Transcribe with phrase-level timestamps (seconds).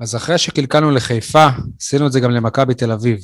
[0.00, 1.46] אז אחרי שקלקלנו לחיפה,
[1.80, 3.18] עשינו את זה גם למכבי תל אביב.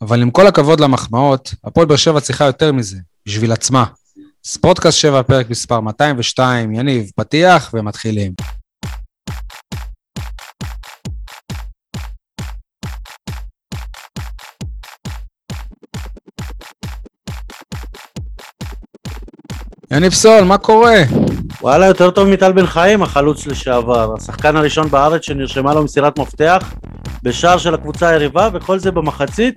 [0.00, 3.84] אבל עם כל הכבוד למחמאות, הפועל באר שבע צריכה יותר מזה, בשביל עצמה.
[4.44, 8.32] ספורטקאסט 7, פרק מספר 202, יניב, פתיח ומתחילים.
[19.90, 21.29] יניב סול, מה קורה?
[21.62, 24.14] וואלה, יותר טוב מטל בן חיים, החלוץ לשעבר.
[24.18, 26.74] השחקן הראשון בארץ שנרשמה לו מסירת מפתח
[27.22, 29.54] בשער של הקבוצה היריבה, וכל זה במחצית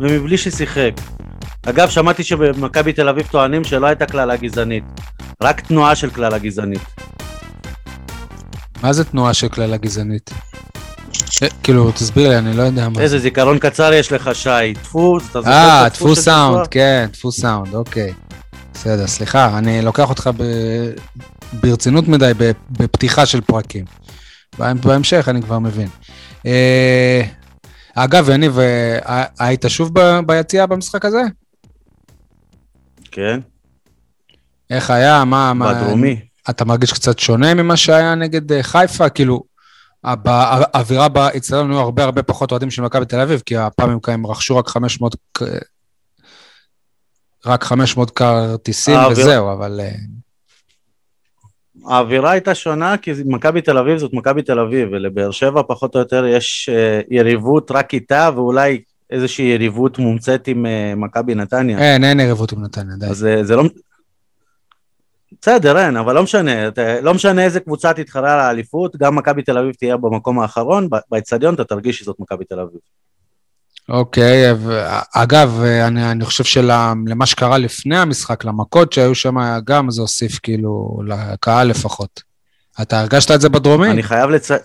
[0.00, 0.92] ומבלי ששיחק.
[1.66, 4.84] אגב, שמעתי שבמכבי תל אביב טוענים שלא הייתה קללה גזענית,
[5.42, 6.82] רק תנועה של קללה גזענית.
[8.82, 10.30] מה זה תנועה של קללה גזענית?
[11.42, 13.00] אה, כאילו, תסביר לי, אני לא יודע מה.
[13.00, 14.72] איזה זיכרון קצר יש לך, שי.
[14.74, 16.68] דפוס, אתה זוכר אה, את הדפוס דפוס של סאונד, דפוס?
[16.70, 18.12] כן, דפוס סאונד, אוקיי.
[18.74, 20.42] בסדר, סליחה, אני לוקח אותך ב...
[21.60, 22.32] ברצינות מדי.
[22.70, 23.84] בפתיחה של פרקים.
[24.58, 25.88] בהמ- בהמשך אני כבר מבין.
[26.46, 27.22] אה,
[27.94, 29.90] אגב, יניב, אה, היית שוב.
[30.26, 31.22] ביציאה במשחק הזה?
[33.10, 33.40] כן,
[34.70, 35.24] איך היה?
[35.24, 35.52] מה...
[35.54, 35.74] מה...
[35.74, 36.20] בדרומי.
[36.50, 39.08] אתה מרגיש קצת שונה ממה שהיה נגד אה, חיפה?
[39.08, 39.42] כאילו,
[40.04, 44.56] האווירה באצטדיון היו הרבה הרבה פחות אוהדים של מכבי תל אביב, כי הפעם הם רכשו
[44.56, 45.16] רק 500...
[45.32, 45.42] ק-
[47.46, 49.80] רק 500 כרטיסים וזהו, אבל...
[51.88, 56.00] האווירה הייתה שונה כי מכבי תל אביב זאת מכבי תל אביב, ולבאר שבע פחות או
[56.00, 58.80] יותר יש אה, יריבות רק איתה, ואולי
[59.10, 61.78] איזושהי יריבות מומצאת עם אה, מכבי נתניה.
[61.78, 63.06] אין, אין יריבות עם נתניה, די.
[63.06, 63.62] אז אה, זה לא...
[65.42, 69.42] בסדר, אין, אבל לא משנה, אתה- לא משנה איזה קבוצה תתחרה על האליפות, גם מכבי
[69.42, 72.78] תל אביב תהיה במקום האחרון, באצטדיון אתה תרגיש שזאת מכבי תל אביב.
[73.88, 74.52] אוקיי,
[75.14, 81.02] אגב, אני, אני חושב שלמה שקרה לפני המשחק, למכות שהיו שם, גם זה הוסיף כאילו
[81.06, 82.22] לקהל לפחות.
[82.82, 83.90] אתה הרגשת את זה בדרומי?
[83.90, 84.60] אני חייב לציין...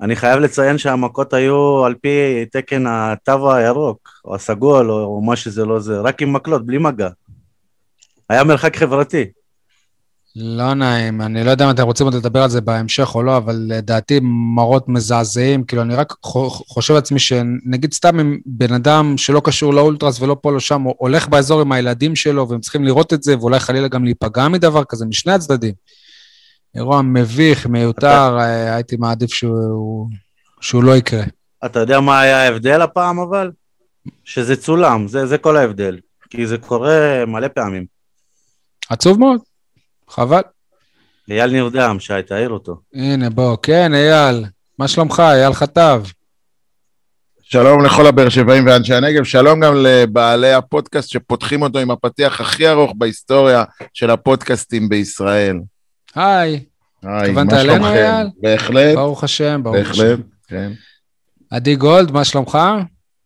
[0.00, 5.36] אני חייב לציין שהמכות היו על פי תקן התו הירוק, או הסגול, או, או מה
[5.36, 7.08] שזה לא זה, רק עם מקלות, בלי מגע.
[8.28, 9.24] היה מרחק חברתי.
[10.36, 13.36] לא נעים, אני לא יודע אם אתם רוצים עוד לדבר על זה בהמשך או לא,
[13.36, 14.20] אבל לדעתי
[14.54, 19.74] מראות מזעזעים, כאילו אני רק חו- חושב לעצמי שנגיד סתם אם בן אדם שלא קשור
[19.74, 23.22] לאולטרס ולא פה לא שם, הוא הולך באזור עם הילדים שלו והם צריכים לראות את
[23.22, 25.74] זה, ואולי חלילה גם להיפגע מדבר כזה, משני הצדדים.
[26.74, 30.08] אירוע מביך, מיותר, אה, הייתי מעדיף שהוא,
[30.60, 31.24] שהוא לא יקרה.
[31.64, 33.50] אתה יודע מה היה ההבדל הפעם אבל?
[34.24, 35.98] שזה צולם, זה, זה כל ההבדל.
[36.30, 37.84] כי זה קורה מלא פעמים.
[38.90, 39.40] עצוב מאוד,
[40.12, 40.40] חבל.
[41.30, 42.76] אייל נרדם, שי, תעיר אותו.
[42.94, 44.44] הנה, בוא, כן, אייל,
[44.78, 45.22] מה שלומך?
[45.26, 46.02] אייל חטב.
[47.42, 52.68] שלום לכל הבאר שבעים ואנשי הנגב, שלום גם לבעלי הפודקאסט שפותחים אותו עם הפתיח הכי
[52.68, 53.64] ארוך בהיסטוריה
[53.94, 55.56] של הפודקאסטים בישראל.
[56.14, 56.64] היי,
[57.02, 57.84] היי, מה אלינו, שלומכם?
[57.84, 58.26] אייל?
[58.40, 60.02] בהחלט, ברוך השם, ברוך השם.
[60.02, 60.18] בהחלט,
[60.48, 60.72] כן.
[61.50, 62.58] עדי גולד, מה שלומך?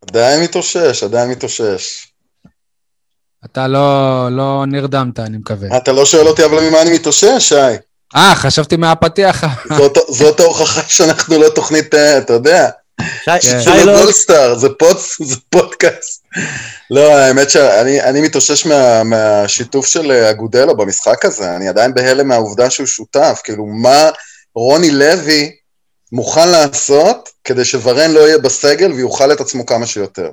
[0.08, 2.06] עדיין מתאושש, עדיין מתאושש.
[3.52, 5.76] אתה לא, לא נרדמת, אני מקווה.
[5.76, 7.76] אתה לא שואל אותי אבל ממה אני מתאושש, שי?
[8.16, 9.44] אה, חשבתי מהפתיח.
[9.78, 12.68] זאת, זאת ההוכחה שאנחנו לא תוכנית, אה, אתה יודע,
[13.24, 13.30] שי.
[13.40, 14.00] שי זה לא...
[14.00, 16.22] גולדסטאר, זה, פוד, זה פודקאסט.
[16.90, 22.28] לא, האמת שאני אני מתאושש מה, מהשיתוף של אה, אגודלו במשחק הזה, אני עדיין בהלם
[22.28, 24.10] מהעובדה שהוא שותף, כאילו מה
[24.54, 25.50] רוני לוי
[26.12, 30.30] מוכן לעשות כדי שוורן לא יהיה בסגל ויוכל את עצמו כמה שיותר.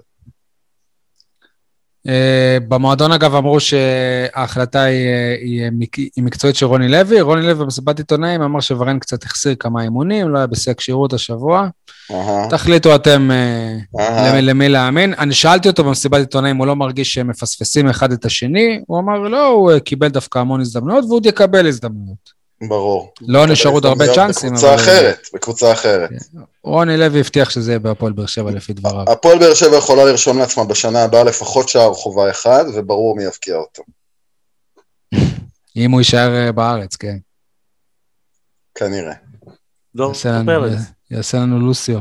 [2.07, 7.21] אה, במועדון, אגב, אמרו שההחלטה היא, אה, היא, מק- היא מקצועית של רוני לוי.
[7.21, 11.67] רוני לוי במסיבת עיתונאים אמר שוורן קצת החסיר כמה אימונים, לא היה בשיא הכשירות השבוע.
[12.11, 14.31] אהה, תחליטו אתם אה, אהה.
[14.31, 15.13] למי, למי להאמין.
[15.17, 18.81] אני שאלתי אותו במסיבת עיתונאים, הוא לא מרגיש שהם מפספסים אחד את השני.
[18.87, 22.42] הוא אמר, לא, הוא אה, קיבל דווקא המון הזדמנויות, והוא עוד יקבל הזדמנויות.
[22.69, 23.13] ברור.
[23.21, 26.09] לא נשארו עוד הרבה צ'אנסים, בקבוצה אבל- אחרת, בקבוצה אחרת.
[26.63, 29.11] רוני לוי הבטיח שזה יהיה בהפועל באר שבע לפי דבריו.
[29.11, 33.55] הפועל באר שבע יכולה לרשום לעצמה בשנה הבאה לפחות שער חובה אחד, וברור מי יבקיע
[33.55, 33.83] אותו.
[35.75, 37.17] אם הוא יישאר אה, בארץ, כן.
[38.75, 39.13] כנראה.
[39.95, 40.79] דור לנו- פרץ.
[41.11, 41.99] יעשה לנו לוסיו.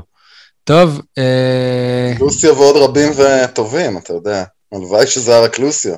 [0.65, 4.45] טוב, אה, לוסיו ועוד רבים וטובים, אתה יודע.
[4.73, 5.95] הלוואי שזה היה רק לוסיו.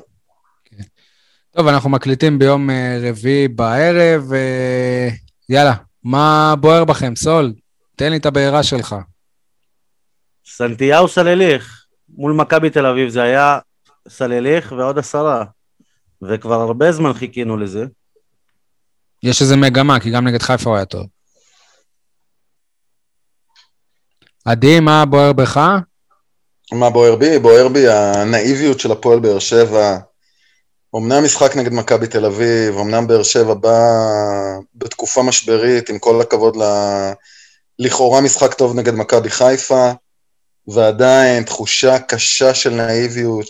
[1.57, 4.33] טוב, אנחנו מקליטים ביום אה, רביעי בערב.
[4.33, 5.09] אה,
[5.49, 5.73] יאללה,
[6.03, 7.15] מה בוער בכם?
[7.15, 7.53] סול,
[7.95, 8.95] תן לי את הבעירה שלך.
[10.45, 13.59] סנטיהו סלליך, מול מכבי תל אביב זה היה
[14.07, 15.43] סלליך ועוד עשרה.
[16.21, 17.85] וכבר הרבה זמן חיכינו לזה.
[19.23, 21.05] יש איזה מגמה, כי גם נגד חיפה הוא היה טוב.
[24.45, 25.59] עדי, מה בוער בך?
[26.71, 27.39] מה בוער בי?
[27.39, 29.97] בוער בי הנאיביות של הפועל באר שבע.
[30.97, 36.57] אמנם משחק נגד מכבי תל אביב, אמנם באר שבע באה בתקופה משברית, עם כל הכבוד
[37.79, 39.91] לכאורה משחק טוב נגד מכבי חיפה,
[40.67, 43.45] ועדיין תחושה קשה של נאיביות,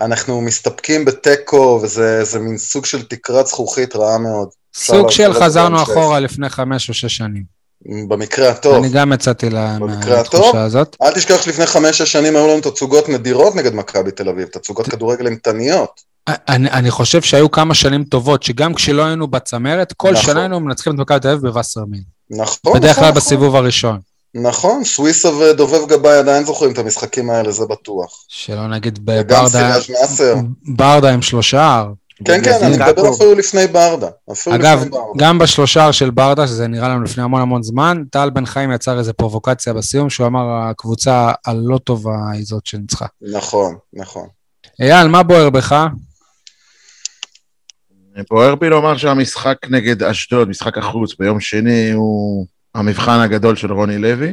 [0.00, 4.48] שאנחנו מסתפקים בתיקו, וזה זה מין סוג של תקרת זכוכית רעה מאוד.
[4.74, 7.54] סוג של חזרנו אחורה לפני חמש או שש שנים.
[8.08, 8.74] במקרה הטוב.
[8.74, 9.48] אני גם יצאתי.
[9.48, 10.96] מהתחושה הזאת.
[11.02, 15.26] אל תשכח שלפני חמש-שש שנים היו לנו תצוגות נדירות נגד מכבי תל אביב, תצוגות כדורגל
[15.26, 16.13] אימתניות.
[16.28, 20.24] אני, אני חושב שהיו כמה שנים טובות, שגם כשלא היינו בצמרת, כל נכון.
[20.24, 22.02] שנה היינו מנצחים את מכבי תל אביב בווסרמין.
[22.30, 23.20] נכון, בדרך נכון, כלל נכון.
[23.20, 23.98] בסיבוב הראשון.
[24.34, 28.24] נכון, סוויסה ודובב גבאי עדיין זוכרים את המשחקים האלה, זה בטוח.
[28.28, 30.34] שלא נגיד וגם בברדה, סיראז' נאסר.
[30.76, 31.84] ברדה עם שלושה.
[32.24, 32.76] כן, כן, אני.
[32.76, 34.08] מדבר אפילו לפני ברדה.
[34.32, 35.06] אפילו אגב, לפני ברדה.
[35.16, 38.98] גם בשלושה של ברדה, שזה נראה לנו לפני המון המון זמן, טל בן חיים יצר
[38.98, 43.06] איזה פרובוקציה בסיום, שהוא אמר, הקבוצה הלא טובה היא זאת שניצחה.
[43.32, 44.26] נכון, נכון.
[44.80, 45.86] אייל, מה בוער בך?
[48.30, 53.98] בוער בי לומר שהמשחק נגד אשדוד, משחק החוץ ביום שני, הוא המבחן הגדול של רוני
[53.98, 54.32] לוי.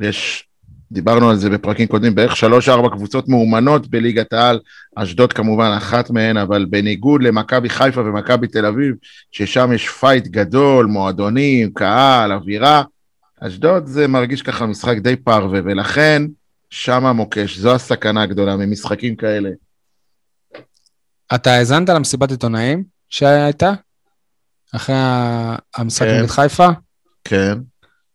[0.00, 0.48] יש,
[0.92, 4.60] דיברנו על זה בפרקים קודמים, בערך שלוש-ארבע קבוצות מאומנות בליגת העל,
[4.96, 8.94] אשדוד כמובן אחת מהן, אבל בניגוד למכבי חיפה ומכבי תל אביב,
[9.32, 12.82] ששם יש fight גדול, מועדונים, קהל, אווירה,
[13.40, 16.22] אשדוד זה מרגיש ככה משחק די פרווה, ולכן
[16.70, 19.50] שם המוקש, זו הסכנה הגדולה ממשחקים כאלה.
[21.34, 23.72] אתה האזנת למסיבת עיתונאים שהייתה?
[24.74, 24.96] אחרי
[25.76, 26.18] המשחק כן.
[26.18, 26.68] נגד חיפה?
[27.24, 27.58] כן.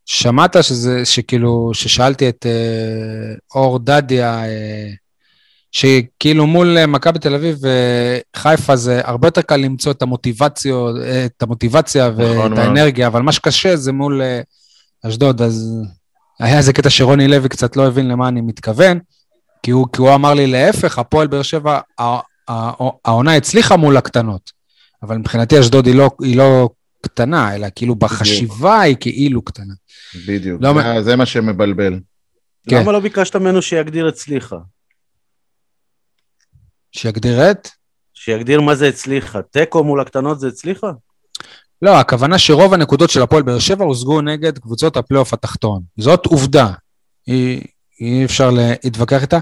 [0.05, 4.89] שמעת שזה, שכאילו, ששאלתי את אה, אור דדיה, אה,
[5.71, 7.57] שכאילו מול אה, מכבי תל אביב
[8.35, 12.59] וחיפה זה הרבה יותר קל למצוא את המוטיבציות, אה, את המוטיבציה ואת מאוד.
[12.59, 14.41] האנרגיה, אבל מה שקשה זה מול אה,
[15.07, 15.81] אשדוד, אז
[16.39, 18.99] היה איזה קטע שרוני לוי קצת לא הבין למה אני מתכוון,
[19.63, 21.79] כי הוא, כי הוא אמר לי להפך, הפועל באר שבע,
[23.05, 24.51] העונה הצליחה מול הקטנות,
[25.03, 26.69] אבל מבחינתי אשדוד היא לא, היא לא
[27.01, 29.73] קטנה, אלא כאילו בחשיבה היא כאילו קטנה.
[30.27, 31.99] בדיוק, לא, זה, זה מה שמבלבל.
[32.69, 32.81] כן.
[32.81, 34.57] למה לא ביקשת ממנו שיגדיר הצליחה?
[36.91, 37.69] שיגדיר את?
[38.13, 39.41] שיגדיר מה זה הצליחה.
[39.41, 40.91] תיקו מול הקטנות זה הצליחה?
[41.81, 45.81] לא, הכוונה שרוב הנקודות של הפועל באר שבע הושגו נגד קבוצות הפלייאוף התחתון.
[45.97, 46.73] זאת עובדה.
[47.27, 47.63] אי,
[48.01, 49.39] אי אפשר להתווכח איתה.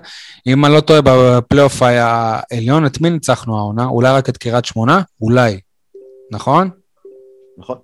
[0.47, 3.85] אם אני לא טועה, בפלייאוף העליון, את מי ניצחנו העונה?
[3.85, 5.01] אולי רק את קריית שמונה?
[5.21, 5.59] אולי.
[6.31, 6.69] נכון?
[7.57, 7.77] נכון.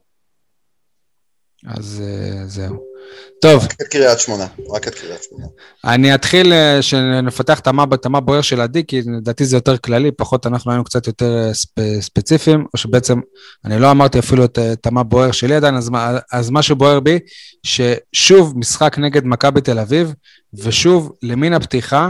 [1.68, 2.95] אז אה, זהו.
[3.42, 5.46] טוב, רק את קריית שמונה, רק את קריית שמונה.
[5.86, 9.78] אני אתחיל אה, שנפתח את המה- את המה בוער של עדי, כי לדעתי זה יותר
[9.78, 11.70] כללי, פחות אנחנו היינו קצת יותר אה, ספ,
[12.00, 13.20] ספציפיים, או שבעצם
[13.66, 15.92] אני לא אמרתי אפילו את, אה, את המה בוער שלי עדיין, אז,
[16.32, 17.20] אז מה שבוער בי,
[17.64, 20.14] ששוב משחק נגד מכבי תל אביב,
[20.54, 22.10] ושוב למין הפתיחה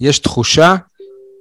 [0.00, 0.74] יש תחושה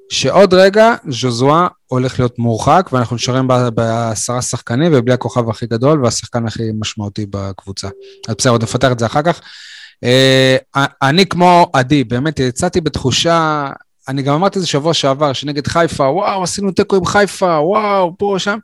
[0.10, 6.48] שעוד רגע ז'וזואה הולך להיות מורחק, ואנחנו נשארים בעשרה שחקנים ובלי הכוכב הכי גדול והשחקן
[6.48, 7.88] הכי משמעותי בקבוצה.
[8.28, 9.42] אז בסדר, עוד נפתח את זה אחר כך.
[10.04, 10.58] אה,
[11.02, 13.70] אני כמו עדי, באמת יצאתי בתחושה,
[14.08, 18.16] אני גם אמרתי את זה שבוע שעבר, שנגד חיפה, וואו, עשינו תיקו עם חיפה, וואו,
[18.18, 18.58] פה, שם.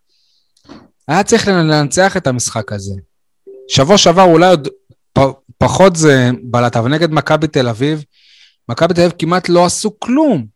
[1.07, 2.93] היה צריך לנצח את המשחק הזה.
[3.67, 4.67] שבוע שעבר אולי עוד
[5.57, 8.03] פחות זה בלט, אבל נגד מכבי תל אביב,
[8.69, 10.54] מכבי תל אביב כמעט לא עשו כלום.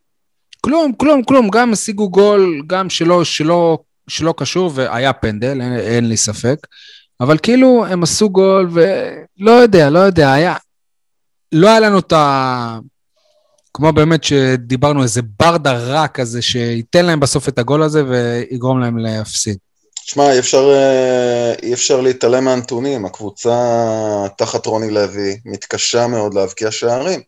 [0.60, 1.48] כלום, כלום, כלום.
[1.48, 3.78] גם השיגו גול, גם שלא, שלא,
[4.08, 6.66] שלא קשור, והיה פנדל, אין, אין לי ספק.
[7.20, 10.54] אבל כאילו הם עשו גול, ולא יודע, לא יודע, היה...
[11.52, 12.78] לא היה לנו את ה...
[13.74, 18.98] כמו באמת שדיברנו, איזה ברדה רע כזה, שייתן להם בסוף את הגול הזה ויגרום להם
[18.98, 19.56] להפסיד.
[20.04, 23.04] שמע, אי אפשר, אה, אי אפשר להתעלם מהנתונים.
[23.04, 23.56] הקבוצה
[24.38, 27.20] תחת רוני לוי מתקשה מאוד להבקיע שערים.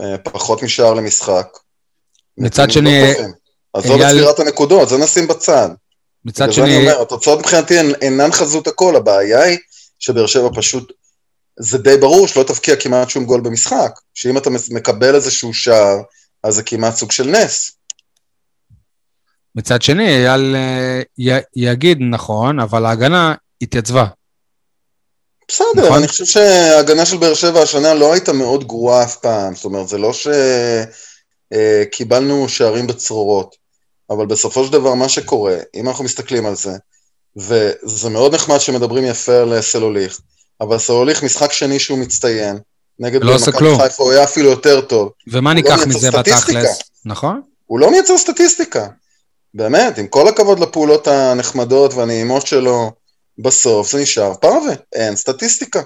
[0.00, 1.46] אה, פחות משער למשחק.
[2.38, 3.12] מצד שני.
[3.74, 5.68] עזוב את ספירת הנקודות, זה נשים בצד.
[6.24, 9.58] מצד אני שני, אומר, התוצאות מבחינתי הן- אינן חזות הכל, הבעיה היא
[9.98, 10.92] שבאר שבע פשוט,
[11.60, 15.96] זה די ברור שלא תבקיע כמעט שום גול במשחק, שאם אתה מקבל איזשהו שער,
[16.44, 17.72] אז זה כמעט סוג של נס.
[19.54, 24.04] מצד שני, אייל אה, י- יגיד נכון, אבל ההגנה התייצבה.
[25.48, 25.98] בסדר, נכון.
[25.98, 29.88] אני חושב שההגנה של באר שבע השנה לא הייתה מאוד גרועה אף פעם, זאת אומרת,
[29.88, 30.12] זה לא
[31.54, 33.56] שקיבלנו שערים בצרורות,
[34.10, 36.72] אבל בסופו של דבר מה שקורה, אם אנחנו מסתכלים על זה,
[37.36, 40.20] וזה מאוד נחמד שמדברים יפה על סלוליך,
[40.60, 42.58] אבל סלוליך משחק שני שהוא מצטיין,
[42.98, 43.82] נגד לא עושה כלום.
[43.82, 46.10] חיפה הוא היה אפילו יותר טוב, ומה הוא ניקח לא מזה.
[46.10, 46.78] בתכלס?
[47.04, 47.42] נכון?
[47.66, 48.88] הוא לא מייצר סטטיסטיקה.
[49.54, 52.92] באמת, עם כל הכבוד לפעולות הנחמדות והנעימות שלו,
[53.38, 55.82] בסוף זה נשאר פרווה, אין סטטיסטיקה.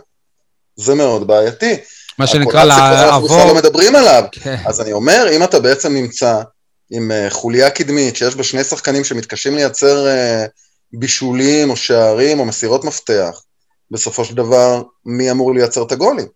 [0.77, 1.77] זה מאוד בעייתי.
[2.19, 3.55] מה שנקרא כבר אנחנו לא לעבור...
[3.55, 4.25] מדברים עליו.
[4.33, 4.57] כן.
[4.67, 6.43] אז אני אומר, אם אתה בעצם נמצא
[6.91, 10.47] עם אה, חוליה קדמית, שיש בה שני שחקנים שמתקשים לייצר אה,
[10.93, 13.43] בישולים או שערים או מסירות מפתח,
[13.91, 16.27] בסופו של דבר, מי אמור לייצר את הגולים?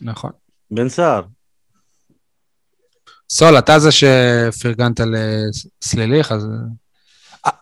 [0.00, 0.30] נכון.
[0.70, 1.22] בן סער.
[3.30, 6.46] סול, אתה זה שפרגנת לסליליך, אז...
[7.46, 7.52] אה,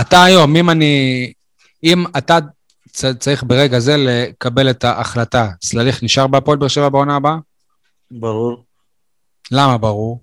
[0.00, 1.32] אתה היום, אם אני...
[1.84, 2.38] אם אתה
[3.18, 7.36] צריך ברגע זה לקבל את ההחלטה, סליליך נשאר בהפועל באר שבע בעונה הבאה?
[8.10, 8.64] ברור.
[9.52, 10.20] למה ברור?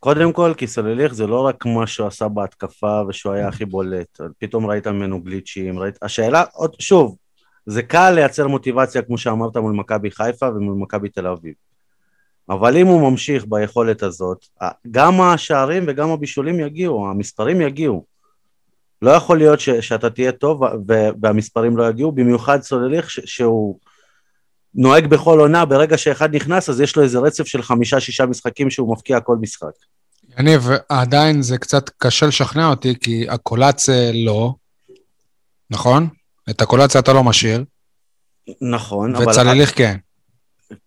[0.00, 4.20] קודם כל, כי סלליך זה לא רק מה שהוא עשה בהתקפה ושהוא היה הכי בולט,
[4.38, 5.98] פתאום ראית ממנו גליצ'ים, ראית...
[6.02, 7.16] השאלה, עוד, שוב,
[7.66, 11.54] זה קל לייצר מוטיבציה, כמו שאמרת, מול מכבי חיפה ומול מכבי תל אביב.
[12.48, 14.46] אבל אם הוא ממשיך ביכולת הזאת,
[14.90, 18.11] גם השערים וגם הבישולים יגיעו, המספרים יגיעו.
[19.02, 23.78] לא יכול להיות ש, שאתה תהיה טוב ו- והמספרים לא יגיעו, במיוחד סולליך ש- שהוא
[24.74, 28.92] נוהג בכל עונה, ברגע שאחד נכנס אז יש לו איזה רצף של חמישה-שישה משחקים שהוא
[28.92, 29.70] מפקיע כל משחק.
[30.38, 34.54] יניב, עדיין זה קצת קשה לשכנע אותי, כי הקולציה לא,
[35.70, 36.08] נכון?
[36.50, 37.64] את הקולציה אתה לא משאיר,
[38.60, 39.28] נכון, אבל...
[39.28, 39.96] וצלליך כן.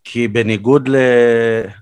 [0.04, 0.96] כי בניגוד ל...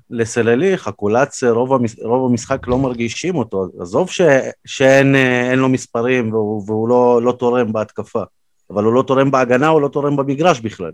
[0.10, 1.96] לסלליך, הקולץ רוב, המש...
[2.04, 3.68] רוב המשחק לא מרגישים אותו.
[3.82, 4.22] עזוב ש...
[4.66, 8.24] שאין אה, לו מספרים והוא, והוא לא, לא תורם בהתקפה,
[8.70, 10.92] אבל הוא לא תורם בהגנה, הוא לא תורם במגרש בכלל.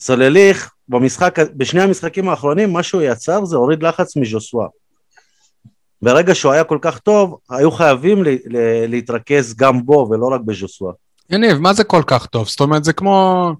[0.00, 4.66] סלליך, במשחק, בשני המשחקים האחרונים, מה שהוא יצר זה הוריד לחץ מז'וסווה.
[6.02, 8.28] ברגע שהוא היה כל כך טוב, היו חייבים ל...
[8.28, 8.86] ל...
[8.88, 10.92] להתרכז גם בו ולא רק בז'וסווה.
[11.30, 12.48] יניב, מה זה כל כך טוב?
[12.48, 13.52] זאת אומרת, זה כמו...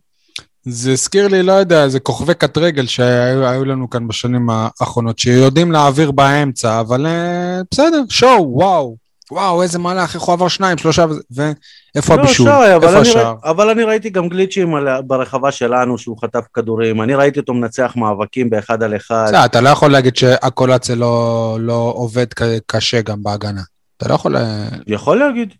[0.69, 5.19] זה הזכיר לי, לא יודע, איזה כוכבי קט רגל שהיו היו לנו כאן בשנים האחרונות,
[5.19, 8.97] שיודעים להעביר באמצע, אבל uh, בסדר, שואו, וואו,
[9.31, 12.47] וואו, איזה מהלך, איך הוא עבר שניים, שלושה, ואיפה לא, הבישול?
[12.47, 13.35] שי, אבל, איפה אני השער?
[13.45, 17.93] אבל אני ראיתי גם גליצ'ים על, ברחבה שלנו שהוא חטף כדורים, אני ראיתי אותו מנצח
[17.97, 19.25] מאבקים באחד על אחד.
[19.27, 22.27] בסדר, אתה לא יכול להגיד שהקולציה לא, לא עובד
[22.67, 23.63] קשה גם בהגנה.
[23.97, 24.37] אתה לא יכול...
[24.37, 25.55] ל- יכול להגיד.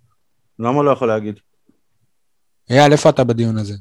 [0.59, 1.35] למה לא יכול להגיד?
[2.71, 3.75] אייל, איפה אתה בדיון הזה?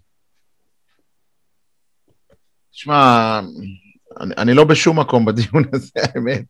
[2.78, 3.40] תשמע,
[4.22, 6.44] אני, אני לא בשום מקום בדיון הזה, האמת,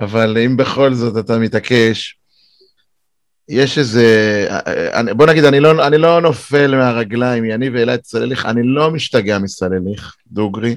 [0.00, 2.16] אבל אם בכל זאת אתה מתעקש,
[3.48, 4.06] יש איזה,
[4.94, 8.90] אני, בוא נגיד, אני לא, אני לא נופל מהרגליים, יניב העלה את סלליך, אני לא
[8.90, 10.76] משתגע מסלליך, דוגרי.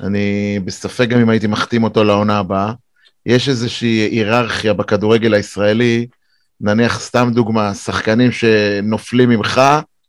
[0.00, 2.72] אני בספק גם אם הייתי מחתים אותו לעונה הבאה.
[3.26, 6.06] יש איזושהי היררכיה בכדורגל הישראלי,
[6.60, 9.60] נניח סתם דוגמה, שחקנים שנופלים ממך,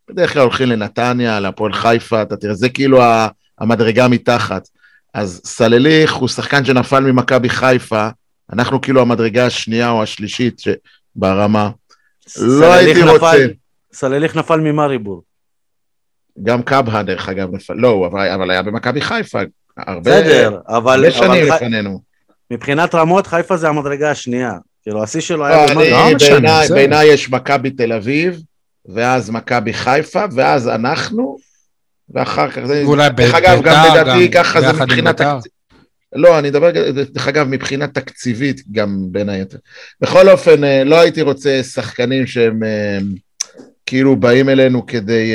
[0.10, 3.28] בדרך כלל הולכים לנתניה, להפועל חיפה, אתה תראה, זה כאילו ה-
[3.60, 4.68] המדרגה מתחת.
[5.14, 8.08] אז סלליך הוא שחקן שנפל ממכבי חיפה,
[8.54, 10.68] אנחנו כאילו המדרגה השנייה או השלישית ש-
[11.16, 11.70] ברמה.
[12.42, 13.38] לא הייתי נפל- רוצה.
[13.94, 15.24] סלליך נפל ממריבור.
[16.44, 19.40] גם קבהה, דרך אגב, נפל, לא, אבל, אבל היה במכבי חיפה,
[19.78, 22.02] הרבה, בסדר, אבל, הרבה שנים אבל לפנינו.
[22.52, 24.54] מבחינת רמות חיפה זה המדרגה השנייה.
[24.84, 25.66] כאילו השיא שלו היה.
[25.66, 26.76] לא בעיניי- בסדר.
[26.76, 28.40] בעיניי יש מכבי תל אביב,
[28.86, 31.38] ואז מכבי חיפה, ואז אנחנו,
[32.14, 32.84] ואחר כך, זה-
[33.16, 35.38] דרך אגב, גם בית"ר, לדעתי ככה זה מבחינת בית"ר.
[35.38, 35.52] תקציב.
[36.14, 36.72] לא, אני מדבר,
[37.14, 39.58] דרך אגב, מבחינה תקציבית גם בין היתר.
[40.02, 42.98] בכל אופן, אה, לא הייתי רוצה שחקנים שהם אה,
[43.86, 45.34] כאילו באים אלינו כדי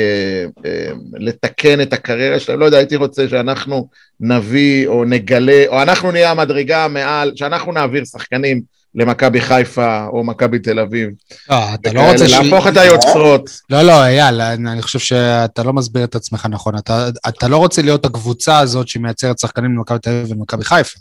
[0.65, 3.89] אה, לתקן את הקריירה שלהם, לא יודע, הייתי רוצה שאנחנו
[4.19, 8.61] נביא או נגלה, או אנחנו נהיה המדרגה מעל, שאנחנו נעביר שחקנים
[8.95, 11.09] למכבי חיפה או מכבי תל אביב.
[11.49, 12.31] לא, אתה לא רוצה ש...
[12.31, 13.49] להפוך את היוצרות.
[13.69, 16.77] לא, לא, אייל, אני אני חושב שאתה לא מסביר את עצמך נכון.
[16.77, 20.99] אתה, אתה לא רוצה להיות הקבוצה הזאת שמייצרת שחקנים למכבי תל אביב ולמכבי חיפה.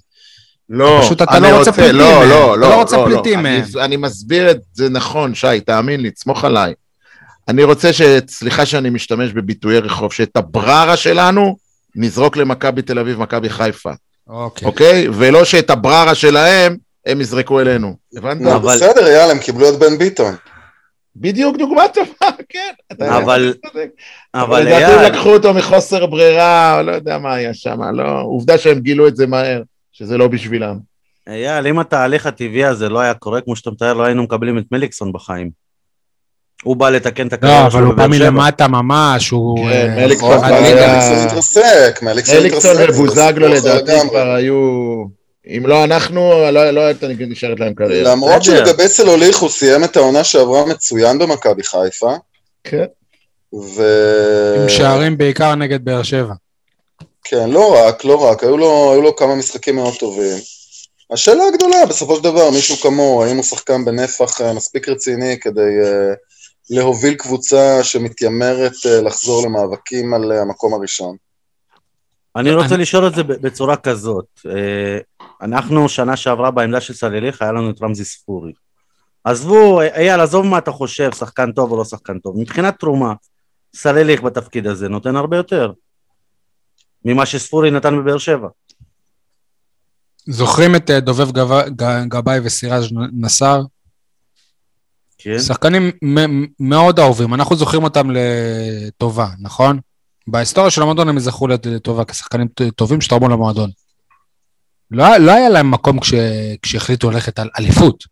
[0.71, 2.29] לא, פשוט אתה אני לא רוצה פליטים לא, מהם.
[2.29, 3.85] לא, אתה לא, לא רוצה לא, פליטים אני- מהם.
[3.85, 6.75] אני מסביר את זה נכון, שי, תאמין לי, תסמוך עליי.
[7.49, 8.03] אני רוצה ש...
[8.29, 11.57] סליחה שאני משתמש בביטויי רחוב, שאת הבררה שלנו
[11.97, 13.91] נזרוק למכבי תל אביב, מכבי חיפה,
[14.29, 14.67] אוקיי.
[14.69, 15.09] אוקיי?
[15.13, 17.95] ולא שאת הבררה שלהם הם יזרקו אלינו.
[18.17, 18.41] הבנת?
[18.41, 20.35] לא, אבל- בסדר, יאללה, הם קיבלו את בן ביטון.
[21.17, 22.73] בדיוק דוגמה טובה, כן.
[23.01, 23.55] אבל-.
[24.35, 28.21] אבל לדעתי הם אייל, לקחו אותו מחוסר ברירה, לא יודע מה היה שם, לא...
[28.21, 30.79] עובדה שהם גילו את זה מהר, שזה לא בשבילם.
[31.29, 34.65] אייל, אם התהליך הטבעי הזה לא היה קורה כמו שאתה מתאר, לא היינו מקבלים את
[34.73, 35.51] מליקסון בחיים.
[36.65, 38.31] הוא בא לתקן את לא, הקריירה אבל הוא בא בבאר שבע.
[38.31, 39.59] מלמטה ממש, הוא...
[39.71, 40.69] כן, אה, מליקסון נכון, כבר ליגה.
[40.69, 42.87] היה- מליקסון התרסק, מליקסון התרסק.
[42.89, 44.09] ובוזגלו לדעתי.
[44.11, 44.57] כבר היו...
[45.47, 48.13] אם לא אנחנו, לא לא הייתה נשארת להם קריירה.
[48.13, 48.43] למרות.
[48.45, 52.15] שלגבי סלוליך הוא סיים את העונה שעברה מצוין במכבי חיפה,
[52.65, 52.85] כן.
[53.55, 53.83] ו...
[54.63, 56.35] עם שערים בעיקר נגד באר שבע.
[57.25, 60.39] כן, לא רק, לא רק, היו לו, היו לו כמה משחקים מאוד טובים.
[61.11, 65.61] השאלה הגדולה, בסופו של דבר, מישהו כמוהו, האם הוא שחקן בנפח אה, מספיק רציני כדי
[65.61, 66.17] uh,
[66.71, 71.17] להוביל קבוצה שמתיימרת uh, לחזור למאבקים על uh, המקום הראשון?
[72.37, 74.27] אני רוצה אני- לשאול את זה בצורה כזאת.
[74.47, 74.99] אה,
[75.43, 78.53] אנחנו שנה שעברה בעמדה של סלליך, היה לנו את רמזי ספורי.
[79.25, 82.37] עזבו, אייל, עזוב מה אתה חושב, שחקן טוב או לא שחקן טוב.
[82.39, 83.15] מבחינת תרומה,
[83.77, 85.73] סלליך בתפקיד הזה, נותן הרבה יותר
[87.05, 88.49] ממה שספורי נתן בבאר שבע.
[90.27, 91.29] זוכרים את אה, דובב
[92.09, 93.63] גבאי וסיראז' נסאר?
[95.19, 95.39] כן?
[95.39, 95.91] שחקנים
[96.61, 99.81] מאוד אהובים, אנחנו זוכרים אותם לטובה, נכון?
[100.27, 103.71] בהיסטוריה של המועדון הם זכו לטובה כשחקנים טובים שתרמו למועדון.
[104.91, 106.15] לא, לא היה להם מקום כש,
[106.63, 108.05] כשהחליטו ללכת על אליפות.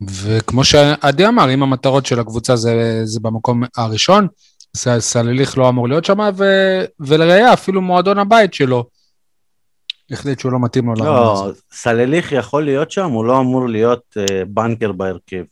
[0.00, 4.26] וכמו שעדי אמר, אם המטרות של הקבוצה זה, זה במקום הראשון,
[4.98, 6.18] סלליך לא אמור להיות שם,
[7.00, 8.84] ולראיה, אפילו מועדון הבית שלו
[10.10, 11.52] החליט שהוא לא מתאים לו לא.
[11.72, 15.44] סלליך יכול להיות שם, הוא לא אמור להיות אה, בנקר בהרכב.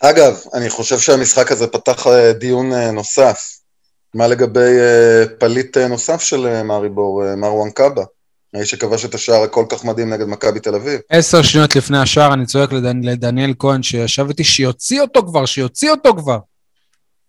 [0.00, 3.59] אגב, אני חושב שהמשחק הזה פתח אה, דיון אה, נוסף.
[4.14, 8.04] מה לגבי אה, פליט אה, נוסף של אה, מאריבור, אה, מרואן קאבה?
[8.54, 11.00] האיש שכבש את השער הכל כך מדהים נגד מכבי תל אביב.
[11.08, 13.04] עשר שניות לפני השער אני צועק לדנ...
[13.04, 16.38] לדניאל כהן שישב איתי שיוציא אותו כבר, שיוציא אותו כבר.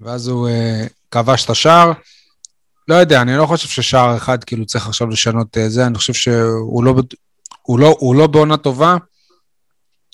[0.01, 1.91] ואז הוא uh, כבש את השער.
[2.87, 6.13] לא יודע, אני לא חושב ששער אחד כאילו צריך עכשיו לשנות uh, זה, אני חושב
[6.13, 6.93] שהוא לא,
[7.61, 8.97] הוא לא, הוא לא בעונה טובה.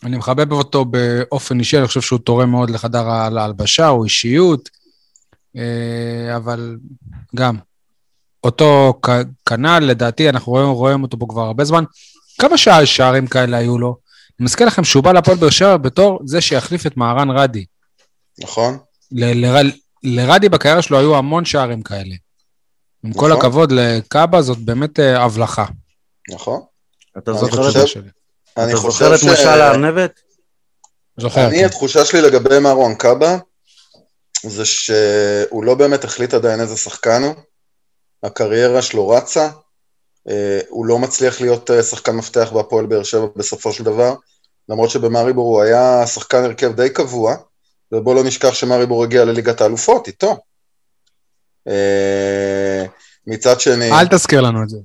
[0.04, 4.77] אני מחבב אותו באופן אישי, אני חושב שהוא תורם מאוד לחדר ההלבשה, הוא אישיות, uh,
[6.36, 6.78] אבל
[7.36, 7.58] גם,
[8.44, 8.94] אותו
[9.46, 11.84] כנ"ל, לדעתי, אנחנו רואים, רואים אותו פה כבר הרבה זמן.
[12.42, 13.98] כמה שע- שערים כאלה היו לו?
[14.40, 17.66] אני מזכיר לכם שהוא בא לפועל באר שבע בתור זה שיחליף את מהרן רדי.
[18.40, 18.78] נכון?
[19.12, 19.72] ל- ל-
[20.04, 22.16] לרדי בקריירה שלו היו המון שערים כאלה.
[23.04, 23.32] עם כל נכון.
[23.32, 25.66] הכבוד לקאבה, זאת באמת אה, הבלחה.
[26.34, 26.62] נכון.
[27.18, 28.10] אתה זוכר את- התחושה שלי.
[28.58, 30.20] אני אתה זוכר את משל הארנבת?
[31.18, 31.48] זוכר.
[31.48, 33.38] אני, התחושה שלי לגבי מרואן קאבה,
[34.44, 37.34] זה שהוא לא באמת החליט עדיין איזה שחקן הוא.
[38.24, 39.50] הקריירה שלו רצה,
[40.30, 44.16] אה, הוא לא מצליח להיות אה, שחקן מפתח בהפועל באר שבע בסופו של דבר,
[44.70, 47.36] למרות שבמאריבור הוא היה שחקן הרכב די קבוע,
[47.92, 50.38] ובואו לא נשכח שמאריבור הגיע לליגת האלופות איתו.
[51.68, 52.86] אה,
[53.28, 54.78] מצד שני, אל תזכיר לנו את זה.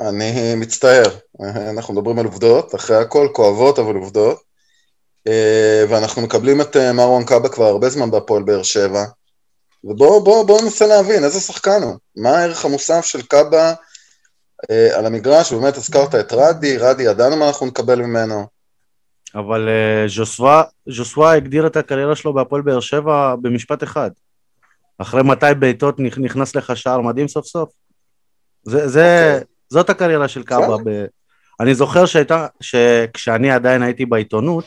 [0.00, 1.18] אני מצטער,
[1.70, 4.53] אנחנו מדברים על עובדות, אחרי הכל כואבות אבל עובדות.
[5.28, 9.04] אה, ואנחנו מקבלים את אה, מרואן קאבה כבר הרבה זמן בהפועל באר שבע.
[9.84, 11.94] ובואו בוא, בוא ננסה להבין איזה שחקן הוא.
[12.16, 13.74] מה הערך המוסף של קאבה
[14.70, 18.46] אה, על המגרש, ובאמת הזכרת את רדי, רדי ידענו מה אנחנו נקבל ממנו.
[19.34, 20.08] אבל אה,
[20.88, 24.10] ז'וסווה, הגדיר את הקריירה שלו בהפועל באר שבע במשפט אחד.
[24.98, 27.68] אחרי 200 בעיטות נכ- נכנס לך שער מדהים סוף סוף.
[28.62, 29.46] זה, זה, אוקיי.
[29.68, 30.76] זאת הקריירה של קאבה.
[30.84, 31.04] ב...
[31.60, 34.64] אני זוכר שהייתה, שכשאני עדיין הייתי בעיתונות,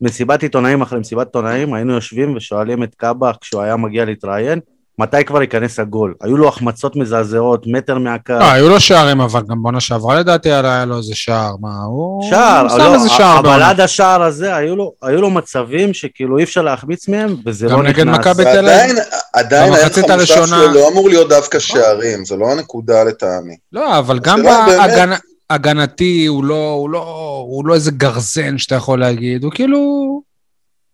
[0.00, 4.60] מסיבת עיתונאים אחרי מסיבת עיתונאים, היינו יושבים ושואלים את קאבה כשהוא היה מגיע להתראיין,
[5.00, 6.14] מתי כבר ייכנס הגול?
[6.22, 8.32] היו לו החמצות מזעזעות, מטר מהקו.
[8.32, 11.54] לא, היו לו שערים, אבל גם בעונה שעברה לדעתי היה לו איזה שער.
[11.60, 12.30] מה, הוא...
[12.30, 13.68] שער, הוא שם לא, איזה שער אבל בעונה.
[13.70, 17.82] עד השער הזה היו לו, היו לו מצבים שכאילו אי אפשר להחמיץ מהם, וזה גם
[17.82, 18.18] לא נגד נכנס.
[18.18, 18.96] מכבי בתל אביב.
[19.32, 23.56] עדיין הערך המוסף הראשונה- שלו לא אמור להיות דווקא שערים, זה לא הנקודה לטעמי.
[23.72, 25.12] לא, אבל גם השאלה באמת- בהגנ...
[25.50, 27.02] הגנתי הוא לא, הוא, לא,
[27.48, 29.78] הוא לא איזה גרזן שאתה יכול להגיד, הוא כאילו...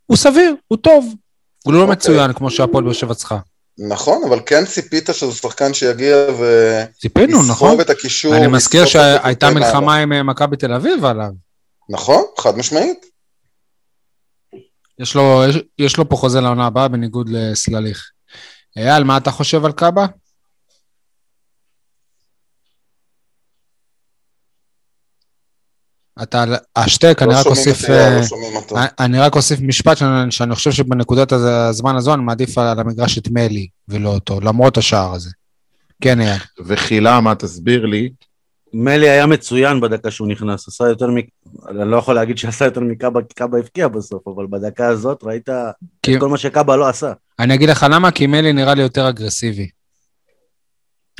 [0.05, 1.15] הוא סביר, הוא טוב.
[1.63, 1.91] הוא לא אוקיי.
[1.91, 3.39] מצוין כמו שהפועל באר שבע צריכה.
[3.77, 6.15] נכון, אבל כן ציפית שזה שחקן שיגיע
[7.01, 7.81] ציפינו, נכון?
[7.81, 8.35] את הקישור.
[8.35, 9.49] אני מזכיר שהייתה.
[9.49, 11.31] מלחמה עם אה, מכבי תל אביב עליו.
[11.89, 13.05] נכון, חד משמעית.
[14.99, 18.09] יש לו, יש, יש לו פה חוזה לעונה הבאה בניגוד לסלליך.
[18.77, 20.05] אייל, מה אתה חושב על קאבה?
[26.23, 27.85] אתה על השטק, אני לא רק שומעים אוסיף...
[27.85, 28.75] את אייל, אה, לא שומעים אותו.
[28.99, 33.17] אני רק אוסיף משפט שאני, שאני חושב שבנקודת הז- הזמן הזו אני מעדיף על המגרש
[33.17, 35.29] את מלי ולא אותו, למרות השער הזה.
[36.01, 36.39] כן, אייל.
[36.65, 38.09] וחילה, מה תסביר לי?
[38.73, 41.15] מלי היה מצוין בדקה שהוא נכנס, עשה יותר מ...
[41.69, 45.49] אני לא יכול להגיד שעשה יותר מקאבה, כי קאבה הבקיע בסוף, אבל בדקה הזאת ראית
[46.03, 47.11] כי- את כל מה שקאבה לא עשה.
[47.39, 49.67] אני אגיד לך למה, כי מלי נראה לי יותר אגרסיבי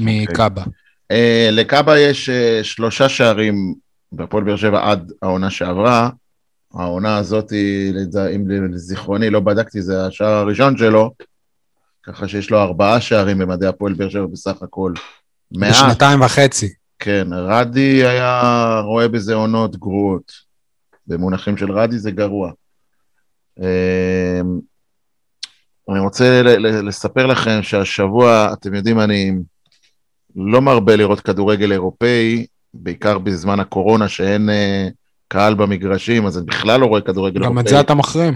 [0.01, 0.63] מקאבה.
[1.11, 3.75] אה, לקאבה יש אה, שלושה שערים
[4.11, 6.09] בהפועל באר שבע עד העונה שעברה.
[6.73, 7.53] העונה הזאת,
[8.35, 11.13] אם לזיכרוני לא בדקתי, זה השער הראשון שלו,
[12.03, 14.93] ככה שיש לו ארבעה שערים במדעי הפועל באר שבע בסך הכל.
[15.51, 16.73] בשנתיים וחצי.
[16.99, 20.31] כן, רדי היה רואה בזה עונות גרועות.
[21.07, 22.51] במונחים של רדי זה גרוע.
[23.61, 24.41] אה,
[25.89, 26.41] אני רוצה
[26.83, 29.31] לספר לכם שהשבוע, אתם יודעים, אני
[30.35, 34.87] לא מרבה לראות כדורגל אירופאי, בעיקר בזמן הקורונה שאין אה,
[35.27, 37.59] קהל במגרשים, אז אני בכלל לא רואה כדורגל גם.
[37.59, 38.33] את זה אתה מחרים.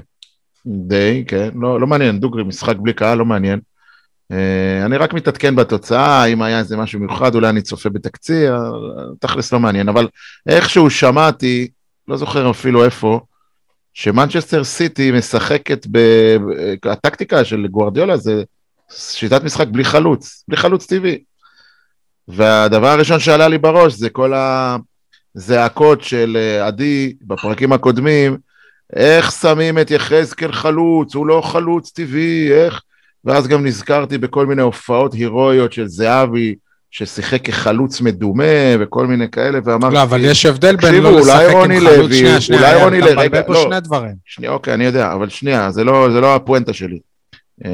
[0.66, 3.60] די, כן, לא, לא מעניין, דוגרי, משחק בלי קהל, לא מעניין.
[4.34, 4.36] Uh,
[4.86, 8.60] אני רק מתעדכן בתוצאה, אם היה איזה משהו מיוחד, אולי אני צופה בתקציר, אה,
[9.20, 10.08] תכלס לא מעניין, אבל
[10.48, 11.68] איכשהו שמעתי,
[12.08, 13.20] לא זוכר אפילו איפה,
[13.94, 16.00] שמנצ'סטר סיטי משחקת ב...
[16.86, 18.44] הטקטיקה של גוארדיולה זה
[18.92, 21.24] שיטת משחק בלי חלוץ, בלי חלוץ טבעי.
[22.30, 24.34] והדבר הראשון שעלה לי בראש זה כל
[25.36, 28.38] הזעקות של אה, עדי בפרקים הקודמים,
[28.96, 32.82] איך שמים את יחזקאל חלוץ, הוא לא חלוץ טבעי, איך...
[33.26, 36.56] ואז גם נזכרתי בכל מיני הופעות הירואיות של זהבי,
[36.92, 38.44] ששיחק כחלוץ מדומה
[38.80, 39.96] וכל מיני כאלה, ואמרתי...
[39.96, 43.42] לא, אבל יש הבדל בין לא לשחק עם חלוץ, שנייה, שנייה, אולי רוני לוי, רגע,
[43.48, 44.14] לא, שני דברים.
[44.26, 47.00] שנייה, אוקיי, אני יודע, אבל שנייה, זה לא, זה לא הפואנטה שלי.
[47.66, 47.72] אה,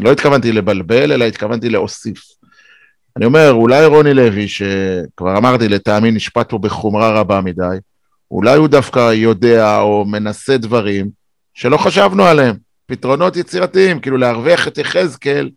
[0.00, 2.22] לא התכוונתי לבלבל, אלא התכוונתי להוסיף.
[3.16, 7.76] אני אומר, אולי רוני לוי, שכבר אמרתי, לטעמי נשפט פה בחומרה רבה מדי,
[8.30, 11.10] אולי הוא דווקא יודע או מנסה דברים
[11.54, 12.56] שלא חשבנו עליהם.
[12.86, 15.50] פתרונות יצירתיים, כאילו להרוויח את יחזקאל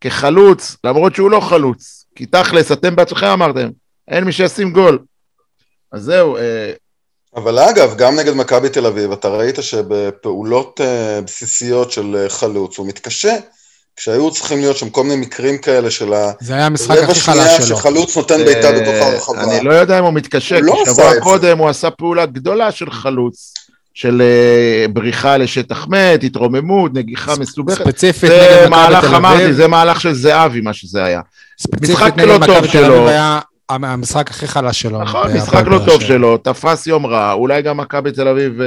[0.00, 2.06] כחלוץ, למרות שהוא לא חלוץ.
[2.14, 3.70] כי תכלס, אתם בעצמכם אמרתם,
[4.08, 4.98] אין מי שישים גול.
[5.92, 6.36] אז זהו.
[6.36, 6.72] אה...
[7.36, 12.78] אבל אגב, גם נגד מכבי תל אביב, אתה ראית שבפעולות אה, בסיסיות של אה, חלוץ
[12.78, 13.36] הוא מתקשה.
[13.96, 16.32] כשהיו צריכים להיות שם כל מיני מקרים כאלה של ה...
[16.40, 17.76] זה היה המשחק הכי חלש שלו.
[17.76, 19.56] שחלוץ נותן בעיטה אה, בתוך הרחבה.
[19.56, 22.90] אני לא יודע אם הוא מתקשה, כי לא שבוע קודם הוא עשה פעולה גדולה של
[22.90, 23.54] חלוץ,
[23.94, 27.84] של אה, בריחה לשטח מת, התרוממות, נגיחה מסובכת.
[27.84, 29.56] ספציפית זה נגד מכבי מהלך, תל אמרתי, אביב.
[29.56, 31.20] זה מהלך של זהבי, מה שזה היה.
[31.82, 33.08] משחק לא טוב שלו.
[33.08, 35.02] היה המשחק הכי חלש שלו.
[35.02, 36.02] נכון, משחק לא טוב.
[36.02, 38.60] שלו, תפס יום רע, אולי גם מכבי תל אביב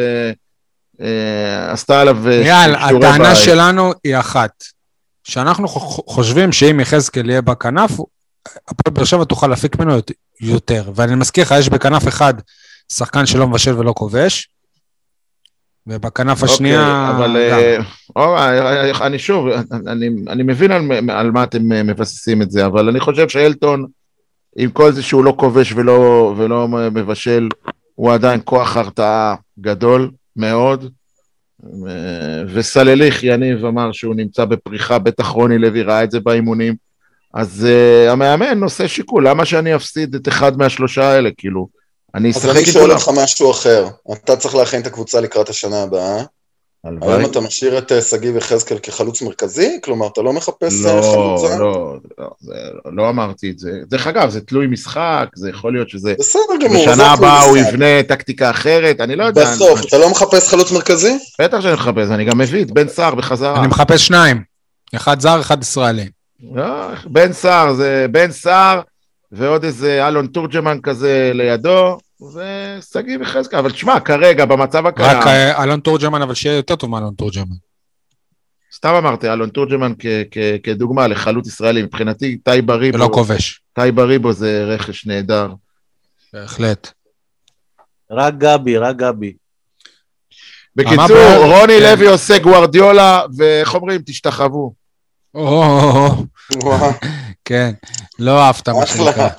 [1.02, 3.38] אה, עשתה עליו אה, אייל, שיעורי הטענה בית.
[3.38, 4.52] שלנו היא אחת,
[5.26, 7.92] שאנחנו חו- חושבים שאם יחזקאל יהיה בכנף,
[8.68, 10.12] הפועל באר שבע תוכל להפיק ממנו יות-
[10.42, 10.92] יותר.
[10.96, 12.34] ואני מזכיר לך, יש בכנף אחד
[12.94, 14.50] שחקן שלא מבשל ולא כובש,
[15.88, 17.12] ובכנף השנייה...
[17.12, 17.38] אוקיי, אבל.
[19.02, 19.48] אה, אני שוב,
[19.88, 23.86] אני, אני מבין על, על מה אתם אה, מבססים את זה, אבל אני חושב שאלטון,
[24.58, 27.50] עם כל זה שהוא לא כובש ולא, ולא מבשל,
[27.96, 30.92] הוא עדיין כוח הרתעה גדול מאוד.
[31.88, 36.76] אה, וסלליך יניב אמר שהוא נמצא בפריחה, בטח רוני לוי ראה את זה באימונים.
[37.34, 41.68] אז uh, המאמן עושה שיקול, למה שאני אפסיד את אחד מהשלושה האלה, כאילו?
[42.16, 42.96] אני אז אשחק אני עם שואל כולם.
[42.96, 43.88] אותך משהו אחר.
[44.14, 46.24] אתה צריך להכין את הקבוצה לקראת השנה הבאה.
[46.86, 47.14] הלוואי.
[47.14, 49.80] היום אתה משאיר את אה, שגיב יחזקאל כחלוץ מרכזי?
[49.84, 51.58] כלומר, אתה לא מחפש אה, לא, חלוצה?
[51.58, 52.54] לא, לא, זה,
[52.92, 53.72] לא אמרתי את זה.
[53.88, 56.14] דרך אגב, זה תלוי משחק, זה יכול להיות שזה...
[56.20, 56.86] בסדר גמור.
[56.86, 57.70] זה בשנה הכל הבאה הוא משחק.
[57.74, 59.52] יבנה טקטיקה אחרת, אני לא יודע.
[59.52, 61.18] בסוף, אתה לא מחפש חלוץ מרכזי?
[61.42, 63.60] בטח שאני מחפש, אני גם מביא את בן סער בחזרה.
[63.60, 64.44] אני מחפש שניים,
[64.96, 66.10] אחד זר, אחד ישראלי.
[66.56, 66.66] לא,
[67.06, 68.82] בן סער זה בן סער,
[69.32, 73.60] ועוד איזה אלון תורג'מן כזה לידו, ושגיב יחזקאל.
[73.60, 77.56] אבל תשמע, כרגע, במצב הקיים, רק אה, אלון תורג'מן, אבל שיהיה יותר טוב מאלון תורג'מן.
[78.76, 79.94] סתם אמרתי, אלון תורג'מן
[80.64, 83.62] כדוגמה לחלוץ ישראלי, מבחינתי, טייב ולא אריבו, כובש.
[83.74, 85.54] טייב אריבו זה רכש נהדר.
[86.34, 86.92] בהחלט.
[88.12, 89.34] רק גבי, רק גבי.
[90.76, 91.36] בקיצור?
[91.38, 91.84] רוני כן.
[91.84, 94.74] לוי עושה גוארדיולה, ואיך אומרים, תשתחוו.
[97.46, 97.72] כן,
[98.20, 98.86] לא אהבת מה.
[98.86, 99.30] שנקרא.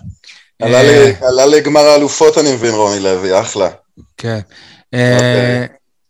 [0.63, 3.69] עלה אה, לגמר האלופות, אני מבין, רוני לוי, אחלה.
[4.17, 4.41] כן.
[4.95, 5.67] אה,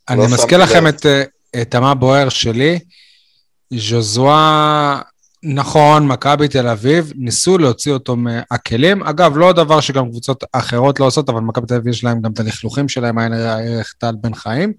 [0.09, 0.87] אני לא מזכיר לכם.
[0.87, 1.23] את, אה,
[1.61, 2.79] את המה בוער שלי.
[3.73, 5.01] ז'וזואה,
[5.43, 9.03] נכון, מכבי תל אביב, ניסו להוציא אותו מהכלים.
[9.03, 12.31] אגב, לא דבר שגם קבוצות אחרות לא עושות, אבל מכבי תל אביב יש להם גם
[12.31, 14.73] את הלכלוכים שלהם, היה ערך טל בן חיים.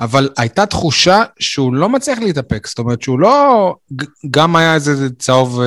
[0.00, 3.74] אבל הייתה תחושה שהוא לא מצליח להתאפק, זאת אומרת שהוא לא...
[4.30, 5.60] גם היה איזה צהוב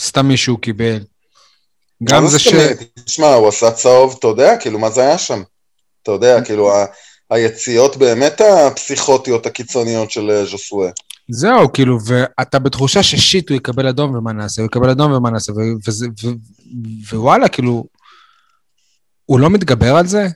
[0.00, 0.98] סתם מישהו קיבל.
[2.04, 2.48] גם מה זה ש...
[3.04, 5.42] תשמע, הוא עשה צהוב, אתה יודע, כאילו, מה זה היה שם?
[6.02, 6.72] אתה יודע, כאילו,
[7.30, 10.90] היציאות באמת הפסיכוטיות הקיצוניות של אה, ז'וסווה.
[11.28, 15.52] זהו, כאילו, ואתה בתחושה ששיט הוא יקבל אדום ומה נעשה, הוא יקבל אדום ומה נעשה,
[15.52, 17.84] ו- וזה- ו- ווואלה, כאילו,
[19.26, 20.26] הוא לא מתגבר על זה?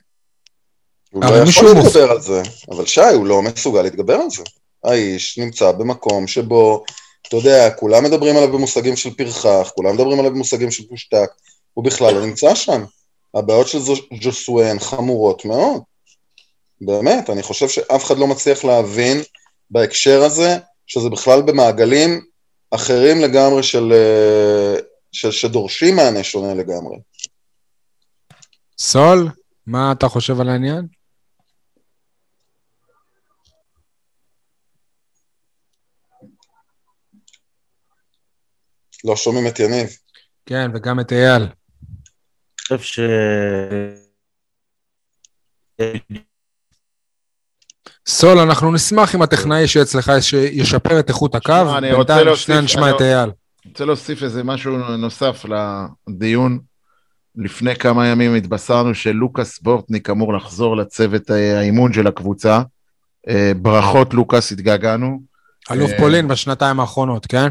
[1.11, 4.43] הוא לא יכול להתגבר על זה, אבל שי, הוא לא מסוגל להתגבר על זה.
[4.83, 6.83] האיש נמצא במקום שבו,
[7.27, 11.29] אתה יודע, כולם מדברים עליו במושגים של פרחח, כולם מדברים עליו במושגים של פושטק,
[11.73, 12.83] הוא בכלל לא נמצא שם.
[13.35, 13.79] הבעיות של
[14.23, 15.81] ז'וסווה הן חמורות מאוד.
[16.81, 19.17] באמת, אני חושב שאף אחד לא מצליח להבין
[19.69, 20.57] בהקשר הזה,
[20.87, 22.25] שזה בכלל במעגלים
[22.71, 23.93] אחרים לגמרי של...
[23.93, 24.75] אה,
[25.11, 26.97] ש- שדורשים מענה שונה לגמרי.
[28.79, 29.29] סול,
[29.67, 30.87] מה אתה חושב על העניין?
[39.03, 39.89] לא שומעים את יניב.
[40.45, 41.60] כן, וגם את אייל.
[42.77, 42.99] חושב ש...
[48.07, 51.47] סול, אנחנו נשמח אם הטכנאי שאצלך יש- ישפר את איכות הקו.
[51.53, 53.19] שמע, אני רוצה בינתיים להוסיף- שנייה נשמע אני- את אייל.
[53.65, 55.45] אני רוצה להוסיף איזה משהו נוסף
[56.09, 56.59] לדיון.
[57.35, 62.61] לפני כמה ימים התבשרנו שלוקאס בורטניק אמור לחזור לצוות האימון של הקבוצה.
[63.27, 65.21] אה, ברכות לוקאס, התגעגענו.
[65.71, 67.47] אלוף אה, פולין בשנתיים האחרונות, כן?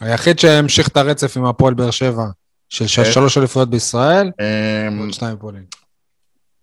[0.00, 2.24] היחיד שהמשיך את הרצף עם הפועל באר שבע,
[2.68, 3.12] של כן.
[3.12, 5.64] שלוש אליפויות בישראל, אמ, ועוד שתיים בפולין.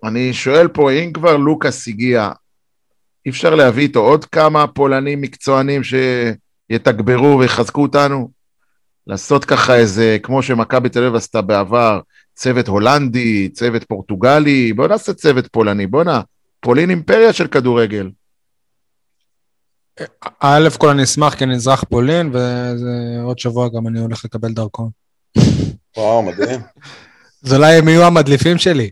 [0.03, 2.31] אני שואל פה, אם כבר לוקאס הגיע,
[3.25, 8.29] אי אפשר להביא איתו עוד כמה פולנים מקצוענים שיתגברו ויחזקו אותנו?
[9.07, 11.99] לעשות ככה איזה, כמו שמכבי תל אביב עשתה בעבר,
[12.35, 16.21] צוות הולנדי, צוות פורטוגלי, בוא נעשה צוות פולני, בואנה,
[16.59, 18.09] פולין אימפריה של כדורגל.
[20.39, 24.89] א' כל אני אשמח כי אני אזרח פולין, ועוד שבוע גם אני הולך לקבל דרכון.
[25.97, 26.61] וואו, מדהים.
[27.45, 28.89] אז אולי הם יהיו המדליפים שלי.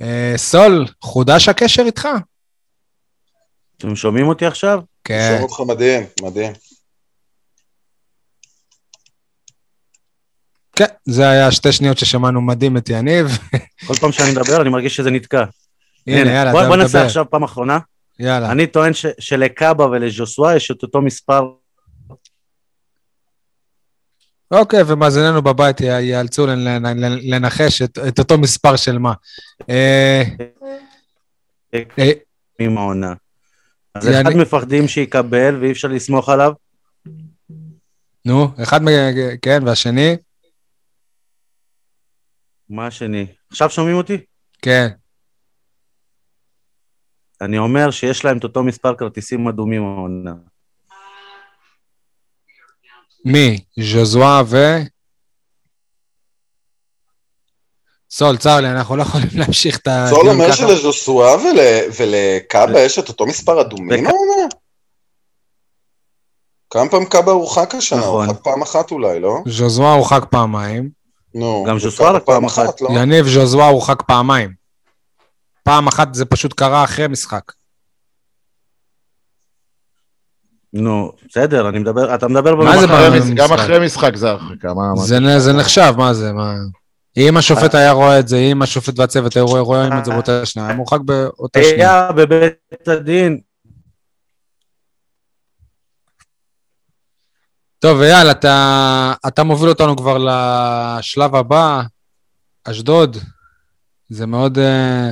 [0.00, 2.08] אה, סול, חודש הקשר איתך?
[3.76, 4.80] אתם שומעים אותי עכשיו?
[5.04, 5.28] כן.
[5.30, 6.52] שומע אותך מדהים, מדהים.
[10.76, 13.26] כן, זה היה שתי שניות ששמענו מדהים את יניב.
[13.86, 15.44] כל פעם שאני מדבר אני מרגיש שזה נתקע.
[16.06, 17.04] הנה, יאללה, בוא, אתה בוא נעשה.
[17.04, 17.78] עכשיו פעם אחרונה.
[18.18, 18.50] יאללה.
[18.52, 21.42] אני טוען ש, שלקאבה ולז'וסווה יש את אותו מספר.
[24.52, 29.12] אוקיי, ומאזיננו בבית ייאלצו לנ- לנ- לנחש את, את אותו מספר של מה.
[29.70, 30.22] אה,
[31.74, 32.12] אה,
[32.58, 33.12] עם העונה.
[33.94, 36.52] אז אחד מפחדים שיקבל ואי אפשר לסמוך עליו.
[38.24, 38.86] נו, אחד מ...
[39.42, 40.16] כן, והשני?
[42.68, 43.26] מה השני?
[43.50, 44.18] עכשיו שומעים אותי?
[44.62, 44.88] כן.
[47.40, 50.34] אני אומר שיש להם את אותו מספר כרטיסים אדומים העונה.
[53.24, 53.64] מי?
[53.80, 54.56] ז'וזואה ו...
[58.10, 60.56] סול, צר לי, אנחנו לא יכולים להמשיך את סול הדיון אומר ככה.
[60.56, 64.48] שלז'וסואה ול- ולקאבה יש את אותו מספר אדומים וכ- העונה?
[66.70, 67.98] כמה פעם קאבה הורחק השנה?
[67.98, 68.26] נכון.
[68.28, 69.36] הורחק פעם אחת אולי, לא?
[69.48, 70.90] ז'וזואה הורחק פעמיים.
[71.34, 71.64] נו.
[71.68, 72.80] גם ז'וסואה רק פעם אחת.
[72.80, 72.88] לא?
[72.90, 74.52] יניב ז'וזואה הורחק פעמיים.
[75.62, 77.52] פעם אחת זה פשוט קרה אחרי משחק.
[80.72, 83.32] נו, בסדר, אני מדבר, אתה מדבר מה זה גם אחרי במשחק?
[83.32, 84.82] מש- גם אחרי משחק זה הרחקה, מה...
[85.20, 86.32] מה- זה, נחשב, מה זה?
[86.32, 86.54] מה...
[87.16, 90.46] אם השופט היה רואה את זה, אם השופט והצוות היו רואה- רואים את זה באותה
[90.46, 91.76] שנייה, היה מורחק באותה שנייה.
[92.02, 92.54] היה בבית
[92.88, 93.40] הדין.
[97.78, 101.82] טוב, אייל, אתה, אתה מוביל אותנו כבר לשלב הבא,
[102.64, 103.16] אשדוד.
[104.08, 104.60] זה מאוד uh,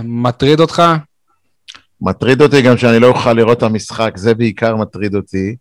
[0.05, 0.83] מטריד אותך?
[2.03, 5.57] מטריד אותי גם שאני לא אוכל לראות את המשחק, זה בעיקר מטריד אותי.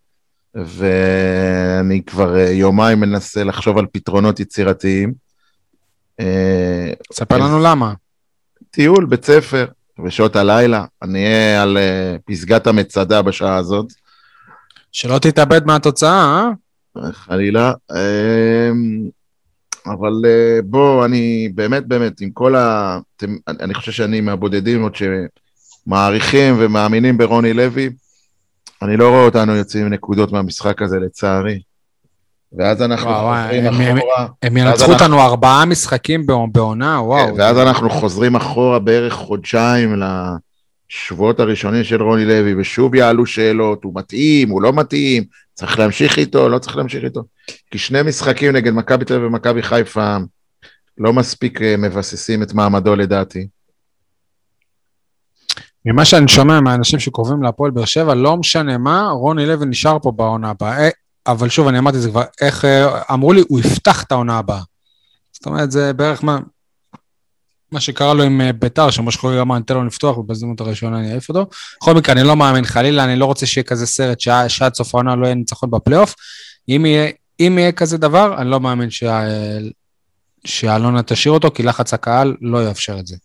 [0.55, 5.13] ואני כבר אה, יומיים מנסה לחשוב על פתרונות יצירתיים.
[6.19, 7.93] אה, ספר אז- לנו למה.
[8.71, 9.65] טיול, בית ספר,
[10.05, 13.85] בשעות הלילה, אני אהיה על אה, פסגת המצדה בשעה הזאת,
[14.91, 16.49] שלא תתאבד מהתוצאה,
[16.97, 17.11] אה?
[17.11, 17.73] חלילה.
[19.85, 20.11] אבל
[20.63, 22.99] בוא, אני באמת, באמת, עם כל ה...
[23.47, 24.95] אני חושב שאני מהבודדים עוד
[25.89, 27.89] שמעריכים ומאמינים ברוני לוי.
[28.81, 31.59] אני לא רואה אותנו יוצאים עם נקודות מהמשחק הזה, לצערי.
[32.57, 36.33] ואז אנחנו וואו, חוזרים הם- הם- אחורה, הם ואז ינצחו אנחנו- אותנו ארבעה משחקים בע-
[36.51, 37.27] בעונה, וואו.
[37.27, 40.01] כן, ואז אנחנו חוזרים אחורה בערך חודשיים
[40.91, 45.23] לשבועות הראשונים של רוני לוי, ושוב יעלו שאלות, הוא מתאים, הוא לא מתאים,
[45.53, 47.21] צריך להמשיך איתו, לא צריך להמשיך איתו.
[47.71, 50.17] כי שני משחקים נגד מכבי תל אביב ומכבי חיפה
[50.97, 53.47] לא מספיק אה, מבססים את מעמדו לדעתי.
[55.85, 60.11] ממה שאני שומע מהאנשים שקרובים להפועל באר שבע, לא משנה מה, רוני לוי נשאר פה
[60.11, 60.77] בעונה הבאה.
[60.77, 60.89] אה,
[61.27, 64.37] אבל שוב, אני אמרתי את זה כבר, איך אה, אמרו לי, הוא יפתח את העונה
[64.37, 64.61] הבאה.
[65.31, 66.39] זאת אומרת, זה בערך מה,
[67.71, 71.11] מה שקרה לו עם אה, ביתר, שמשה חוגג אמר, ניתן לו לפתוח, ובהזדמנות הראשונה אני
[71.11, 71.45] אעיף אותו.
[71.81, 75.15] בכל מקרה, אני לא מאמין, חלילה, אני לא רוצה שיהיה כזה סרט שעד סוף העונה
[75.15, 76.15] לא יהיה ניצחון בפלייאוף.
[76.69, 76.85] אם
[77.39, 78.89] אם יהיה כזה דבר, אני לא מאמין
[80.45, 83.15] שאלונה תשאיר אותו, כי לחץ הקהל לא יאפשר את זה.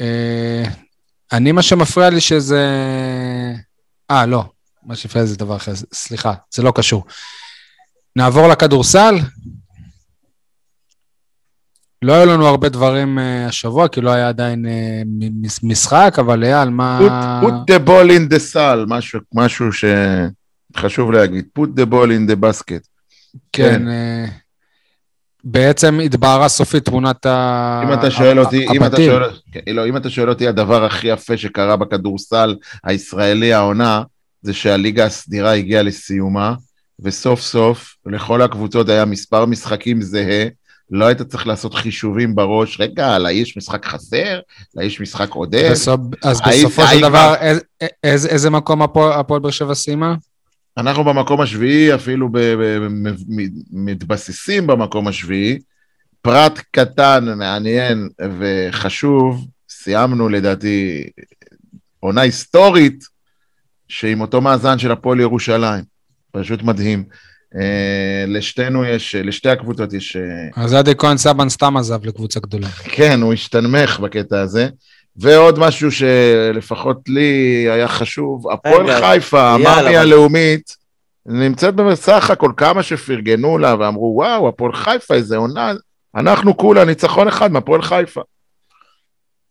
[0.00, 0.64] אה,
[1.32, 2.66] אני, מה שמפריע לי שזה...
[4.10, 4.44] אה, לא.
[4.82, 7.04] מה שהפריע לי זה דבר אחר, סליחה, זה לא קשור.
[8.16, 9.18] נעבור לכדורסל.
[12.02, 15.02] לא היו לנו הרבה דברים אה, השבוע, כי לא היה עדיין אה,
[15.62, 17.40] משחק, אבל אייל, מה...
[17.42, 22.44] put, the ball in the sal, משהו, משהו שחשוב להגיד, put the ball in the
[22.44, 22.88] basket.
[23.52, 24.24] כן, אה,
[25.44, 27.80] בעצם התבהרה סופית תמונת ה...
[27.84, 28.96] אם אתה שואל אותי, אם אתה.
[28.96, 34.02] שואל, כן, לא, אם אתה שואל אותי, הדבר הכי יפה שקרה בכדורסל הישראלי העונה,
[34.42, 36.54] זה שהליגה הסדירה הגיעה לסיומה,
[37.02, 40.46] וסוף סוף לכל הקבוצות היה מספר משחקים זהה,
[40.90, 44.40] לא היית צריך לעשות חישובים בראש, רגע, לאיש משחק חסר,
[44.76, 45.68] לאיש משחק עודף,
[46.22, 47.34] אז היית- בסופו של דבר,
[48.04, 50.14] איזה- מקום הפועל באר שבע סיימה?
[50.80, 55.58] אנחנו במקום השביעי, אפילו ב- ב- מ- מתבססים במקום השביעי.
[56.22, 61.10] פרט קטן, מעניין וחשוב, סיימנו לדעתי
[62.00, 63.04] עונה היסטורית,
[63.88, 65.84] שעם אותו מאזן של הפועל ירושלים.
[66.32, 67.04] פשוט מדהים.
[67.56, 70.16] אה, לשתינו יש, לשתי הקבוצות יש...
[70.16, 72.68] אה, אז עדי כהן סבן סתם עזב לקבוצה גדולה.
[72.68, 74.68] כן, הוא השתנמך בקטע הזה.
[75.16, 80.76] ועוד משהו שלפחות לי היה חשוב, הפועל חיפה, המאמי הלאומית,
[81.26, 85.72] נמצאת בסך הכל כמה שפרגנו לה ואמרו, וואו, הפועל חיפה, איזה עונה,
[86.16, 88.20] אנחנו כולה ניצחון אחד מהפועל חיפה.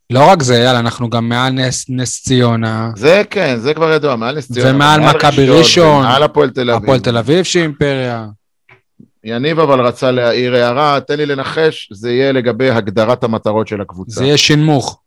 [0.10, 4.15] לא רק זה, יאללה, אנחנו גם מעל נס, נס ציונה, זה כן, זה כבר ידוע,
[4.15, 4.76] מעל נס ציונה.
[4.76, 6.84] ומעל מכבי ראשון, מעל הפועל תל אביב.
[6.84, 8.28] הפועל תל אביב שהיא אימפריה.
[9.24, 14.15] יניב אבל רצה להעיר הערה, תן לי לנחש, זה יהיה לגבי הגדרת המטרות של הקבוצה.
[14.15, 15.02] זה יהיה שינמוך.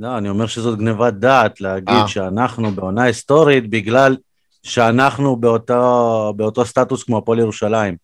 [0.00, 2.08] לא, אני אומר שזאת גניבת דעת להגיד אה.
[2.08, 4.16] שאנחנו בעונה היסטורית בגלל
[4.62, 7.96] שאנחנו באותו, באותו סטטוס כמו הפועל ירושלים.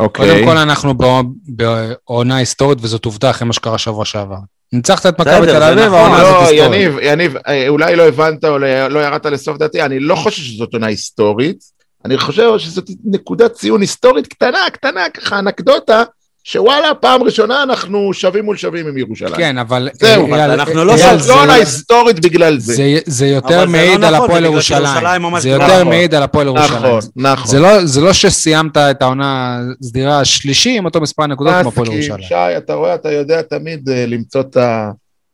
[0.00, 0.28] אוקיי.
[0.28, 4.36] קודם כל אנחנו בע- בעונה היסטורית, וזאת עובדה אחרי מה שקרה שבוע שעבר.
[4.72, 5.94] ניצחת את מכבי תל אביב, נכון.
[5.98, 6.80] העונה הזאת לא, היסטורית.
[6.80, 10.42] יניב, יניב, אה, אולי לא הבנת או לא לא ירדת לסוף דעתי, אני לא חושב
[10.42, 11.58] שזאת עונה היסטורית,
[12.04, 16.02] אני חושב שזאת נקודת ציון היסטורית קטנה, קטנה, ככה אנקדוטה,
[16.44, 19.34] שוואלה, פעם ראשונה אנחנו שווים מול שווים עם ירושלים.
[19.34, 19.88] כן, אבל...
[19.92, 22.74] זהו, אייל, אנחנו לא אייל, זאת לא זה- עונה היסטורית בגלל זה.
[22.74, 24.86] זה- זה יותר אבל לא מעיד על נכון, הפועל ירושלים.
[25.40, 25.48] זה.
[25.48, 25.88] יותר נכון.
[25.88, 26.76] מעיד על הפועל ירושלים.
[26.78, 27.46] נכון, נכון.
[27.46, 31.92] זה לא- זה לא שסיימת את העונה הסדירה השלישי עם אותו מספר נקודות כמו הפועל
[31.92, 32.22] ירושלים.
[32.22, 34.56] שי, אתה רואה, אתה יודע תמיד אה, למצוא את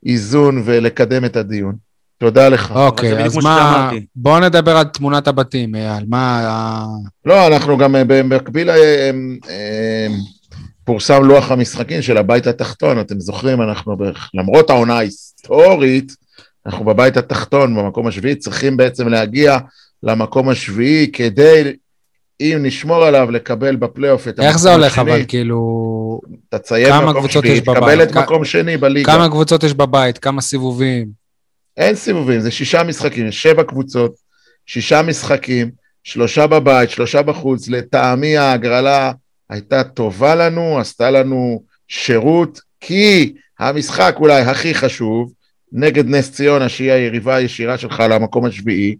[0.05, 1.75] האיזון ולקדם את הדיון.
[2.17, 2.71] תודה לך.
[2.71, 3.91] אבל אוקיי, אז מה...
[4.15, 6.03] בואו נדבר על תמונת הבתים, אייל.
[6.09, 6.85] מה...
[7.25, 8.75] לא, אנחנו גם אה, במקביל, אה,
[9.49, 10.07] אה,
[10.89, 16.11] פורסם לוח המשחקים של הבית התחתון, אתם זוכרים, אנחנו, בערך- למרות העונה ההיסטורית,
[16.65, 19.57] אנחנו בבית התחתון, במקום השביעי, צריכים בעצם להגיע
[20.03, 21.73] למקום השביעי כדי,
[22.41, 25.11] אם נשמור עליו, לקבל בפלייאוף את איך זה המקום הולך, השני.
[25.11, 26.21] אבל כאילו...
[26.49, 27.61] תציין מקום שביעי?
[27.61, 29.13] תקבל את כ- מקום שני בליגה.
[29.13, 30.17] כמה קבוצות יש בבית?
[30.17, 31.07] כמה סיבובים?
[31.77, 34.13] אין סיבובים, זה שישה משחקים, יש שבע קבוצות,
[34.65, 35.71] שישה משחקים,
[36.03, 37.67] שלושה בבית, שלושה בחוץ.
[37.69, 39.11] לטעמי ההגרלה
[39.49, 45.31] הייתה טובה לנו, עשתה לנו שירות, כי המשחק אולי הכי חשוב,
[45.71, 48.95] נגד נס ציונה, שהיא היריבה הישירה שלך למקום השביעי,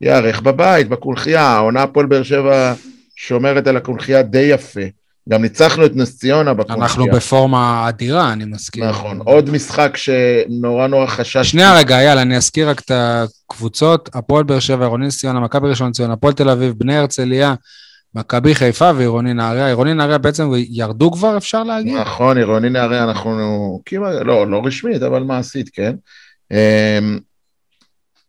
[0.00, 1.42] ייערך בבית, בקונכייה.
[1.42, 2.74] העונה הפועל באר שבע
[3.16, 4.80] שומרת על הקונכייה די יפה.
[5.28, 6.86] גם ניצחנו את נס ציונה בקונכייה.
[6.86, 8.84] אנחנו בפורמה אדירה, אני מסכים.
[8.84, 9.20] נכון.
[9.24, 11.50] עוד משחק שנורא נורא חשש.
[11.50, 15.88] שנייה רגע, יאללה, אני אזכיר רק את הקבוצות, הפועל באר שבע, עירוני ציונה, מכבי ראשון
[15.88, 17.54] לציון, הפועל תל אביב, בני הרצליה,
[18.14, 19.66] מכבי חיפה ועירוני נהריה.
[19.66, 21.96] עירוני נהריה בעצם ירדו כבר, אפשר להגיד?
[21.96, 25.94] נכון, עירוני נהריה אנחנו כמעט, לא, לא רשמית, אבל מעשית, כן.
[26.50, 27.18] אמ,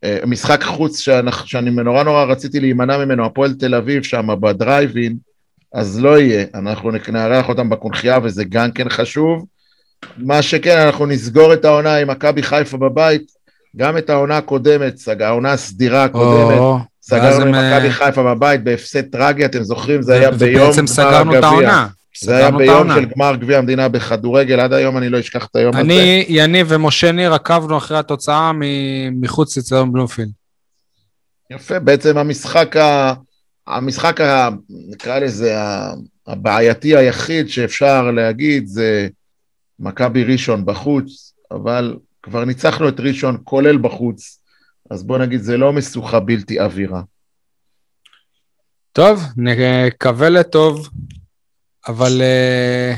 [0.04, 5.18] אה, משחק חוץ שאנחנו, שאני נורא נורא רציתי להימנע ממנו, הפועל תל אביב שם בדרייבין,
[5.74, 9.46] אז לא יהיה, אנחנו נארח אותם בקונכייה וזה גם כן חשוב.
[10.18, 13.32] מה שכן, אנחנו נסגור את העונה עם מכבי חיפה בבית,
[13.78, 19.02] גם את העונה הקודמת, העונה הסדירה הקודמת, ואז סגרנו עם מכבי אה, חיפה בבית בהפסד
[19.02, 20.02] טרגי, אתם זוכרים?
[20.02, 21.50] זה היה ביום ובעצם גמר סגרנו את הגביע.
[21.50, 21.88] העונה.
[22.22, 22.90] זה היה ביום.
[22.96, 25.82] של גמר גביע המדינה בכדורגל, עד היום אני לא אשכח את היום הזה.
[25.82, 28.52] אני, יניב ומשה ניר עקבנו אחרי התוצאה
[29.12, 30.30] מחוץ לציון בלומפילד.
[31.52, 33.14] יפה, בעצם המשחק, ה...
[33.68, 34.50] המשחק ה...
[34.92, 35.94] נקרא לזה, ה-
[36.28, 39.08] הבעייתי היחיד שאפשר להגיד זה
[39.80, 44.40] מכבי ראשון בחוץ, אבל כבר ניצחנו את ראשון כולל בחוץ,
[44.90, 47.02] אז בוא נגיד זה לא משוכה בלתי עבירה.
[48.92, 50.90] טוב, נקווה לטוב,
[51.88, 52.22] אבל...
[52.22, 52.94] אה,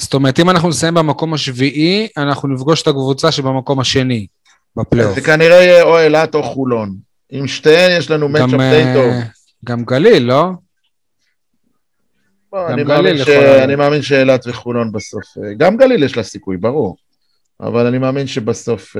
[0.00, 4.26] זאת אומרת, אם אנחנו נסיים במקום השביעי, אנחנו נפגוש את הקבוצה שבמקום השני,
[4.76, 5.14] בפלייאוף.
[5.14, 6.96] זה כנראה יהיה או אילת או חולון.
[7.30, 9.12] עם שתיהן יש לנו מצ'אפ די אה, טוב.
[9.64, 10.50] גם גליל, לא?
[12.54, 13.20] אני, מאמין ש...
[13.20, 13.62] יכולה להיות.
[13.62, 16.96] אני מאמין שאילת וחולון בסוף, אה, גם גליל יש לה סיכוי, ברור,
[17.60, 18.96] אבל אני מאמין שבסוף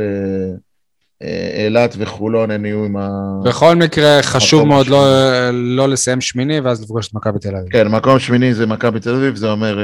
[1.65, 3.09] אילת וחולון הן יהיו עם ה...
[3.45, 5.77] בכל מקרה, חשוב מאוד לא, שמיני.
[5.77, 7.71] לא לסיים שמיני, ואז לפגוש את מכבי תל אביב.
[7.71, 9.79] כן, מקום שמיני זה מכבי תל אביב, זה אומר,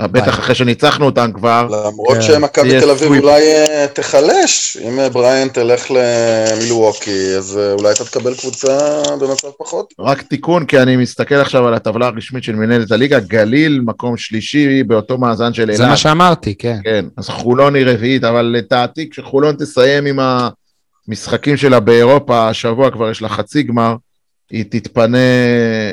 [0.00, 3.22] אה, בטח אחרי שניצחנו אותם כבר, למרות כן, שמכבי תל אביב סוויפ.
[3.22, 9.94] אולי אה, תחלש, אם אה, בריאן תלך למילווקי, אז אולי אתה תקבל קבוצה במצב פחות.
[10.00, 14.82] רק תיקון, כי אני מסתכל עכשיו על הטבלה הרשמית של מנהלת הליגה, גליל מקום שלישי
[14.82, 15.98] באותו מאזן של זה מה אילת.
[15.98, 16.78] שאמרתי, כן.
[16.84, 20.18] כן, אז חולון היא רביעית, אבל לדעתי כשחולון תסיים עם
[21.08, 23.94] המשחקים שלה באירופה, השבוע כבר יש לה חצי גמר,
[24.50, 25.18] היא תתפנה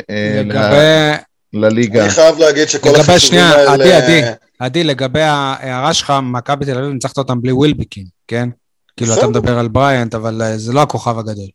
[0.10, 2.02] אה, ל- לגבי, לליגה.
[2.04, 3.74] אני חייב להגיד שכל לגבי החישובים שנייה, האלה...
[3.74, 4.22] עדי, עדי.
[4.60, 8.50] עדי, לגבי ההערה שלך, מכבי תל אביב, ניצחת אותם בלי ווילבקין, כן?
[8.98, 9.28] כאילו, אתה.
[9.28, 11.48] מדבר על בריאנט, אבל אה, זה לא הכוכב הגדול.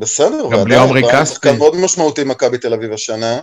[0.00, 1.34] בסדר, גם בלי עומרי כספי.
[1.34, 3.38] שחקן מאוד משמעותי מכבי תל אביב השנה,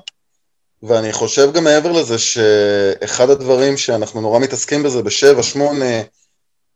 [0.84, 5.86] ואני חושב גם מעבר לזה שאחד הדברים שאנחנו נורא מתעסקים בזה בשבע, שמונה,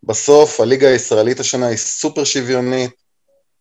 [0.04, 2.92] בסוף הליגה הישראלית השנה היא סופר שוויונית,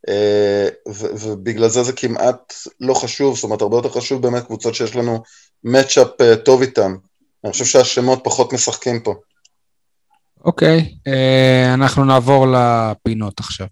[0.08, 4.96] אה, ובגלל זה זה כמעט לא חשוב, זאת אומרת הרבה יותר חשוב באמת קבוצות שיש
[4.96, 5.22] לנו
[5.64, 6.94] מצ'אפ אה, טוב איתן.
[7.44, 9.14] אני חושב שהשמות פחות משחקים פה.
[10.44, 13.66] אוקיי, אה, אנחנו נעבור לפינות עכשיו.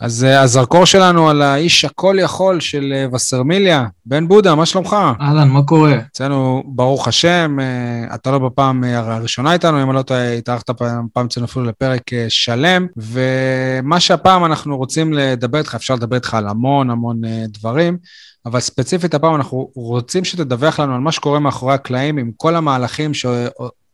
[0.00, 3.86] אז אה, הזרקור שלנו על האיש הכל יכול של אה, וסרמיליה.
[4.06, 4.96] בן בודה, מה שלומך?
[5.20, 5.94] אהלן, מה קורה?
[6.10, 11.26] אצלנו, ברוך השם, אה, אתה לא בפעם הראשונה איתנו, אם לא טועה, התארחת פעם, פעם
[11.26, 16.90] אצלנו אפילו לפרק שלם, ומה שהפעם אנחנו רוצים לדבר איתך, אפשר לדבר איתך על המון
[16.90, 17.98] המון דברים,
[18.46, 23.14] אבל ספציפית הפעם אנחנו רוצים שתדווח לנו על מה שקורה מאחורי הקלעים עם כל המהלכים
[23.14, 23.26] ש...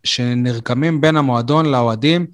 [0.04, 2.26] שנרקמים בין המועדון לאוהדים.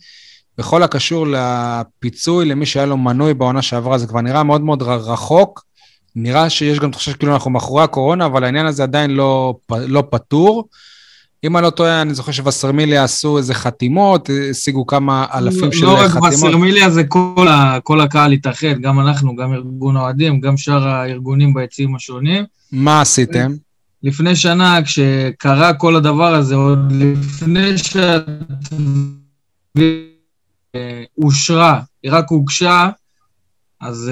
[0.58, 5.64] בכל הקשור לפיצוי למי שהיה לו מנוי בעונה שעברה, זה כבר נראה מאוד מאוד רחוק.
[6.16, 10.68] נראה שיש גם תחושה שכאילו אנחנו מאחורי הקורונה, אבל העניין הזה עדיין לא, לא פתור.
[11.44, 15.86] אם אני לא טועה, אני זוכר שווסרמיליה עשו איזה חתימות, השיגו כמה אלפים לא, של
[15.86, 16.22] לא חתימות.
[16.22, 20.56] לא רק וסרמיליה, זה כל, ה, כל הקהל התאחד, גם אנחנו, גם ארגון האוהדים, גם
[20.56, 22.44] שאר הארגונים ביציעים השונים.
[22.72, 23.52] מה עשיתם?
[24.02, 28.28] לפני שנה, כשקרה כל הדבר הזה, עוד לפני שאת...
[31.18, 32.88] אושרה, היא רק הוגשה,
[33.80, 34.10] אז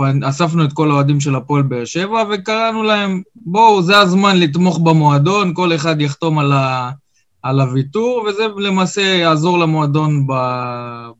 [0.00, 4.78] uh, אספנו את כל האוהדים של הפועל באר שבע וקראנו להם, בואו, זה הזמן לתמוך
[4.78, 6.90] במועדון, כל אחד יחתום על, ה,
[7.42, 10.32] על הוויתור, וזה למעשה יעזור למועדון ב,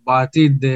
[0.07, 0.69] בעתיד, uh,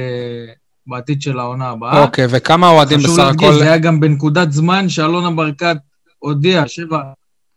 [0.86, 2.02] בעתיד של העונה הבאה.
[2.02, 3.20] אוקיי, okay, וכמה אוהדים בסך הכל...
[3.20, 5.76] חשוב להדגיש, זה היה גם בנקודת זמן שאלונה ברקת
[6.18, 7.02] הודיעה, שבע...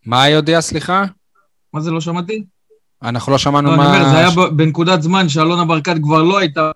[0.06, 1.06] מה היא הודיעה, סליחה?
[1.74, 2.44] מה זה, לא שמעתי?
[3.04, 3.90] אנחנו לא שמענו לא, מה...
[3.90, 6.72] אני אומר, זה היה בנקודת זמן שאלונה ברקת כבר לא הייתה...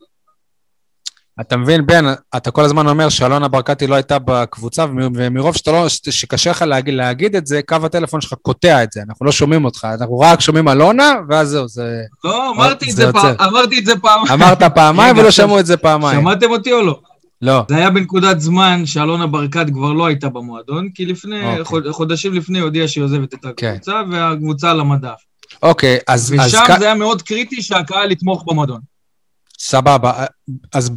[1.42, 2.06] אתה מבין, בן,
[2.38, 6.94] אתה כל הזמן אומר שאלונה ברקתי לא הייתה בקבוצה, ומרוב שאתה לא, שקשה לך להגיד,
[6.94, 10.42] להגיד את זה, קו הטלפון שלך קוטע את זה, אנחנו לא שומעים אותך, אנחנו רק
[10.42, 12.02] שומעים אלונה, ואז זהו, זה...
[12.24, 14.34] לא, אמרתי, את זה, פעם, אמרתי את זה פעמיים.
[14.34, 16.22] אמרת פעמיים ולא שמעו את זה פעמיים.
[16.22, 17.00] שמעתם אותי או לא?
[17.42, 17.66] לא.
[17.70, 21.92] זה היה בנקודת זמן שאלונה ברקת כבר לא הייתה במועדון, כי לפני, אוקיי.
[21.92, 23.68] חודשים לפני הודיעה שהיא עוזבת את כן.
[23.68, 24.12] הקבוצה, okay.
[24.12, 25.28] והקבוצה על המדף.
[25.64, 26.32] אוקיי, אז...
[26.32, 26.80] ושם אז...
[26.80, 28.80] זה היה מאוד קריטי שהקהל יתמוך במועדון.
[29.60, 30.26] סבבה,
[30.74, 30.91] אז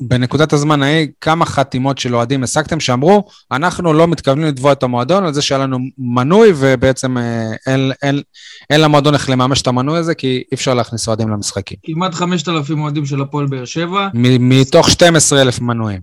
[0.00, 5.24] בנקודת הזמן ההיא, כמה חתימות של אוהדים השגתם שאמרו, אנחנו לא מתכוונים לתבוע את המועדון
[5.24, 8.22] על זה שהיה לנו מנוי, ובעצם אה, אין, אין,
[8.70, 11.76] אין למועדון איך לממש את המנוי הזה, כי אי אפשר להכניס אוהדים למשחקים.
[11.84, 14.08] כמעט 5,000 אוהדים של הפועל באר שבע.
[14.14, 16.00] מתוך 12,000 מנויים.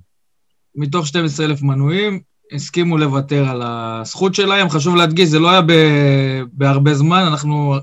[0.76, 2.20] מתוך 12,000 מנויים,
[2.52, 4.70] הסכימו לוותר על הזכות שלהם.
[4.70, 5.62] חשוב להדגיש, זה לא היה
[6.54, 7.76] בהרבה זמן, אנחנו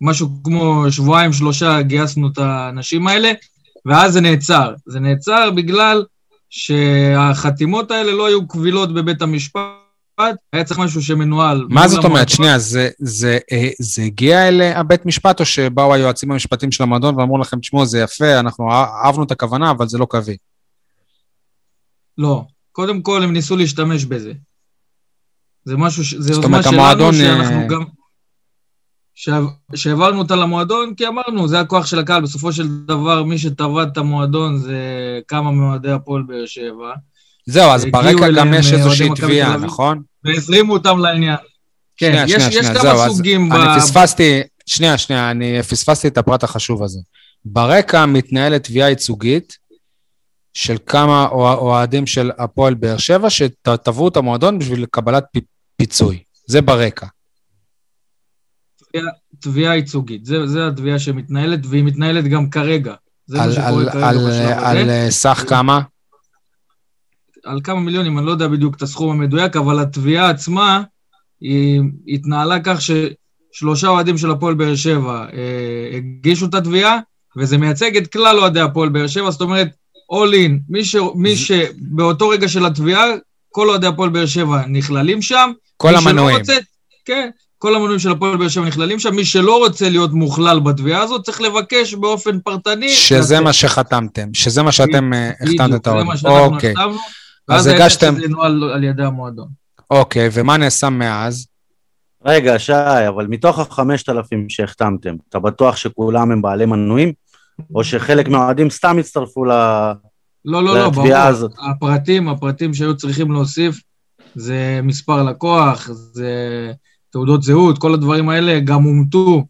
[0.00, 3.32] משהו כמו שבועיים, שלושה גייסנו את האנשים האלה,
[3.86, 4.74] ואז זה נעצר.
[4.86, 6.04] זה נעצר בגלל
[6.50, 9.62] שהחתימות האלה לא היו קבילות בבית המשפט,
[10.52, 11.66] היה צריך משהו שמנוהל.
[11.70, 12.28] מה זאת אומרת?
[12.28, 17.18] שנייה, זה, זה, אה, זה הגיע אל הבית משפט, או שבאו היועצים המשפטיים של המועדון
[17.18, 18.72] ואמרו לכם, תשמעו, זה יפה, אנחנו
[19.04, 20.36] אהבנו את הכוונה, אבל זה לא קווי.
[22.18, 22.44] לא.
[22.72, 24.32] קודם כל, הם ניסו להשתמש בזה.
[25.64, 27.14] זה משהו, זה יוזמה שלנו, המועדון...
[27.14, 27.84] שאנחנו אה, גם...
[29.74, 32.22] שהעברנו אותה למועדון, כי אמרנו, זה הכוח של הקהל.
[32.22, 34.78] בסופו של דבר, מי שטבע את המועדון זה
[35.28, 36.92] כמה מאוהדי הפועל באר שבע.
[37.46, 40.02] זהו, אז ברקע גם יש אה, איזושהי תביעה, נכון?
[40.24, 41.36] והזרימו אותם לעניין.
[41.96, 43.52] כן, שנייה, יש, שנייה, יש כמה סוגים ב...
[43.52, 46.98] אני פספסתי, שנייה, שנייה, אני פספסתי את הפרט החשוב הזה.
[47.44, 49.58] ברקע מתנהלת תביעה ייצוגית
[50.54, 55.24] של כמה אוהדים של הפועל באר שבע שתבעו את המועדון בשביל קבלת
[55.76, 56.22] פיצוי.
[56.46, 57.06] זה ברקע.
[59.40, 62.94] תביעה ייצוגית, זה, זה התביעה שמתנהלת, והיא מתנהלת גם כרגע.
[63.26, 65.04] זה על, מה שקורה על, כרגע על, בשלב על הזה.
[65.04, 65.80] על סך כמה?
[67.44, 70.82] על כמה מיליונים, אני לא יודע בדיוק את הסכום המדויק, אבל התביעה עצמה,
[71.40, 76.98] היא התנהלה כך ששלושה אוהדים של הפועל באר שבע אה, הגישו את התביעה,
[77.36, 79.68] וזה מייצג את כלל אוהדי הפועל באר שבע, זאת אומרת,
[80.12, 83.04] all in, מי, ש, מי שבאותו רגע של התביעה,
[83.50, 85.52] כל אוהדי הפועל באר שבע נכללים שם.
[85.76, 86.38] כל המנויים.
[86.38, 86.56] רוצה,
[87.04, 89.14] כן, כל המנויים של הפועל באר שבע נכללים שם.
[89.14, 92.88] מי שלא רוצה להיות מוכלל בתביעה הזאת, צריך לבקש באופן פרטני.
[92.88, 96.06] שזה מה שחתמתם, שזה מה שאתם אה, החתמתם את האוהדים.
[96.06, 96.72] זה מה שאנחנו אוקיי.
[96.72, 96.98] החתמנו.
[97.48, 98.14] אז הגשתם...
[98.14, 99.48] ואז נוהל על ידי המועדון.
[99.90, 101.46] אוקיי, ומה נעשה מאז?
[102.24, 102.72] רגע, שי,
[103.08, 107.12] אבל מתוך החמשת אלפים שהחתמתם, אתה בטוח שכולם הם בעלי מנויים?
[107.74, 109.52] או שחלק מהאוהדים סתם הצטרפו ל...
[110.44, 111.16] לא, לא, לא, ברור.
[111.16, 111.52] הזאת.
[111.70, 113.80] הפרטים, הפרטים שהיו צריכים להוסיף
[114.34, 116.32] זה מספר לקוח, זה
[117.10, 119.44] תעודות זהות, כל הדברים האלה גם אומתו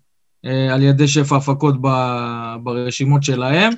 [0.45, 1.89] אה, על ידי שפע הפקות ב,
[2.63, 3.73] ברשימות שלהם.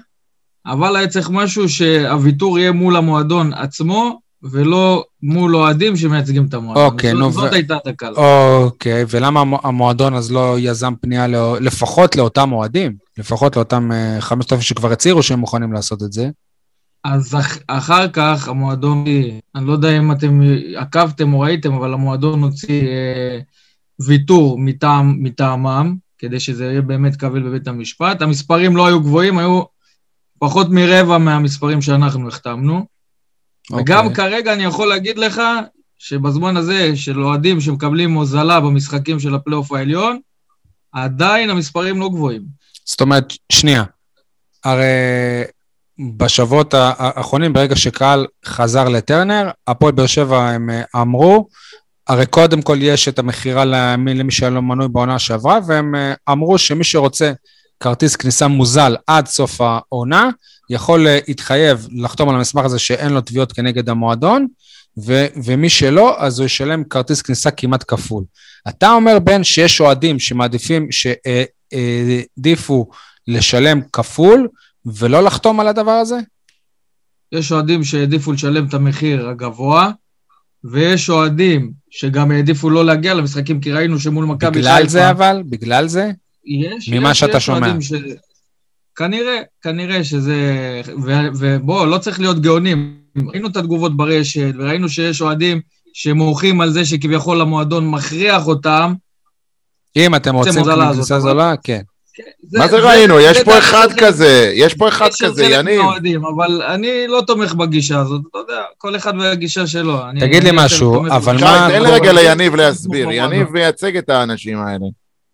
[0.66, 4.20] אבל היה צריך משהו שהוויתור יהיה מול המועדון עצמו,
[4.50, 6.84] ולא מול אוהדים שמייצגים את המועדון.
[6.84, 8.10] אוקיי, נו, זאת ו- הייתה התקלה.
[8.10, 12.96] אוקיי, ולמה המ- המועדון אז לא יזם פנייה לא, לפחות לאותם אוהדים?
[13.18, 16.28] לפחות לאותם אה, 5,000 שכבר הצהירו שהם מוכנים לעשות את זה.
[17.04, 19.04] אז אח, אחר כך המועדון,
[19.54, 20.40] אני לא יודע אם אתם
[20.76, 23.38] עקבתם או ראיתם, אבל המועדון הוציא אה,
[24.06, 28.22] ויתור מטעם, מטעמם, כדי שזה יהיה באמת קביל בבית המשפט.
[28.22, 29.62] המספרים לא היו גבוהים, היו
[30.38, 32.93] פחות מרבע מהמספרים שאנחנו החתמנו.
[33.72, 34.30] וגם אוקיי.
[34.30, 35.40] כרגע אני יכול להגיד לך
[35.98, 40.18] שבזמן הזה של אוהדים שמקבלים הוזלה במשחקים של הפלייאוף העליון,
[40.92, 42.42] עדיין המספרים לא גבוהים.
[42.84, 43.84] זאת אומרת, שנייה,
[44.64, 44.84] הרי
[46.16, 51.48] בשבועות האחרונים, ברגע שקהל חזר לטרנר, הפועל באר שבע הם אה, אמרו,
[52.08, 56.14] הרי קודם כל יש את המכירה למי, למי שהיה לו מנוי בעונה שעברה, והם אה,
[56.30, 57.32] אמרו שמי שרוצה
[57.80, 60.30] כרטיס כניסה מוזל עד סוף העונה,
[60.70, 64.46] יכול אה, להתחייב לחתום על המסמך הזה שאין לו תביעות כנגד המועדון,
[64.98, 68.24] ו- ומי שלא, אז הוא ישלם כרטיס כניסה כמעט כפול.
[68.68, 70.88] אתה אומר, בן, שיש אוהדים שמעדיפים,
[71.72, 72.90] שהעדיפו
[73.28, 74.48] לשלם כפול
[74.86, 76.16] ולא לחתום על הדבר הזה?
[77.32, 79.90] יש אוהדים שהעדיפו לשלם את המחיר הגבוה,
[80.64, 84.74] ויש אוהדים שגם העדיפו לא להגיע למשחקים, כי ראינו שמול מכבי חיפה...
[84.74, 85.42] בגלל זה אבל?
[85.46, 86.10] בגלל זה?
[86.44, 87.80] יש, ממה יש, שאתה יש שומע.
[87.80, 87.92] ש...
[88.96, 90.36] כנראה, כנראה שזה...
[91.04, 92.94] ו- ובוא, לא צריך להיות גאונים.
[93.28, 95.60] ראינו את התגובות ברשת, וראינו שיש אוהדים
[95.94, 98.94] שמוחים על זה שכביכול המועדון מכריח אותם.
[99.96, 101.80] אם אתם רוצים כניסה זולה, כן.
[102.52, 103.20] מה זה ראינו?
[103.20, 105.80] יש פה אחד כזה, יש פה אחד כזה, יניב.
[106.36, 109.98] אבל אני לא תומך בגישה הזאת, אתה יודע, כל אחד והגישה שלו.
[110.20, 111.90] תגיד לי משהו, אבל מה- תן הזאת.
[111.90, 113.10] לרגע ליניב להסביר.
[113.10, 114.86] יניב מייצג את האנשים האלה.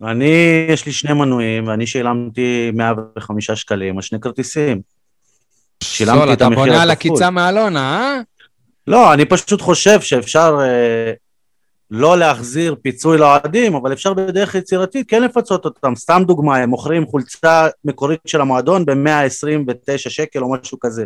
[0.02, 4.80] אני, יש לי שני מנויים, ואני שילמתי 105 שקלים על שני כרטיסים.
[5.84, 7.12] שילמתי סול, את אתה המחיר בונה על הכפול.
[7.12, 8.20] עקיצה מאלונה, אה?
[8.86, 11.12] לא, אני פשוט חושב שאפשר אה,
[11.90, 15.96] לא להחזיר פיצוי לאוהדים, אבל אפשר בדרך יצירתית כן לפצות אותם.
[15.96, 21.04] סתם דוגמה, הם מוכרים חולצה מקורית של המועדון ב-129 שקל או משהו כזה.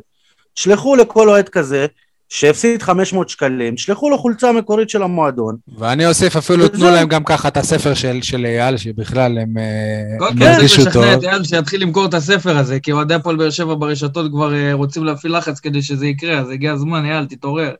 [0.54, 1.86] שלחו לכל אוהד כזה,
[2.28, 5.56] שהפסיד 500 שקלים, שלחו לו חולצה מקורית של המועדון.
[5.78, 6.84] ואני אוסיף אפילו, תנו.
[6.84, 10.78] להם גם ככה את הספר של של אייל, שבכלל הם אה, כל הם כן, צריך
[10.78, 11.04] לשכנע טוב.
[11.04, 14.72] את אייל שיתחיל למכור את הספר הזה, כי אוהדי הפועל באר שבע ברשתות כבר אה,
[14.72, 17.74] רוצים להפעיל לחץ כדי שזה יקרה, אז הגיע הזמן, אייל, תתעורר.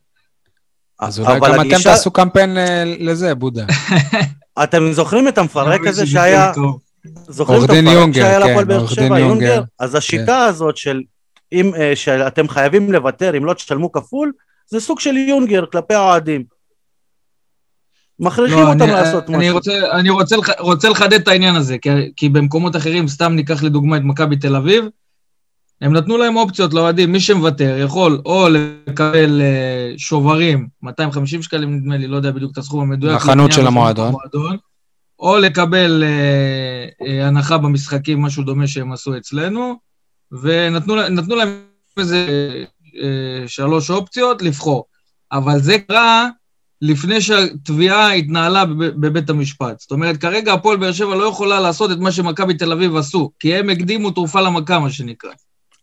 [1.01, 3.65] אז אולי אבל גם אתם תעשו קמפיין אה, לזה, בודה.
[4.63, 6.53] אתם זוכרים את המפרק הזה שהיה...
[6.55, 6.79] טוב.
[7.29, 9.19] זוכרים את המפרק יונגר, שהיה כן, להפועל באר שבע, יונגר.
[9.19, 9.63] יונגר?
[9.79, 11.01] אז השיטה הזאת של
[11.53, 14.33] אם אה, שאתם חייבים לוותר אם לא תשלמו כפול,
[14.67, 16.45] זה סוג של יונגר כלפי האוהדים.
[18.19, 19.53] מכריחים לא, אותם אני- לעשות אני משהו.
[19.55, 23.63] רוצה, אני רוצה, לח, רוצה לחדד את העניין הזה, כי, כי במקומות אחרים, סתם ניקח
[23.63, 24.85] לדוגמה את מכבי תל אביב,
[25.81, 31.97] הם נתנו להם אופציות לאוהדים, מי שמוותר יכול או לקבל אה, שוברים, 250 שקלים נדמה
[31.97, 33.17] לי, לא יודע בדיוק את הסכום המדויק.
[33.17, 34.09] לחנות של המועדון.
[34.09, 34.57] המועדון,
[35.19, 39.75] או לקבל אה, אה, הנחה במשחקים, משהו דומה שהם עשו אצלנו,
[40.33, 41.49] ונתנו לה- נתנו להם
[41.99, 42.27] איזה
[43.03, 44.85] אה, שלוש אופציות לבחור.
[45.33, 46.29] אבל זה קרה
[46.83, 49.81] לפני שהתביעה התנהלה בב- בבית המשפט.
[49.81, 53.31] זאת אומרת, כרגע הפועל באר שבע לא יכולה לעשות את מה שמכבי תל אביב עשו,
[53.39, 55.31] כי הם הקדימו תרופה למכה, מה שנקרא.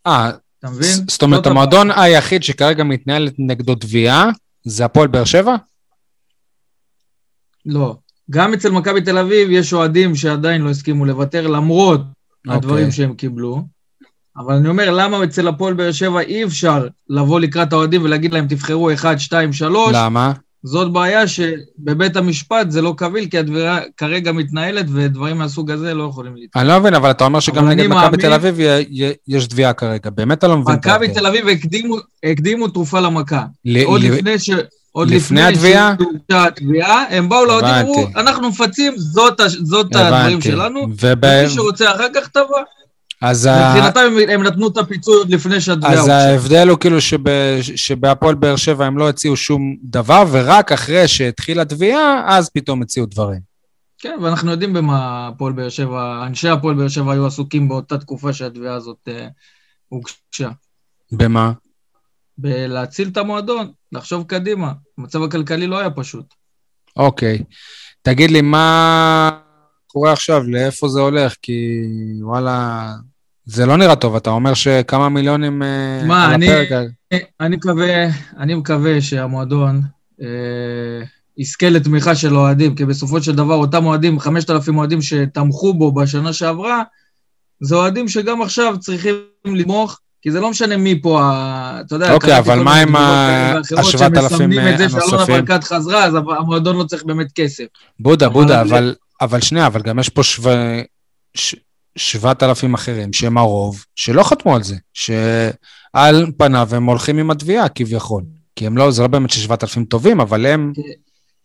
[0.06, 0.90] אה, אתה מבין?
[1.08, 4.30] זאת אומרת, המועדון היחיד שכרגע מתנהלת נגדו תביעה,
[4.64, 5.56] זה הפועל באר שבע?
[7.66, 7.96] לא.
[8.30, 12.00] גם אצל מכבי תל אביב יש אוהדים שעדיין לא הסכימו לוותר, למרות
[12.48, 12.92] הדברים אוקיי.
[12.92, 13.62] שהם קיבלו.
[14.38, 18.46] אבל אני אומר, למה אצל הפועל באר שבע אי אפשר לבוא לקראת האוהדים ולהגיד להם,
[18.48, 19.90] תבחרו 1, 2, 3?
[19.94, 20.32] למה?
[20.64, 26.04] זאת בעיה שבבית המשפט זה לא קביל, כי התביעה כרגע מתנהלת ודברים מהסוג הזה לא
[26.10, 26.64] יכולים להתנהל.
[26.64, 28.58] אני לא מבין, אבל אתה אומר שגם נגד מכבי תל אביב
[29.28, 30.10] יש תביעה כרגע.
[30.10, 31.08] באמת אתה לא מבין מכבי.
[31.08, 33.44] תל אביב הקדימו, הקדימו תרופה למכה.
[33.64, 34.50] ל- עוד ל- לפני ש...
[34.92, 35.94] עוד לפני התביעה?
[36.30, 37.90] התביעה, הם באו לאוהדים הבנתי.
[37.90, 39.40] ואמרו, אנחנו מפצים, זאת,
[39.94, 40.40] הדברים.
[40.40, 42.58] שלנו, ומי שרוצה אחר כך תבוא.
[43.22, 46.18] אז ה- מבחינתם הם, הם נתנו את הפיצוי עוד לפני שהתביעה אז הוגשה.
[46.18, 51.64] ההבדל הוא כאילו שב- שבהפועל באר שבע הם לא הציעו שום דבר, ורק אחרי שהתחילה
[51.64, 53.40] תביעה, אז פתאום הציעו דברים.
[53.98, 58.32] כן, ואנחנו יודעים במה הפועל באר שבע, אנשי הפועל באר שבע היו עסוקים באותה תקופה
[58.32, 59.28] שהתביעה הזאת אה,
[59.88, 60.50] הוגשה.
[61.12, 61.52] במה?
[62.38, 64.72] בלהציל את המועדון, לחשוב קדימה.
[64.98, 66.24] המצב הכלכלי לא היה פשוט.
[66.96, 67.42] אוקיי.
[68.02, 69.30] תגיד לי, מה
[69.86, 70.42] קורה עכשיו?
[70.42, 71.34] לאיפה זה הולך?
[71.42, 71.68] כי
[72.22, 72.88] וואלה,
[73.44, 74.16] זה לא נראה טוב.
[74.16, 76.68] אתה אומר שכמה מיליונים אה, מה, על אני- הפרק.
[77.40, 78.06] אני מקווה,
[78.38, 79.80] אני מקווה שהמועדון
[80.22, 80.26] אה,
[81.38, 86.32] יזכה לתמיכה של אוהדים, כי בסופו של דבר אותם אוהדים, 5,000 אוהדים שתמכו בו בשנה
[86.32, 86.82] שעברה,
[87.60, 89.14] זה אוהדים שגם עכשיו צריכים
[89.44, 93.02] לתמוך כי זה לא משנה מי פה, ה- אתה יודע, אוקיי, אבל מה עם תגובות
[93.02, 95.44] ה- כאלה ואחרות ה- 7,000 שמסמנים את זה שאלונה הנוספים?
[95.44, 97.64] ברקת חזרה, אז המועדון לא צריך באמת כסף.
[98.00, 100.42] בודה, בודה, אני- אבל, אבל שנייה, אבל גם יש פה שו...
[101.34, 101.54] ש...
[101.96, 108.22] 7,000 אחרים שהם הרוב, שלא חתמו על זה, שעל פניו הם הולכים עם התביעה כביכול.
[108.56, 110.72] כי הם לא, זה לא באמת ש-7,000 טובים, אבל הם...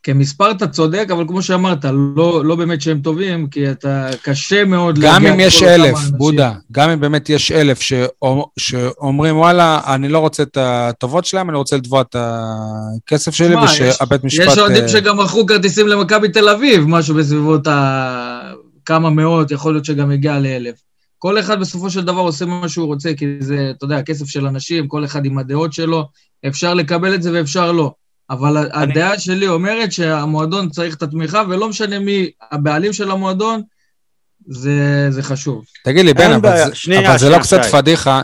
[0.03, 1.85] כמספר אתה צודק, אבל כמו שאמרת,
[2.15, 5.97] לא, לא באמת שהם טובים, כי אתה קשה מאוד גם להגיע אם לכל יש אלף.
[6.17, 11.49] בודה, גם אם באמת יש אלף שאומ- שאומרים, וואלה, אני לא רוצה את הטובות שלהם,
[11.49, 14.47] אני רוצה לתבוע את הכסף שלי, ושהבית משפט...
[14.47, 18.51] יש אוהדים אה, שגם מכרו כרטיסים למכבי תל אביב, משהו בסביבות ה...
[18.87, 20.81] כמה מאות, יכול להיות שגם הגיע לאלף.
[21.17, 24.45] כל אחד בסופו של דבר עושה מה שהוא רוצה, כי זה, אתה יודע, כסף של
[24.45, 26.09] אנשים, כל אחד עם הדעות שלו,
[26.47, 27.93] אפשר לקבל את זה ואפשר לא.
[28.29, 28.69] אבל אני...
[28.83, 33.61] הדעה שלי אומרת שהמועדון צריך את התמיכה, ולא משנה מי הבעלים של המועדון,
[34.47, 35.65] זה, זה חשוב.
[35.83, 36.57] תגיד לי, בן, אבל.
[36.69, 37.71] זה- שנייה, אבל זה לא שנייה, קצת שי.
[37.71, 38.21] פדיחה,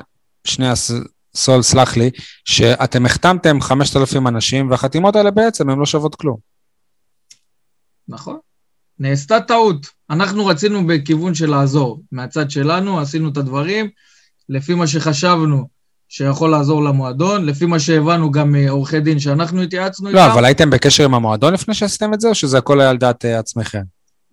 [0.48, 0.74] שנייה,
[1.36, 2.10] סול, סלח לי,
[2.46, 6.38] שאתם החתמתם 5,000 אנשים, והחתימות האלה בעצם הן לא שוות כלום.
[8.08, 8.38] נכון.
[9.04, 9.88] נעשתה טעות.
[10.10, 12.02] אנחנו רצינו בכיוון של לעזור.
[12.12, 13.90] מהצד שלנו עשינו את הדברים
[14.50, 15.68] לפי מה שחשבנו
[16.10, 20.32] שיכול לעזור למועדון, לפי מה שהבנו גם מעורכי דין שאנחנו התייעצנו לא, איתם.
[20.32, 23.26] אבל הייתם בקשר עם המועדון לפני שעשיתם את זה, או שזה הכל היה על דעת
[23.26, 23.82] אה, עצמכם?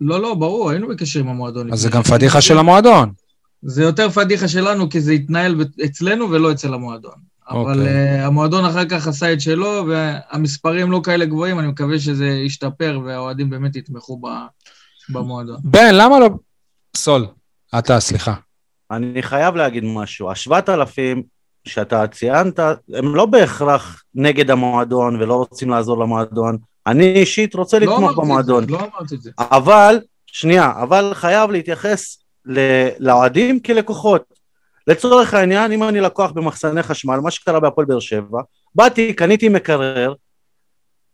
[0.01, 1.73] לא, לא, ברור, היינו בקשר עם המועדון.
[1.73, 2.03] אז זה גם.
[2.03, 3.13] פדיחה של המועדון.
[3.63, 7.31] זה יותר פדיחה שלנו, כי זה התנהל אצלנו ולא אצל המועדון.
[7.51, 8.23] אבל אוקיי.
[8.23, 13.01] uh, המועדון אחר כך עשה את שלו, והמספרים לא כאלה גבוהים, אני מקווה שזה ישתפר
[13.05, 14.47] והאוהדים באמת יתמכו ב-
[15.13, 15.57] במועדון.
[15.65, 16.29] בן, למה לא...
[16.97, 17.27] סול,
[17.79, 18.35] אתה, סליחה.
[18.91, 21.23] אני חייב להגיד משהו, השבעת אלפים
[21.65, 22.59] שאתה ציינת,
[22.95, 26.59] הם לא בהכרח נגד המועדון ולא רוצים לעזור למועדון.
[26.87, 28.65] אני אישית רוצה לא לתמוך את זה, במועדון.
[28.69, 29.31] לא אמרתי את זה.
[29.39, 32.19] אבל, שנייה, אבל חייב להתייחס
[32.99, 34.23] לאוהדים כלקוחות.
[34.87, 38.41] לצורך העניין, אם אני לקוח במחסני חשמל, מה שקרה בהפועל באר שבע,
[38.75, 40.15] באתי, קניתי מקרר,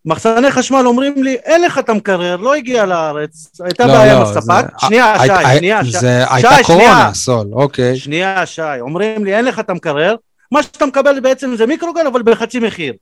[0.07, 4.21] מחסני חשמל אומרים לי, אין לך את המקרר, לא הגיע לארץ, הייתה לא, בעיה עם
[4.21, 4.71] לא, הספק.
[4.81, 5.91] זה- שנייה, הי- שי, הי- שנייה, שי.
[5.91, 6.63] זה שי, הייתה שנייה.
[6.63, 7.95] קורונה, סול, אוקיי.
[7.97, 10.15] שנייה, שי, אומרים לי, אין לך את המקרר,
[10.51, 12.93] מה שאתה מקבל בעצם זה מיקרוגל, אבל בחצי מחיר.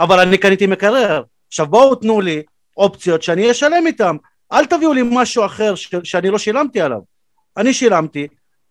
[0.00, 1.22] אבל אני קניתי מקרר.
[1.48, 2.42] עכשיו בואו תנו לי
[2.76, 4.16] אופציות שאני אשלם איתם.
[4.52, 6.98] אל תביאו לי משהו אחר ש- שאני לא שילמתי עליו.
[7.56, 8.26] אני שילמתי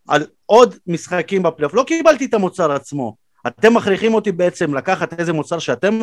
[0.08, 3.16] על עוד משחקים בפלייאוף, לא קיבלתי את המוצר עצמו.
[3.48, 6.00] אתם מכריחים אותי בעצם לקחת איזה מוצר שאתם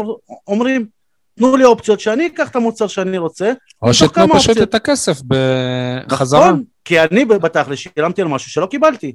[0.48, 0.86] אומרים,
[1.38, 3.52] תנו לי אופציות שאני אקח את המוצר שאני רוצה.
[3.82, 4.68] או שתנו כמה פשוט אופציות.
[4.68, 5.20] את הכסף
[6.06, 6.40] בחזרה.
[6.46, 9.14] נכון, כי אני בתכל'ס שילמתי על משהו שלא קיבלתי.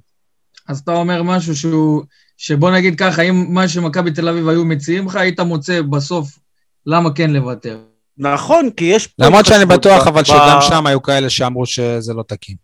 [0.68, 2.04] אז אתה אומר משהו שהוא,
[2.38, 6.40] שבוא נגיד ככה, אם מה שמכבי תל אביב היו מציעים לך, היית מוצא בסוף
[6.86, 7.78] למה כן לוותר.
[8.18, 9.10] נכון, כי יש...
[9.20, 12.56] למרות שאני בטוח, ב- אבל שגם שם היו כאלה שאמרו שזה לא תקין.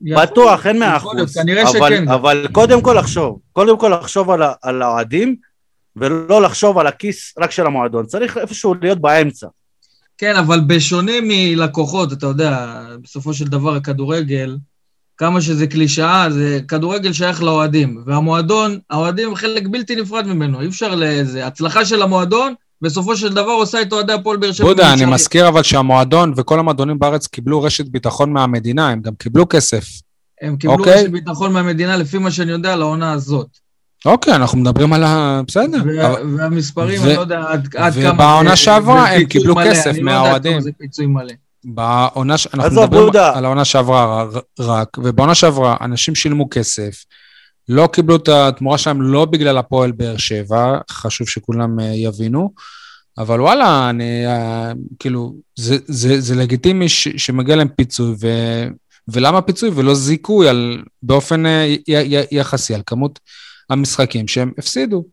[0.00, 1.34] בטוח, אין מאה אחוז.
[1.38, 2.08] כנראה אבל- שכן.
[2.08, 4.30] אבל קודם כל לחשוב, קודם כל לחשוב
[4.62, 5.36] על האוהדים,
[6.00, 8.06] ולא לחשוב על הכיס רק של המועדון.
[8.06, 9.46] צריך איפשהו להיות באמצע.
[10.18, 14.56] כן, אבל בשונה מלקוחות, אתה יודע, בסופו של דבר הכדורגל,
[15.16, 18.02] כמה שזה קלישאה, זה כדורגל שייך לאוהדים.
[18.06, 21.46] והמועדון, האוהדים הם חלק בלתי נפרד ממנו, אי אפשר לזה.
[21.46, 24.66] הצלחה של המועדון, בסופו של דבר עושה את אוהדי הפועל באר שבע.
[24.66, 25.04] בודה, אני.
[25.04, 29.84] מזכיר אבל שהמועדון וכל המועדונים בארץ קיבלו רשת ביטחון מהמדינה, הם גם קיבלו כסף.
[30.42, 30.94] הם קיבלו אוקיי.
[30.94, 33.48] רשת ביטחון מהמדינה, לפי מה שאני יודע, לעונה הזאת.
[34.04, 35.40] אוקיי, אנחנו מדברים על ה...
[35.46, 35.78] בסדר.
[36.38, 38.12] והמספרים, ו- אני לא יודע עד עד כמה...
[38.12, 40.52] ובעונה שעברה הם קיבלו מלא, כסף אני לא יודע מהאוהדים.
[40.52, 41.32] כמה זה פיצוי מלא.
[41.64, 43.36] בעונה, ש- אנחנו מדברים בודה.
[43.38, 44.26] על העונה שעברה
[44.60, 47.04] רק, ובעונה שעברה אנשים שילמו כסף,
[47.68, 52.52] לא קיבלו את התמורה שלהם לא בגלל הפועל באר שבע, חשוב שכולם אה, יבינו,
[53.18, 58.28] אבל וואלה, אני, אה, כאילו, זה, זה, זה לגיטימי ש, שמגיע להם פיצוי, ו,
[59.08, 63.18] ולמה פיצוי ולא זיכוי על, באופן אה, י, י, יחסי על כמות
[63.70, 65.04] המשחקים שהם הפסידו.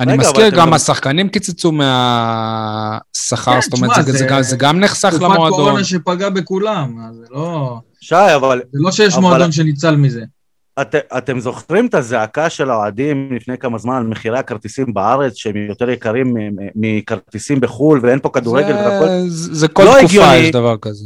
[0.00, 5.22] אני מזכיר, גם השחקנים קיצצו מהשכר, כן, זאת אומרת, זה, גם, זה גם נחסך תקופת
[5.22, 5.50] למועדון.
[5.50, 7.78] קורונה שפגע בכולם, זה לא...
[8.00, 10.22] שי, אבל זה לא שיש מועדון שניצל מזה.
[10.80, 15.56] את, אתם זוכרים את הזעקה של האוהדים לפני כמה זמן על מחירי הכרטיסים בארץ, שהם
[15.68, 19.06] יותר יקרים מ- מ- מכרטיסים בחו"ל, ואין פה כדורגל והכל?
[19.28, 20.36] זה, זה כל לא תקופה הגיוני.
[20.36, 21.04] יש דבר כזה.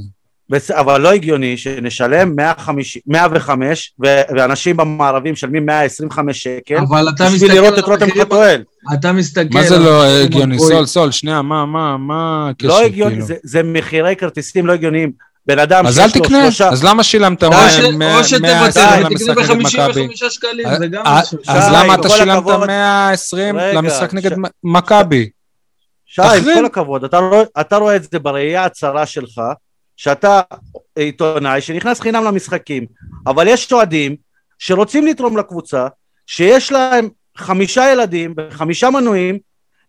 [0.70, 4.20] אבל לא הגיוני שנשלם 150, 105 ו...
[4.36, 8.62] ואנשים במערבים משלמים 125 שקל אבל אתה בשביל מסתכל לראות את רותם חתואל.
[8.94, 9.48] אתה מסתכל...
[9.58, 10.58] מה זה לא הגיוני?
[10.58, 13.26] סול, סול, שנייה, מה, מה, מה הקשר, לא הגיוני, כאילו?
[13.26, 15.12] זה, זה מחירי כרטיסים לא הגיוניים.
[15.46, 16.68] בן אדם אז אל שיש לו תקנה, שלושה...
[16.68, 20.06] אז למה שילמת או מאה- ש- מאה- או שתוותר, 120 ותקנה למשחק נגד מכבי?
[20.08, 21.06] ב-55 שקלים, אה, זה גם...
[21.06, 21.38] אה, משהו.
[21.48, 24.30] אז למה אתה שילמת הכבוד- 120 רגע, למשחק נגד
[24.64, 25.28] מכבי?
[26.06, 26.44] שי, עם.
[26.54, 27.04] כל הכבוד,
[27.60, 29.40] אתה רואה את זה בראייה הצרה שלך,
[30.02, 30.40] שאתה
[30.96, 32.86] עיתונאי שנכנס חינם למשחקים,
[33.26, 34.16] אבל יש אוהדים
[34.58, 35.86] שרוצים לתרום לקבוצה,
[36.26, 39.38] שיש להם חמישה ילדים וחמישה מנויים,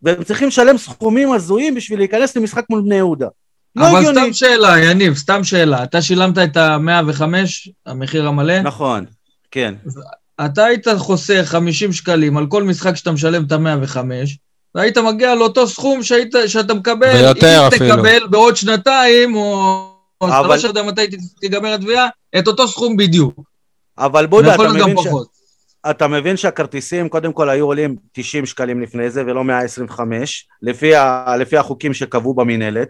[0.02, 3.28] והם צריכים לשלם סכומים הזויים בשביל להיכנס למשחק מול בני יהודה.
[3.76, 4.20] לא אבל הגיוני.
[4.22, 5.84] סתם שאלה, יניב, סתם שאלה.
[5.84, 7.22] אתה שילמת את ה-105,
[7.86, 8.62] המחיר המלא?
[8.62, 9.06] נכון,
[9.52, 9.74] כן.
[10.46, 13.98] אתה היית חוסך 50 שקלים על כל משחק שאתה משלם את ה-105,
[14.76, 17.96] והיית מגיע לאותו סכום שהיית, שאתה מקבל, ויותר אם אפילו.
[17.96, 19.93] תקבל בעוד שנתיים, או...
[20.30, 21.08] או אבל- אתה לא יודע מתי
[21.42, 22.08] תיגמר התביעה,
[22.40, 23.40] את אותו סכום בדיוק.
[23.98, 25.08] אבל בודה, אתה מבין, ש...
[25.90, 31.36] אתה מבין שהכרטיסים קודם כל היו עולים 90 שקלים לפני זה ולא 125, לפי, ה...
[31.40, 32.88] לפי החוקים שקבעו במינהלת.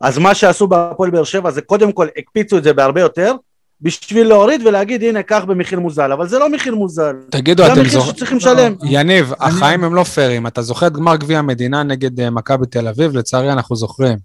[0.00, 3.34] אז מה שעשו בהפועל באר שבע זה קודם כל הקפיצו את זה בהרבה יותר,
[3.80, 7.80] בשביל להוריד ולהגיד הנה קח במחיר מוזל, אבל זה לא מחיר מוזל, תגידו, זה אתם
[7.80, 8.16] המחיר זוכרים...
[8.16, 8.74] שצריכים לשלם.
[8.84, 10.46] יניב, אני- החיים הם לא פיירים.
[10.46, 13.16] אתה זוכר את גמר גביע המדינה נגד אה, מכבי תל אביב?
[13.16, 14.18] לצערי אנחנו זוכרים.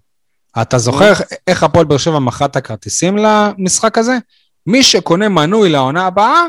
[0.62, 1.12] אתה זוכר
[1.46, 4.18] איך- הפועל באר שבע מכר את הכרטיסים למשחק הזה?
[4.66, 6.44] מי שקונה מנוי לעונה הבאה,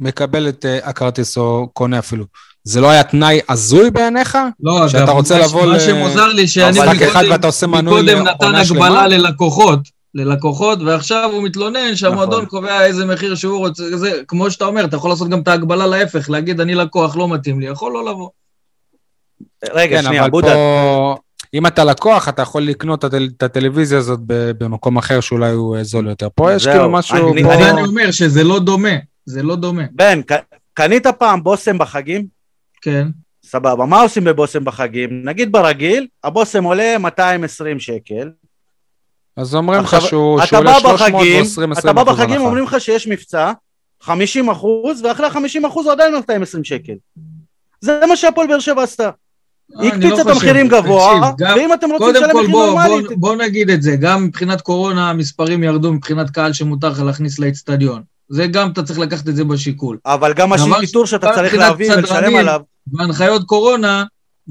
[0.00, 2.24] מקבל את אה, הכרטיס או קונה אפילו.
[2.64, 4.38] זה לא היה תנאי הזוי בעיניך?
[4.60, 6.90] לא, שאתה רוצה לבוא מה ל- שמוזר לי, שאני מקודם-
[8.22, 8.54] נתן?
[8.54, 9.80] הגבלה ללקוחות,
[10.14, 12.46] ללקוחות, ועכשיו הוא מתלונן שהמועדון נכון.
[12.46, 15.86] קובע איזה מחיר שהוא רוצה, זה, כמו שאתה אומר, אתה יכול לעשות גם את ההגבלה
[15.86, 18.28] להפך, להגיד אני לקוח, לא מתאים לי, יכול לא לבוא.
[19.74, 21.16] רגע, כן, שנייה, בודה, פה,
[21.54, 24.20] אם אתה לקוח, אתה יכול לקנות את הטל- את הטלוויזיה הזאת
[24.58, 26.28] במקום אחר שאולי הוא אה, זול יותר.
[26.34, 27.32] פה יש כאילו משהו...
[27.32, 28.88] אני- פה- אני אומר שזה לא דומה,
[29.26, 30.32] זה לא דומה, בן, ק-
[30.74, 32.26] קנית פעם בושם בחגים?
[32.82, 33.08] כן.
[33.44, 35.08] סבבה, מה עושים בבושם בחגים?
[35.24, 38.30] נגיד ברגיל, הבושם עולה 220 שקל.
[39.36, 43.08] אז אומרים לך שהוא עולה בא 300 בחגים, ו-20 אתה בא בחגים, אומרים לך שיש
[43.08, 43.52] מבצע,
[44.00, 46.92] 50 אחוז, ואחרי ה-50 אחוז הוא עדיין 220 שקל.
[47.80, 49.10] זה מה שהפועל באר שבע עשתה.
[49.70, 53.02] היא לא הקפיצה את חושב, המחירים גבוה, ואם אתם רוצים קודם לשלם כל מחיר נורמלי,
[53.02, 57.38] בוא, בוא נגיד את זה, גם מבחינת קורונה המספרים ירדו מבחינת קהל שמותר לך להכניס
[57.38, 58.02] לאצטדיון.
[58.28, 59.98] זה גם אתה צריך לקחת את זה בשיקול.
[60.06, 64.04] אבל גם השיטור שאתה צריך להביא ולשלם עליו, בהנחיות קורונה,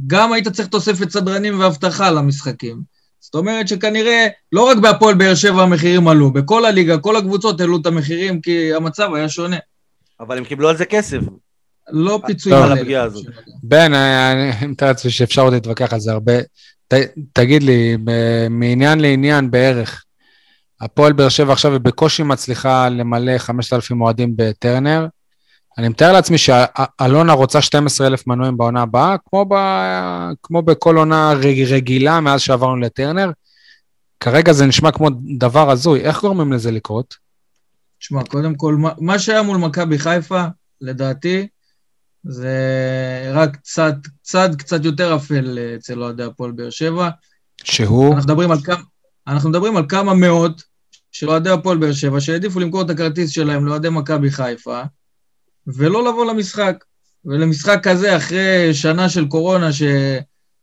[0.07, 2.81] גם היית צריך תוספת סדרנים ואבטחה למשחקים.
[3.19, 7.77] זאת אומרת שכנראה, לא רק בהפועל באר שבע המחירים עלו, בכל הליגה, כל הקבוצות העלו
[7.77, 9.57] את המחירים כי המצב היה שונה.
[10.19, 11.19] אבל הם קיבלו על זה כסף.
[11.89, 12.71] לא פיצויים טוב.
[12.71, 12.77] על.
[12.77, 13.25] הפגיעה הזאת.
[13.63, 16.33] בן, אה, אני מתאר לעצמי שאפשר עוד להתווכח על זה הרבה.
[16.87, 16.93] ת,
[17.33, 20.03] תגיד לי, ב- מעניין לעניין בערך,
[20.81, 25.07] הפועל באר שבע עכשיו היא בקושי מצליחה למלא 5,000 אוהדים בטרנר.
[25.77, 29.53] אני מתאר לעצמי שאלונה רוצה 12,000 מנויים בעונה הבאה, כמו, ב,
[30.43, 33.31] כמו בכל עונה רג, רגילה מאז שעברנו לטרנר.
[34.19, 37.15] כרגע זה נשמע כמו דבר הזוי, איך גורמים לזה לקרות?
[37.99, 40.43] תשמע, קודם כל, מה- מה שהיה מול מכבי חיפה,
[40.81, 41.47] לדעתי,
[42.23, 47.09] זה רק צד, צד קצת יותר אפל אה, אצל אוהדי הפועל באר שבע.
[47.63, 48.83] שהוא, אנחנו מדברים על כמה,
[49.27, 50.63] אנחנו מדברים על כמה מאות
[51.11, 54.81] של אוהדי הפועל באר שבע שהעדיפו למכור את הכרטיס שלהם לאוהדי מכבי חיפה,
[55.67, 56.83] ולא לבוא למשחק.
[57.25, 59.69] ולמשחק כזה, אחרי שנה של קורונה,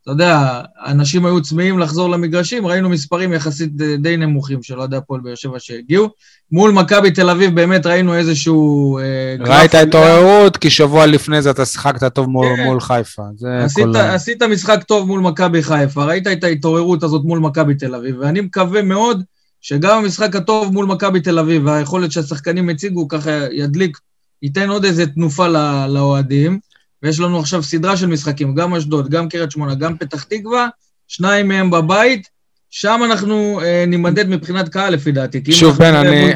[0.00, 4.96] שאתה יודע, אנשים היו צמאים לחזור למגרשים, ראינו מספרים יחסית די- די נמוכים של אוהדי
[4.96, 6.08] הפועל באר שבע שהגיעו.
[6.52, 8.98] מול מכבי תל אביב באמת ראינו איזשהו...
[8.98, 9.04] אה,
[9.40, 9.88] ראית עלייה.
[9.88, 12.64] התעוררות, כי שבוע לפני זה אתה שיחקת טוב מול, כן.
[12.64, 13.22] מול חיפה.
[13.36, 13.96] זה עשית, כל...
[13.96, 18.40] עשית משחק טוב מול מכבי חיפה, ראית את ההתעוררות הזאת מול מכבי תל אביב, ואני
[18.40, 19.22] מקווה מאוד
[19.60, 23.98] שגם המשחק הטוב מול מכבי תל אביב והיכולת שהשחקנים הציגו ככה ידליק,
[24.42, 26.58] ייתן עוד איזה תנופה לא- לאוהדים,
[27.02, 30.68] ויש לנו עכשיו סדרה של משחקים, גם אשדוד, גם קריית שמונה, גם פתח תקווה,
[31.08, 32.28] שניים מהם בבית,
[32.70, 35.52] שם אנחנו אה, נימדד מבחינת קהל לפי דעתי.
[35.52, 36.32] שוב, בן, אני...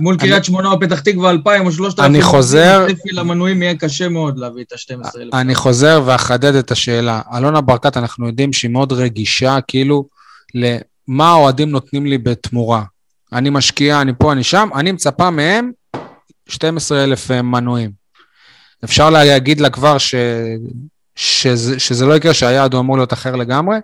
[0.00, 4.08] מול, קריית שמונה או פתח תקווה 2,000 או 3,000, אני חוזר- הצפי למנויים יהיה קשה
[4.08, 5.36] מאוד להביא את ה-12,000.
[5.36, 7.20] אני חוזר ואחדד את השאלה.
[7.36, 10.08] אלונה ברקת, אנחנו יודעים שהיא מאוד רגישה, כאילו,
[10.54, 12.82] למה האוהדים נותנים לי בתמורה.
[13.32, 15.70] אני משקיע, אני פה, אני שם, אני מצפה מהם
[16.48, 18.01] 12,000 מנויים.
[18.84, 20.14] אפשר להגיד לה כבר ש...
[21.16, 23.76] שזה, שזה לא יקרה, שהיעד הוא אמור להיות אחר לגמרי?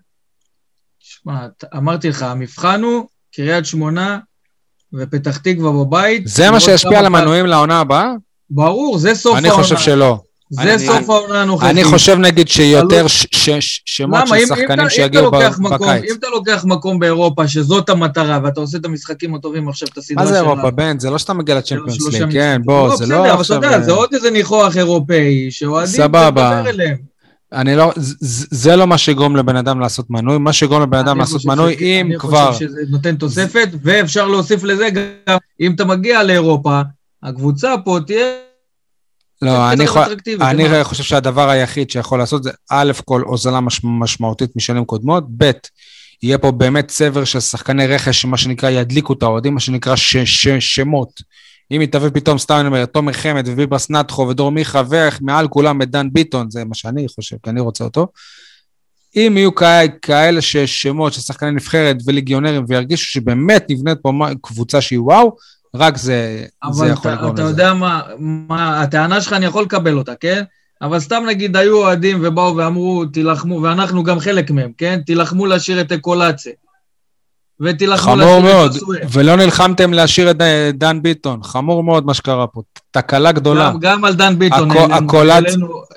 [0.99, 1.47] שמע,
[1.77, 4.19] אמרתי לך, המבחן הוא קריית שמונה
[4.93, 6.23] ופתח תקווה בבית.
[6.29, 8.13] זה מה שישפיע על המנויים לעונה הבאה?
[8.51, 9.63] ברור, זה סוף אני העונה.
[9.63, 10.21] חושב שלא.
[10.51, 11.71] זה אני- סוף העונה הנוכחית.
[11.71, 14.27] אני חושב נגיד שיותר עלות- ש- ש- ש- שמות למה?
[14.27, 15.27] של אם- אם שחקנים שיגיעו
[15.59, 16.11] מקום- בקיץ.
[16.11, 20.25] אם אתה לוקח מקום באירופה, שזאת המטרה, ואתה עושה את המשחקים הטובים עכשיו, את הסדרה
[20.25, 20.99] מה זה אירופה, בן?
[20.99, 22.61] זה לא שאתה מגיע לצ'מפיונס ליג, כן.
[22.65, 23.57] בוא, זה בסדר, לא אבל אתה עכשיו...
[23.57, 26.63] יודע, זה עוד איזה ניחוח אירופאי, שאוהדים, סבבה.
[27.53, 31.09] אני לא, זה, זה לא מה שיגרום לבן אדם לעשות מנוי, מה שיגרום לבן אדם
[31.09, 32.53] אני לעשות חושב מנוי, אם אני כבר...
[32.53, 36.81] חושב שזה נותן תוספת, ואפשר להוסיף לזה גם, אם אתה מגיע לאירופה,
[37.23, 38.27] הקבוצה פה תהיה...
[39.43, 40.85] לא, אני, אטרקטיבית, אני?
[40.85, 45.51] חושב שהדבר היחיד שיכול לעשות זה, א' כל הוזלה מש, משמעותית משנים קודמות, ב',
[46.23, 50.17] יהיה פה באמת צבר של שחקני רכש, מה שנקרא, ידליקו את האוהדים, מה שנקרא ש,
[50.17, 51.23] ש, שמות,
[51.71, 55.91] אם תביא פתאום, סתם אני אומר, תומר חמד וביברס נטחו ודור מיכה ומעל כולם את
[55.91, 58.07] דן ביטון, זה מה שאני חושב, כי אני רוצה אותו.
[59.17, 64.13] אם יהיו כאלה, כאלה שמות של שחקני נבחרת וליגיונרים וירגישו שבאמת נבנית פה
[64.43, 65.37] קבוצה שהיא וואו,
[65.75, 67.43] רק זה, זה יכול לגרום לזה.
[67.43, 70.43] אבל אתה יודע מה, מה, הטענה שלך, אני יכול לקבל אותה, כן?
[70.83, 75.01] אבל סתם נגיד היו אוהדים ובאו ואמרו, תילחמו, ואנחנו גם חלק מהם, כן?
[75.07, 76.53] תילחמו להשאיר את אקולציה.
[77.61, 78.77] ותילחמו חמור מאוד,
[79.13, 80.37] ולא נלחמתם להשאיר את
[80.75, 83.71] דן ביטון, חמור מאוד מה שקרה פה, תקלה גדולה.
[83.71, 84.69] גם, גם על דן ביטון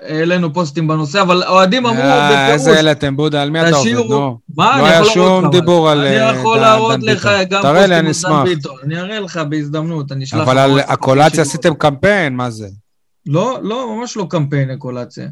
[0.07, 2.51] העלינו פוסטים בנושא, אבל אוהדים אמרו אה, בפירוש...
[2.51, 3.93] איזה העליתם, בודה, על מי אתה עובד?
[4.09, 4.37] נו.
[4.57, 6.27] מה, לא היה שום דיבור על דן ביטון.
[6.27, 8.75] אני יכול להראות לך גם פוסטים על דן ביטון.
[8.83, 10.41] אני אראה לך בהזדמנות, אני אשלח.
[10.41, 12.67] אבל על הקולציה עשיתם קמפיין, מה זה?
[13.25, 15.27] לא, לא, ממש לא קמפיין אקולציה.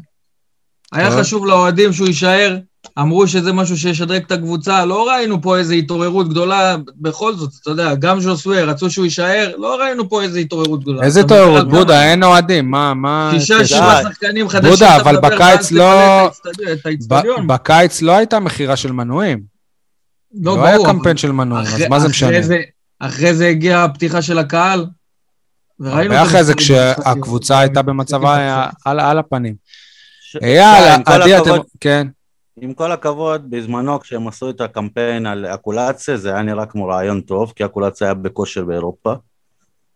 [0.92, 2.56] היה חשוב לאוהדים שהוא יישאר,
[2.98, 7.70] אמרו שזה משהו שישדרג את הקבוצה, לא ראינו פה איזו התעוררות גדולה, בכל זאת, אתה
[7.70, 11.02] יודע, גם ז'וסווה רצו שהוא יישאר, לא ראינו פה איזו התעוררות גדולה.
[11.02, 13.30] איזה התעוררות, בודה, אין אוהדים, מה, מה...
[13.34, 16.30] שישה, שבעה שחקנים חדשים, בודה, אבל בקיץ לא...
[17.46, 19.40] בקיץ לא הייתה מכירה של מנויים.
[20.34, 22.36] לא, לא היה קמפיין של מנויים, אז מה זה משנה?
[22.98, 24.86] אחרי זה הגיעה הפתיחה של הקהל,
[25.80, 26.14] וראינו...
[26.14, 29.54] ואחרי זה כשהקבוצה הייתה במצבה על הפנים.
[30.42, 31.50] אייל, עדי, אתם...
[31.80, 32.06] כן.
[32.60, 37.20] עם כל הכבוד, בזמנו כשהם עשו את הקמפיין על אקולציה, זה היה נראה כמו רעיון
[37.20, 39.14] טוב, כי אקולציה היה בכושר באירופה.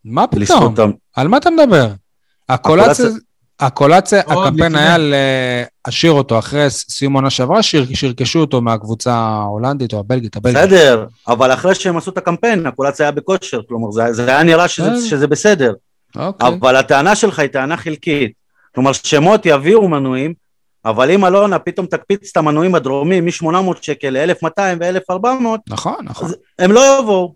[0.05, 0.75] מה פתאום?
[1.17, 1.89] על מה אתה מדבר?
[2.47, 3.07] אקולציה,
[3.59, 4.97] אקולציה, הקמפיין היה
[5.87, 10.59] להשאיר אותו אחרי סיום עונה שעברה, שירכשו אותו מהקבוצה ההולנדית או הבלגית, הבלגית.
[10.59, 15.09] בסדר, אבל אחרי שהם עשו את הקמפיין, אקולציה היה בכושר, כלומר זה, היה נראה שזה,
[15.09, 15.73] שזה בסדר.
[16.17, 16.49] אוקיי.
[16.49, 18.44] אבל הטענה שלך היא טענה חלקית.
[18.75, 20.35] כלומר, שמות יביאו מנויים,
[20.85, 25.17] אבל אם אלונה פתאום תקפיץ את המנויים הדרומים מ-800 שקל ל-1200 ו-1400,
[25.69, 26.31] נכון, נכון.
[26.59, 27.35] הם לא יבואו.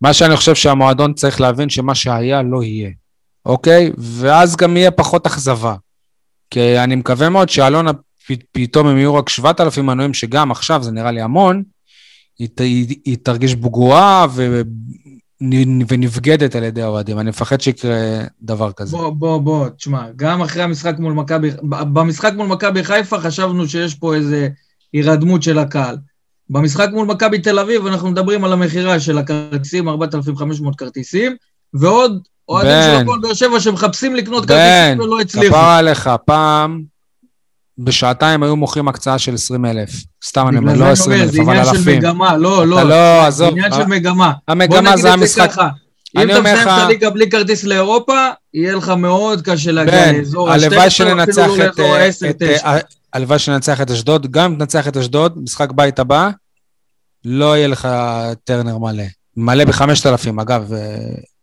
[0.00, 2.90] מה שאני חושב שהמועדון צריך להבין שמה שהיה לא יהיה,
[3.46, 3.90] אוקיי?
[3.98, 5.74] ואז גם יהיה פחות אכזבה.
[6.50, 7.90] כי אני מקווה מאוד שאלונה
[8.52, 11.62] פתאום הם יהיו רק 7,000 מנויים, שגם עכשיו זה נראה לי המון,
[12.38, 14.26] היא, היא, היא תרגיש בגואה
[15.88, 17.18] ונבגדת על ידי האוהדים.
[17.18, 17.96] אני מפחד שיקרה
[18.42, 18.96] דבר כזה.
[18.96, 23.94] בוא, בוא, בוא, תשמע, גם אחרי המשחק מול מכבי, במשחק מול מכבי חיפה חשבנו שיש
[23.94, 24.48] פה איזה
[24.92, 25.96] הירדמות של הקהל.
[26.50, 31.36] במשחק מול מכבי תל אביב אנחנו מדברים על המכירה של הכרטיסים, 4,500 כרטיסים,
[31.74, 35.46] ועוד אוהדים של הפועל באר שבע שמחפשים לקנות כרטיסים ולא הצליחו.
[35.46, 36.82] בן, כפרה עליך, פעם
[37.78, 39.90] בשעתיים היו מוכרים הקצאה של 20 אלף.
[40.24, 41.72] סתם אני אומר, לא 20 אלף, אבל אלפים.
[41.72, 42.82] זה עניין של מגמה, לא, לא.
[42.82, 43.50] לא, עזוב.
[43.50, 44.32] זה עניין של מגמה.
[44.48, 45.50] המגמה זה המשחק.
[46.16, 50.86] אם אתה מסיים את הליגה בלי כרטיס לאירופה, יהיה לך מאוד קשה להגיע לאזור ה-12,
[50.86, 52.66] אפילו לאזור ה-10-9.
[53.12, 56.30] הלוואי שננצח את אשדוד, גם אם תנצח את אשדוד, משחק בית הבא,
[57.24, 57.88] לא יהיה לך
[58.44, 59.04] טרנר מלא.
[59.36, 60.72] מלא ב-5,000, אגב,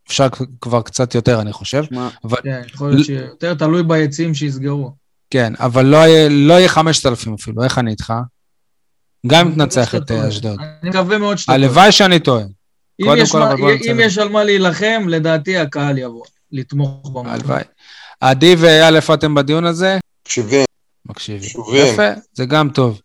[0.08, 0.28] אפשר
[0.62, 1.84] כבר קצת יותר, אני חושב.
[2.44, 5.03] כן, יכול להיות שיותר תלוי ביציעים שיסגרו.
[5.34, 8.14] כן, אבל לא יהיה, לא יהיה 5,000 אפילו, איך אני איתך?
[9.28, 10.60] גם אם תנצח את אה, אשדוד.
[10.82, 11.56] אני מקווה מאוד שאתה טועה.
[11.56, 12.44] הלוואי שאני טועה.
[13.02, 13.54] אם, יש, כל, מה,
[13.92, 17.28] אם יש על מה להילחם, לדעתי הקהל יבוא, לתמוך במקום.
[17.28, 17.64] הלוואי.
[18.22, 19.98] עדי ואייל, איפה אתם בדיון הזה?
[20.26, 20.66] מקשיבים.
[21.06, 21.50] מקשיבים.
[21.74, 23.02] יפה, זה גם טוב.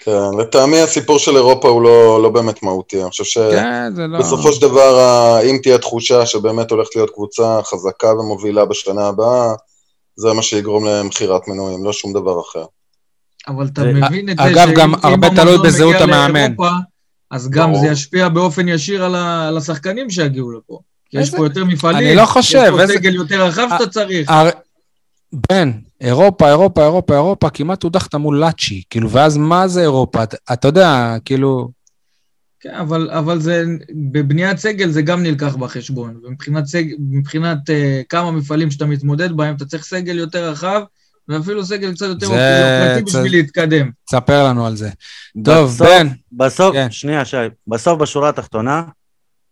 [0.00, 4.52] כן, לטעמי הסיפור של אירופה הוא לא, לא באמת מהותי, אני חושב שבסופו כן, לא...
[4.52, 9.54] של דבר, אם תהיה תחושה שבאמת הולכת להיות קבוצה חזקה ומובילה בשנה הבאה,
[10.20, 12.64] זה מה שיגרום למכירת מנויים, לא שום דבר אחר.
[13.48, 16.54] אבל אתה מבין את זה אגב, גם הרבה תלוי בזהות המאמן.
[17.30, 20.78] אז גם זה ישפיע באופן ישיר על השחקנים שיגיעו לפה.
[21.10, 22.72] כי יש פה יותר מפעלים, אני לא חושב.
[22.74, 24.30] יש פה סגל יותר רחב שאתה צריך.
[25.50, 30.22] בן, אירופה, אירופה, אירופה, אירופה, כמעט הודחת מול לאצ'י, כאילו, ואז מה זה אירופה?
[30.52, 31.68] אתה יודע, כאילו...
[32.60, 33.64] כן, אבל, אבל זה,
[34.12, 36.20] בבניית סגל זה גם נלקח בחשבון.
[36.24, 37.72] ומבחינת סגל, מבחינת uh,
[38.08, 40.82] כמה מפעלים שאתה מתמודד בהם, אתה צריך סגל יותר רחב,
[41.28, 43.90] ואפילו סגל קצת יותר אופרטיבי בשביל להתקדם.
[44.06, 44.90] תספר לנו על זה.
[45.44, 46.08] טוב, בסוף, בן.
[46.32, 46.90] בסוף, כן.
[46.90, 47.36] שנייה, שי,
[47.66, 48.82] בסוף בשורה התחתונה,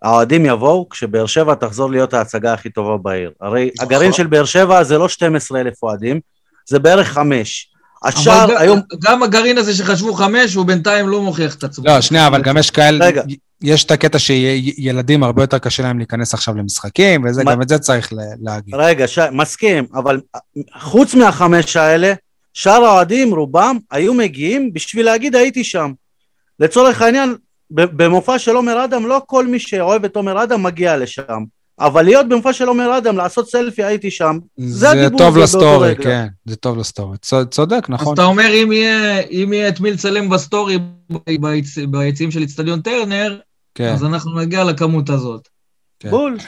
[0.02, 3.30] האוהדים יבואו כשבאר שבע תחזור להיות ההצגה הכי טובה בעיר.
[3.40, 3.86] הרי נכון.
[3.86, 6.20] הגרעין של באר שבע זה לא 12,000 אוהדים,
[6.68, 7.70] זה בערך חמש.
[8.04, 8.80] השאר היום...
[9.02, 11.84] גם הגרעין הזה שחשבו חמש, הוא בינתיים לא מוכיח את עצמו.
[11.84, 13.06] לא, שנייה, אבל גם יש כאלה...
[13.06, 13.22] רגע.
[13.62, 17.78] יש את הקטע שילדים הרבה יותר קשה להם להיכנס עכשיו למשחקים, וזה, גם את זה
[17.78, 18.74] צריך להגיד.
[18.74, 19.18] רגע, ש...
[19.32, 20.20] מסכים, אבל
[20.78, 22.12] חוץ מהחמש האלה,
[22.54, 25.92] שאר האוהדים, רובם, היו מגיעים בשביל להגיד הייתי שם.
[26.60, 27.34] לצורך העניין,
[27.70, 31.44] במופע של עומר אדם, לא כל מי שאוהב את עומר אדם מגיע לשם.
[31.80, 35.18] אבל להיות במופע של עומר אדם, לעשות סלפי, הייתי שם, זה הדיבור.
[35.18, 37.16] זה טוב לסטורי, כן, זה טוב לסטורי.
[37.50, 38.06] צודק, נכון.
[38.06, 40.78] אז אתה אומר, אם יהיה, אם יהיה את מי לצלם בסטורי
[41.90, 43.38] ביציעים של אצטדיון טרנר,
[43.74, 43.92] כן.
[43.92, 45.48] אז אנחנו נגיע לכמות הזאת.
[46.00, 46.10] כן.
[46.10, 46.38] בול.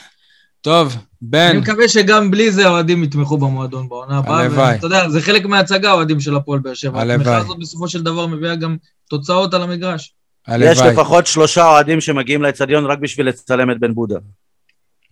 [0.60, 4.40] טוב, בן, אני מקווה שגם בלי זה האוהדים יתמכו במועדון בעונה הבאה.
[4.40, 4.74] הלוואי.
[4.74, 7.00] ואתה יודע, זה חלק מההצגה, האוהדים של הפועל באר שבע.
[7.00, 7.14] הלוואי.
[7.14, 8.76] התמיכה הזאת בסופו של דבר מביאה גם
[9.10, 10.14] תוצאות על המגרש.
[10.48, 10.92] יש הלוואי.
[10.92, 14.18] לפחות שלושה אוהדים שמגיעים לאצטדיון רק בשביל לצלם את בן בודה.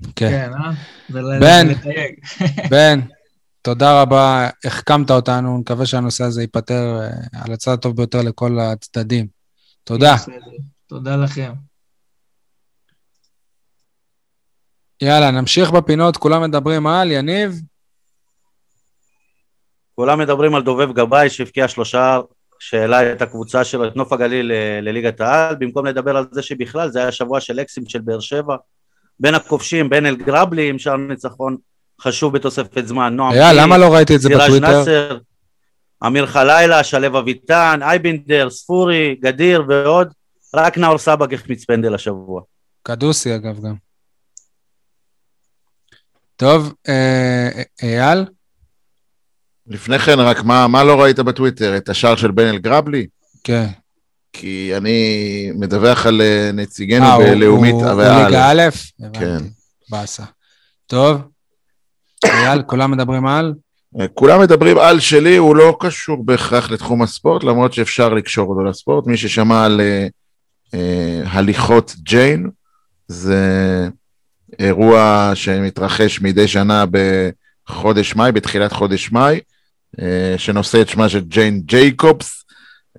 [0.02, 0.30] כן.
[0.30, 0.70] כן, אה?
[1.40, 1.66] בן.
[2.70, 3.00] בן,
[3.62, 9.26] תודה רבה, החכמת אותנו, נקווה שהנושא הזה ייפתר אה, על הצד הטוב ביותר לכל הצדדים.
[9.84, 10.14] תודה.
[10.86, 11.52] תודה לכם.
[15.02, 17.60] יאללה, נמשיך בפינות, כולם מדברים על יניב.
[19.94, 22.18] כולם מדברים על דובב גבאי שהבקיע שלושה,
[22.58, 26.90] שהעלה את הקבוצה שלו, את נוף הגליל ל- לליגת העל, במקום לדבר על זה שבכלל
[26.90, 28.56] זה היה שבוע של אקסים של באר שבע.
[29.20, 31.56] בין הכובשים, בין אל גרבלי עם שער ניצחון
[32.00, 34.78] חשוב בתוספת זמן, נועם פיני, למה לא ראיתי את זה סיראז' בטוויטר?
[34.78, 35.18] נאסר,
[36.06, 40.12] אמיר חלילה, שלו אביטן, אייבינדר, ספורי, גדיר ועוד,
[40.54, 42.42] רק נאור סבג החמיץ פנדל השבוע.
[42.82, 43.74] קדוסי, אגב, גם.
[46.36, 48.24] טוב, אה, אייל?
[49.66, 51.76] לפני כן, רק מה, מה לא ראית בטוויטר?
[51.76, 53.06] את השער של בן אל גרבלי?
[53.44, 53.66] כן.
[54.38, 55.00] כי אני
[55.54, 58.26] מדווח על אה, נציגנו אה, הוא- בלאומית הוא- הוא והאלף.
[58.26, 58.68] ליגה א'?
[59.12, 59.38] כן.
[59.90, 60.22] באסה.
[60.86, 61.20] טוב.
[62.24, 63.54] אייל, כולם מדברים על?
[64.00, 68.64] אה, כולם מדברים על שלי, הוא לא קשור בהכרח לתחום הספורט, למרות שאפשר לקשור אותו
[68.64, 69.06] לספורט.
[69.06, 70.06] מי ששמע על אה,
[70.74, 72.50] אה, הליכות ג'יין,
[73.08, 73.38] זה
[74.58, 76.84] אירוע שמתרחש מדי שנה
[77.68, 79.40] בחודש מאי, בתחילת חודש מאי,
[80.00, 82.37] אה, שנושא את שמה של ג'יין ג'ייקובס.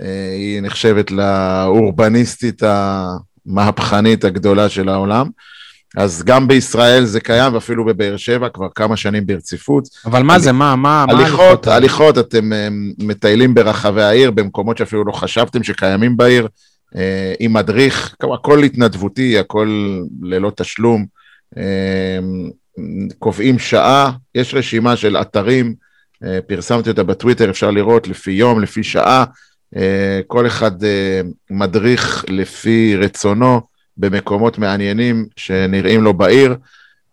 [0.01, 5.29] אה, היא נחשבת לאורבניסטית המהפכנית הגדולה של העולם.
[5.97, 9.87] אז גם בישראל זה קיים, ואפילו בבאר שבע כבר כמה שנים ברציפות.
[10.05, 11.67] אבל מה זה, מה, מה, מה הליכות?
[11.67, 16.47] הליכות, אתם אה, מטיילים ברחבי העיר, במקומות שאפילו לא חשבתם שקיימים בעיר,
[16.95, 21.05] אה, עם מדריך, הכל התנדבותי, הכל ללא תשלום.
[23.19, 25.73] קובעים שעה, יש רשימה של אתרים,
[26.47, 29.25] פרסמתי אותה בטוויטר, אפשר לראות לפי יום, לפי שעה,
[30.27, 33.61] כל אחד אה, מדריך לפי רצונו
[33.97, 36.55] במקומות מעניינים שנראים לו בעיר.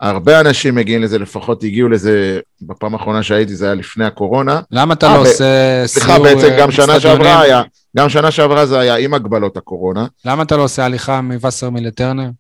[0.00, 4.61] הרבה אנשים מגיעים לזה, לפחות הגיעו לזה, בפעם האחרונה שהייתי זה היה לפני הקורונה.
[4.70, 7.00] למה אתה אה, לא עושה סליחה, סיור בעצם אה, גם שנה?
[7.00, 7.62] שעברה היה,
[7.96, 10.07] גם שנה שעברה זה היה עם הגבלות הקורונה.
[10.24, 12.30] למה אתה לא עושה הליכה מווסרמיל לטרנר?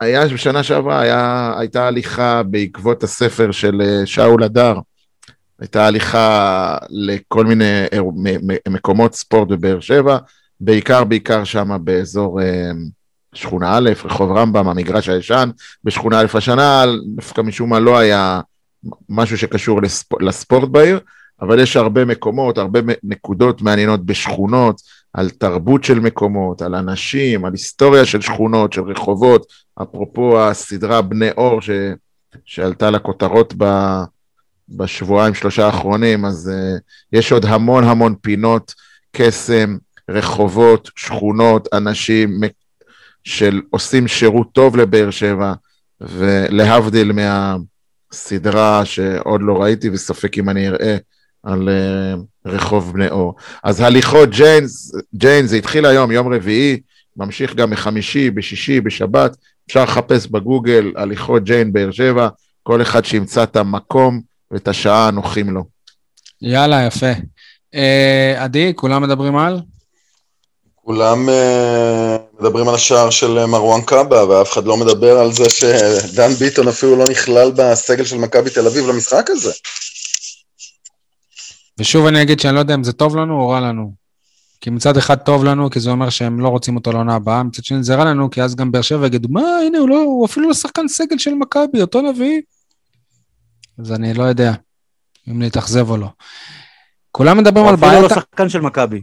[0.00, 4.74] היה, בשנה שעברה היה, הייתה הליכה בעקבות הספר של אה, שאול הדר.
[5.60, 7.84] הייתה הליכה לכל מיני
[8.68, 10.18] מקומות ספורט בבאר שבע,
[10.60, 12.70] בעיקר בעיקר שם באזור אה,
[13.34, 15.50] שכונה א', רחוב רמב"ם, המגרש הישן,
[15.84, 16.84] בשכונה א' השנה,
[17.16, 18.40] דווקא משום מה לא היה
[19.08, 20.22] משהו שקשור לספ...
[20.22, 21.00] לספורט בעיר,
[21.42, 24.80] אבל יש הרבה מקומות, הרבה נקודות מעניינות בשכונות,
[25.12, 29.46] על תרבות של מקומות, על אנשים, על היסטוריה של שכונות, של רחובות,
[29.82, 31.70] אפרופו הסדרה בני אור ש...
[32.44, 33.64] שעלתה לכותרות ב...
[34.70, 36.80] בשבועיים שלושה האחרונים, אז uh,
[37.12, 38.74] יש עוד המון המון פינות,
[39.12, 39.76] קסם,
[40.10, 42.40] רחובות, שכונות, אנשים
[43.24, 45.52] של עושים שירות טוב לבאר שבע,
[46.00, 50.96] ולהבדיל מהסדרה שעוד לא ראיתי וספק אם אני אראה
[51.42, 53.34] על uh, רחוב בני אור.
[53.62, 56.80] אז הליכות ג'יינס, ג'יין זה התחיל היום, יום רביעי,
[57.16, 62.28] ממשיך גם מחמישי, בשישי, בשבת, אפשר לחפש בגוגל הליכות ג'יין באר שבע,
[62.62, 64.20] כל אחד שימצא את המקום
[64.50, 65.64] ואת השעה הנוחים לו.
[66.42, 67.12] יאללה, יפה.
[67.74, 69.60] אה, עדי, כולם מדברים על?
[70.74, 75.50] כולם אה, מדברים על השער של אה, מרואן קאבה, ואף אחד לא מדבר על זה
[75.50, 79.52] שדן ביטון אפילו לא נכלל בסגל של מכבי תל אביב למשחק הזה.
[81.78, 83.92] ושוב אני אגיד שאני לא יודע אם זה טוב לנו או רע לנו.
[84.60, 87.64] כי מצד אחד טוב לנו, כי זה אומר שהם לא רוצים אותו לעונה הבאה, מצד
[87.64, 90.26] שני זה רע לנו, כי אז גם באר שבע יגידו, מה, הנה, הוא, לא, הוא
[90.26, 92.40] אפילו לא שחקן סגל של מכבי, אותו נביא.
[93.80, 94.52] אז אני לא יודע
[95.28, 96.06] אם להתאכזב או לא.
[97.12, 98.02] כולם מדברים על אפילו בעיית...
[98.02, 99.02] לא שחקן של מכבי.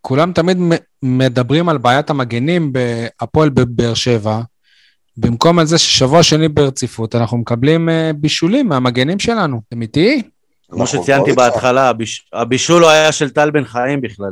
[0.00, 0.58] כולם תמיד
[1.02, 4.40] מדברים על בעיית המגנים בהפועל בבאר שבע,
[5.16, 9.60] במקום על זה ששבוע שני ברציפות אנחנו מקבלים אה, בישולים מהמגנים שלנו.
[9.68, 10.22] אתם איתי?
[10.70, 11.38] כמו אנחנו שציינתי איתך.
[11.42, 14.30] בהתחלה, הביש- הבישול לא היה של טל בן חיים בכלל,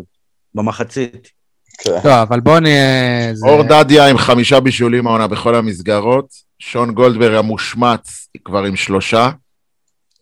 [0.55, 1.36] במחצית.
[1.79, 1.91] כן.
[2.05, 3.35] לא, אבל בואו נהיה...
[3.35, 6.27] זה- אור דדיה עם חמישה בישולים העונה בכל המסגרות,
[6.59, 9.31] שון גולדברג המושמץ כבר עם שלושה,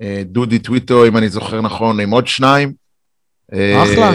[0.02, 2.72] אה, דודי טוויטו, אם אני זוכר נכון, עם עוד שניים.
[3.52, 4.12] אה, אחלה.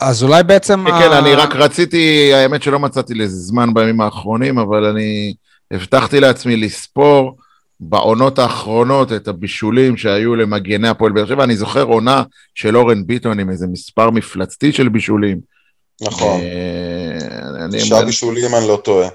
[0.00, 0.84] אז- אולי בעצם...
[0.86, 5.34] כן, ה- כן, אני רק רציתי, האמת שלא מצאתי לזה זמן בימים האחרונים, אבל אני
[5.70, 7.36] הבטחתי לעצמי לספור
[7.80, 11.44] בעונות האחרונות את הבישולים שהיו למגני הפועל באר שבע.
[11.44, 12.22] אני זוכר עונה
[12.54, 15.53] של אורן ביטון עם איזה מספר מפלצתי של בישולים.
[16.02, 16.40] נכון.
[16.40, 19.08] אה, אני- תשעה בישולים, אני לא טועה.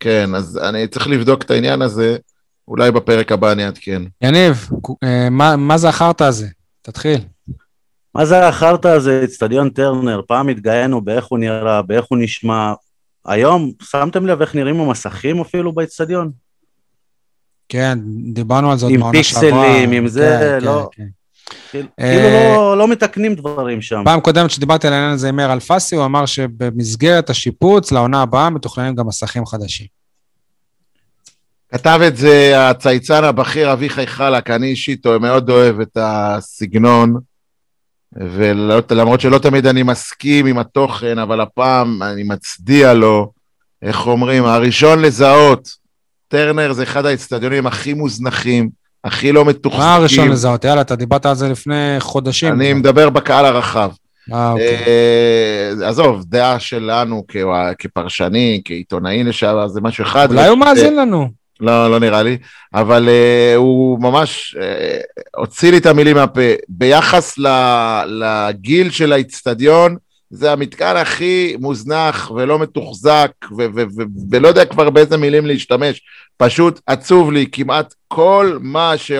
[0.00, 2.16] כן, אז אני צריך לבדוק את העניין הזה.
[2.68, 4.02] אולי בפרק הבא אני אעדכן.
[4.22, 4.68] יניב,
[5.04, 6.46] אה, מה, מה זה החרטא הזה?
[6.82, 7.20] תתחיל.
[8.14, 10.20] מה זה החרטא הזה, אצטדיון טרנר?
[10.28, 12.72] פעם התגאינו באיך הוא נראה, באיך הוא נשמע.
[13.26, 16.30] היום, שמתם לב איך נראים המסכים אפילו באצטדיון?
[17.68, 17.98] כן,
[18.32, 19.40] דיברנו על זה עוד עם מעונה שעברה.
[19.50, 21.08] פיקסלים, עם זה, כן, לא- כן, כן.
[21.70, 24.02] כאילו אה, לא- לא מתקנים דברים שם.
[24.04, 28.50] פעם קודמת שדיברתי על העניין הזה עם מאיר אלפסי, הוא אמר שבמסגרת השיפוץ לעונה הבאה
[28.50, 29.86] מתוכננים גם מסכים חדשים.
[31.72, 37.14] כתב את זה הצייצן הבכיר אביחי חלק, אני אישית מאוד אוהב את הסגנון,
[38.12, 43.32] ולמרות שלא תמיד אני מסכים עם התוכן, אבל הפעם אני מצדיע לו,
[43.82, 45.68] איך אומרים, הראשון לזהות,
[46.28, 48.70] טרנר זה אחד האצטדיונים הכי מוזנחים,
[49.04, 49.84] הכי לא מתוחזקים.
[49.84, 50.64] מה הראשון לזהות?
[50.64, 52.52] יאללה, אתה דיברת על זה לפני חודשים.
[52.54, 53.90] אני מדבר בקהל הרחב.
[54.32, 54.66] אה, אוקיי.
[54.66, 57.24] אה, עזוב, דעה שלנו
[57.78, 60.30] כפרשני, כעיתונאי לשעבר, זה משהו אחד.
[60.30, 61.42] אולי הוא מאזין לנו.
[61.60, 62.38] לא, לא נראה לי,
[62.74, 66.40] אבל uh, הוא ממש uh, הוציא לי את המילים מהפה.
[66.68, 67.46] ביחס ל,
[68.06, 69.96] לגיל של האיצטדיון,
[70.34, 76.00] זה המתקן הכי מוזנח ולא מתוחזק, ו- ו- ו- ולא יודע כבר באיזה מילים להשתמש.
[76.36, 79.12] פשוט עצוב לי, כמעט כל מה ש-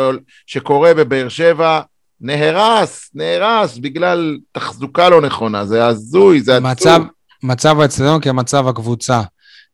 [0.46, 1.80] שקורה בבאר שבע
[2.20, 6.70] נהרס, נהרס בגלל תחזוקה לא נכונה, זה הזוי, זה עצוב.
[6.70, 7.00] מצב,
[7.42, 9.20] מצב האצטדיון כמצב הקבוצה.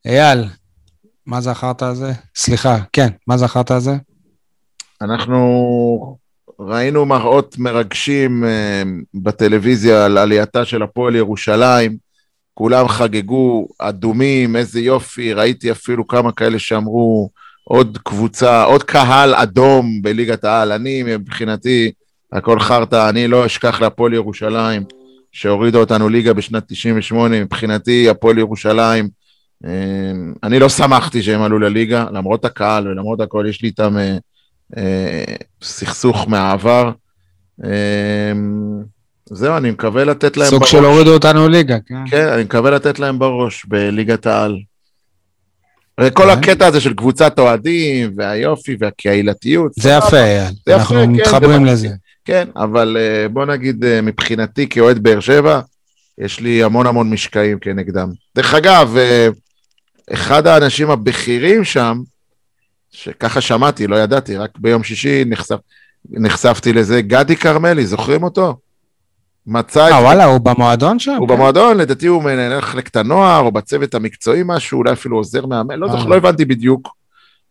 [0.05, 0.43] אייל,
[1.25, 2.11] מה זה החרטא הזה?
[2.35, 3.95] סליחה, כן, מה זה החרטא הזה?
[5.01, 6.17] אנחנו
[6.59, 8.83] ראינו מראות מרגשים אה,
[9.13, 11.97] בטלוויזיה על עלייתה של הפועל ירושלים,
[12.53, 17.29] כולם חגגו, אדומים, איזה יופי, ראיתי אפילו כמה כאלה שאמרו
[17.63, 20.71] עוד קבוצה, עוד קהל אדום בליגת העל.
[20.71, 21.91] אני, מבחינתי,
[22.31, 24.83] הכל חרטא, אני לא אשכח להפועל ירושלים,
[25.31, 29.09] שהורידה אותנו ליגה בשנת 98, מבחינתי הפועל ירושלים,
[29.65, 30.11] אה,
[30.43, 34.17] אני לא שמחתי שהם עלו לליגה, למרות הקהל ולמרות הכל, יש לי איתם אה,
[35.63, 36.91] סכסוך מהעבר.
[37.63, 38.31] אה,
[39.25, 40.71] זהו, אני מקווה לתת להם סוג בראש.
[40.71, 41.95] של הורידו אותנו ליגה, כן.
[42.09, 44.57] כן, אני מקווה לתת להם בראש בליגת העל.
[46.01, 46.29] וכל כן.
[46.29, 49.71] הקטע הזה של קבוצת אוהדים, והיופי, והקהילתיות.
[49.75, 50.53] זה יפה, אייל.
[50.67, 51.89] אנחנו כן, מתחברים זה לזה.
[52.25, 55.59] כן, אבל אה, בוא נגיד, אה, מבחינתי כאוהד באר שבע,
[56.17, 58.09] יש לי המון המון משקעים כנגדם.
[58.35, 59.27] דרך אגב, אה,
[60.13, 61.99] אחד האנשים הבכירים שם,
[62.91, 65.57] שככה שמעתי, לא ידעתי, רק ביום שישי נחשף,
[66.09, 68.57] נחשפתי לזה, גדי כרמלי, זוכרים אותו?
[69.47, 69.91] מצא את...
[69.91, 71.15] אה, וואלה, הוא במועדון שם?
[71.19, 71.33] הוא כן.
[71.33, 75.87] במועדון, לדעתי הוא מנהל מחלקת הנוער, או בצוות המקצועי משהו, אולי אפילו עוזר מאמן, לא,
[75.87, 75.91] אה.
[75.91, 76.99] זוכר, לא הבנתי בדיוק.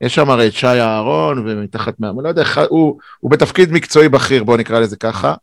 [0.00, 4.44] יש שם הרי את שי אהרון, ומתחת מאמן, לא יודע, הוא, הוא בתפקיד מקצועי בכיר,
[4.44, 5.34] בואו נקרא לזה ככה.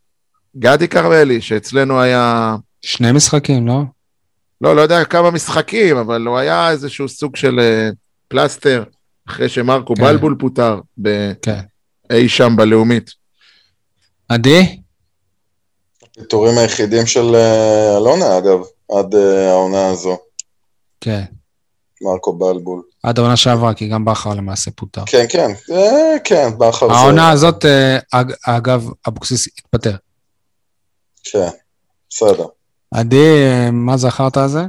[0.58, 3.82] גדי כרמלי, שאצלנו היה, שני משחקים, לא?
[4.60, 7.88] לא, לא יודע כמה משחקים, אבל הוא היה איזשהו סוג של אה,
[8.28, 8.82] פלסטר,
[9.28, 10.02] אחרי שמרקו כן.
[10.02, 11.60] בלבול פוטר, ב- כן.
[12.12, 13.10] אי שם בלאומית.
[14.28, 14.80] עדי?
[16.02, 18.58] הפיטורים היחידים של אה, אלונה, אגב,
[18.98, 20.18] עד אה, העונה הזו,
[21.00, 21.24] כן.
[22.02, 22.82] מרקו בלבול.
[23.02, 25.02] עד העונה שעברה, כי גם בכר למעשה פוטר.
[25.06, 26.94] כן, כן, אה, כן, בכר זה...
[26.94, 27.64] העונה הזאת,
[28.12, 29.96] אג- אגב, אבוקסיס התפטר.
[31.24, 31.48] כן,
[32.10, 32.46] בסדר.
[32.94, 33.34] עדי,
[33.72, 34.60] מה זכרת על זה?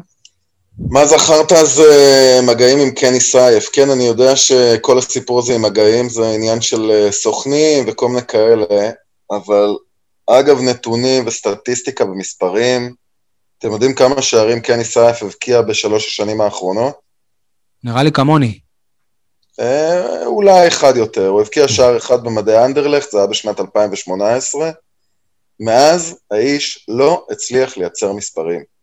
[0.79, 3.69] מה זכרת זה מגעים עם קני סייף.
[3.73, 8.25] כן, אני יודע שכל הסיפור הזה עם מגעים זה עניין של אה, סוכנים וכל מיני
[8.27, 8.91] כאלה,
[9.31, 9.75] אבל
[10.27, 12.93] אגב נתונים וסטטיסטיקה ומספרים,
[13.59, 16.93] אתם יודעים כמה שערים קני סייף הבקיע בשלוש השנים האחרונות?
[17.83, 18.59] נראה לי כמוני.
[19.59, 21.27] אה, אולי אחד יותר.
[21.27, 24.71] הוא הבקיע שער אחד במדעי אנדרלכט, זה היה בשנת 2018.
[25.59, 28.76] מאז האיש לא הצליח לייצר מספרים.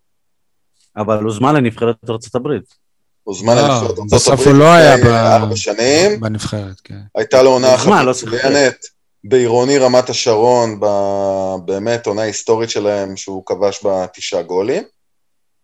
[0.97, 1.97] אבל הוא זמן לנבחרת
[2.35, 2.75] הברית.
[3.23, 6.21] הוזמן לא, לנבחרת ארצות בסוף הוא לא היה לפני ב- ארבע שנים.
[6.21, 6.99] בנבחרת, כן.
[7.15, 8.11] הייתה לו עונה אחת לא.
[8.11, 8.75] מצוינת
[9.25, 10.81] בעירוני רמת השרון,
[11.65, 14.83] באמת עונה היסטורית שלהם, שהוא כבש בה תשעה גולים,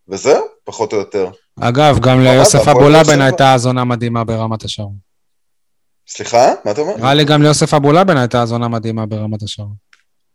[0.09, 1.31] וזהו, פחות או יותר.
[1.61, 3.21] אגב, גם ליוסף אבולאבן.
[3.21, 4.95] הייתה אז עונה מדהימה ברמת השרון.
[6.09, 6.53] סליחה?
[6.65, 6.97] מה אתה אומר?
[6.97, 9.75] נראה לי גם ליוסף אבולאבן הייתה אז עונה מדהימה ברמת השרון.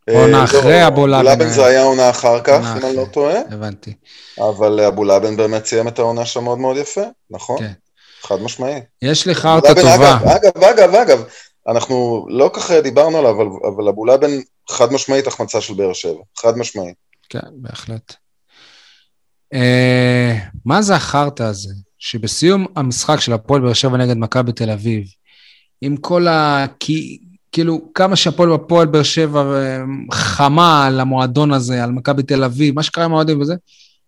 [0.10, 1.28] אה, עונה לא, אחרי אבולאבן.
[1.28, 3.06] אבולאבן זה היה עונה אחר כך, אם אני לא.
[3.12, 3.94] טועה, הבנתי.
[4.40, 7.60] אבל אבולאבן באמת סיים את העונה שלו מאוד מאוד יפה, נכון?
[7.60, 7.72] כן.
[8.22, 8.82] חד משמעי.
[9.02, 10.36] יש חרטא אבולאבן, טובה.
[10.36, 11.24] אגב, אגב, אגב,
[11.68, 13.46] אנחנו לא כל כך דיברנו עליו, אבל,
[13.76, 14.32] אבל אבולאבן
[14.70, 16.94] חד משמעית החמצה של באר שבע, חד משמעי.
[17.30, 18.14] כן, בהחלט.
[19.54, 25.04] אה, מה זה החרטא הזה, שבסיום המשחק של הפועל באר שבע נגד מכבי תל אביב,
[25.82, 26.66] עם כל ה...
[26.80, 27.20] כי,
[27.56, 32.76] כאילו, כמה שהפועל בפועל באר שבע אה, חמה על המועדון הזה, על מכבי תל אביב,
[32.76, 33.56] מה שקרה עם האוהדים וזה,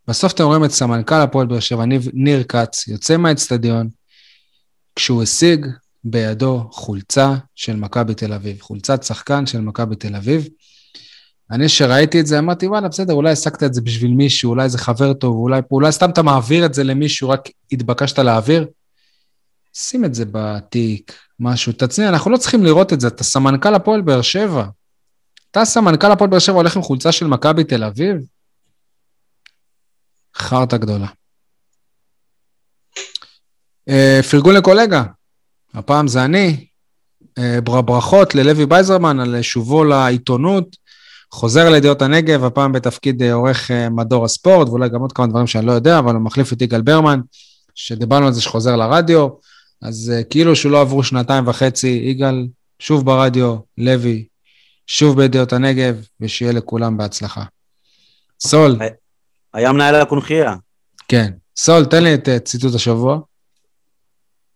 [0.08, 1.84] בסוף אתם רואים את סמנכ"ל הפועל באר שבע,
[2.14, 3.90] ניר כץ, יוצא מהאצטדיון,
[4.96, 5.66] כשהוא השיג
[6.04, 10.48] בידו חולצה של מכבי תל אביב, חולצת שחקן של מכבי תל אביב.
[11.52, 14.78] אני, שראיתי את זה, אמרתי, וואלה, בסדר, אולי העסקת את זה בשביל מישהו, אולי זה
[14.78, 18.68] חבר טוב, אולי, אולי סתם אתה מעביר את זה למישהו, רק התבקשת להעביר.
[19.74, 24.02] שים את זה בתיק, משהו, תצניע, אנחנו לא צריכים לראות את זה, אתה סמנכ"ל הפועל
[24.02, 24.66] באר שבע.
[25.52, 28.18] אתה סמנכ"ל הפועל באר שבע הולך עם חולצה של מכבי תל אביב?
[30.36, 31.08] חרטא גדולה.
[33.90, 35.04] אה, פרגון לקולגה,
[35.74, 36.68] הפעם זה אני.
[37.38, 40.76] אה, ברכות ללוי בייזרמן על שובו לעיתונות.
[41.32, 45.66] חוזר לידיעות הנגב, הפעם בתפקיד אה, עורך מדור הספורט, ואולי גם עוד כמה דברים שאני
[45.66, 47.20] לא יודע, אבל הוא מחליף את יגאל ברמן,
[47.76, 49.28] שדיברנו על זה שחוזר לרדיו.
[49.82, 52.48] אז כאילו שהוא לא עברו שנתיים וחצי, יגאל
[52.80, 54.26] שוב ברדיו, לוי
[54.88, 57.44] שוב בידיעות הנגב, ושיהיה לכולם בהצלחה.
[58.40, 58.76] סול.
[59.54, 60.56] היה מנהל הקונכייה.
[61.08, 61.32] כן.
[61.58, 63.20] סול, תן לי את ציטוט השבוע.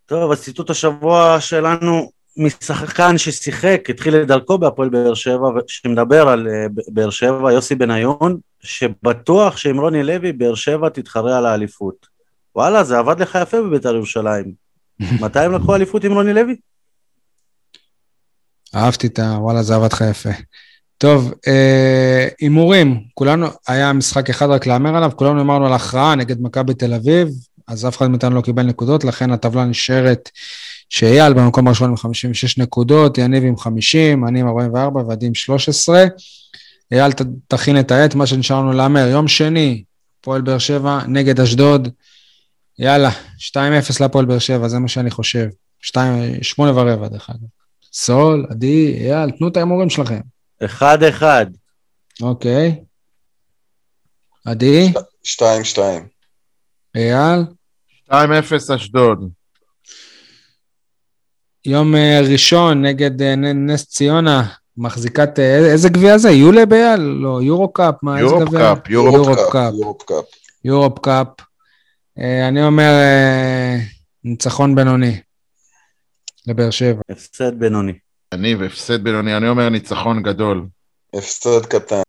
[0.05, 6.47] טוב, אז ציטוט השבוע שלנו משחקן ששיחק, התחיל את דרכו בהפועל באר שבע, שמדבר על
[6.47, 12.07] אה, באר שבע, יוסי בניון, שבטוח שעם רוני לוי, באר שבע תתחרה על האליפות.
[12.55, 14.70] וואלה, זה עבד לך יפה בבית"ר ירושלים.
[15.21, 16.55] מתי הם לקחו אליפות עם רוני לוי?
[18.75, 19.37] אהבתי את ה...
[19.39, 20.29] וואלה, זה עבד לך יפה.
[20.97, 26.15] טוב, אה, הימורים, אה, כולנו, היה משחק אחד רק להמר עליו, כולנו אמרנו על הכרעה
[26.15, 27.27] נגד מכבי תל אביב,
[27.67, 30.29] אז אף אחד מאיתנו לא קיבל נקודות, לכן הטבלה נשארת
[30.89, 36.05] שאייל במקום הראשון עם 56 נקודות, יניב עם 50, אני עם 44 ועדי עם 13.
[36.91, 37.11] אייל,
[37.47, 39.07] תכין את העט, מה שנשאר לנו להמר.
[39.07, 39.83] יום שני,
[40.21, 41.89] פועל באר שבע נגד אשדוד.
[42.81, 45.47] יאללה, 2-0 לפועל באר שבע, זה מה שאני חושב.
[45.81, 47.47] 2, 8 ורבע, דרך אגב.
[47.93, 50.19] סול, עדי, אייל, תנו את ההימורים שלכם.
[50.63, 51.23] 1-1.
[52.21, 52.83] אוקיי.
[54.45, 54.93] עדי?
[55.25, 55.79] 2-2.
[56.95, 57.39] אייל?
[58.11, 58.13] 2-0
[58.75, 59.29] אשדוד.
[61.65, 64.47] יום אה, ראשון נגד אה, נס ציונה,
[64.77, 66.31] מחזיקת, אה, איזה גביע זה?
[66.31, 67.01] יולי בייל?
[67.01, 68.73] לא, Euro Cup, מה, איזה גביע?
[68.89, 70.25] Europe Cup, Europe Cup.
[70.65, 71.27] Europe Cup.
[72.17, 72.91] אני אומר
[74.23, 75.21] ניצחון בינוני
[76.47, 77.01] לבאר שבע.
[77.09, 77.93] הפסד בינוני.
[78.31, 80.67] אני והפסד בינוני, אני אומר ניצחון גדול.
[81.13, 82.01] הפסד קטן.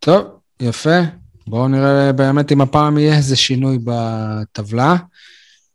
[0.00, 0.26] טוב,
[0.60, 0.98] יפה.
[1.46, 4.96] בואו נראה באמת אם הפעם יהיה איזה שינוי בטבלה.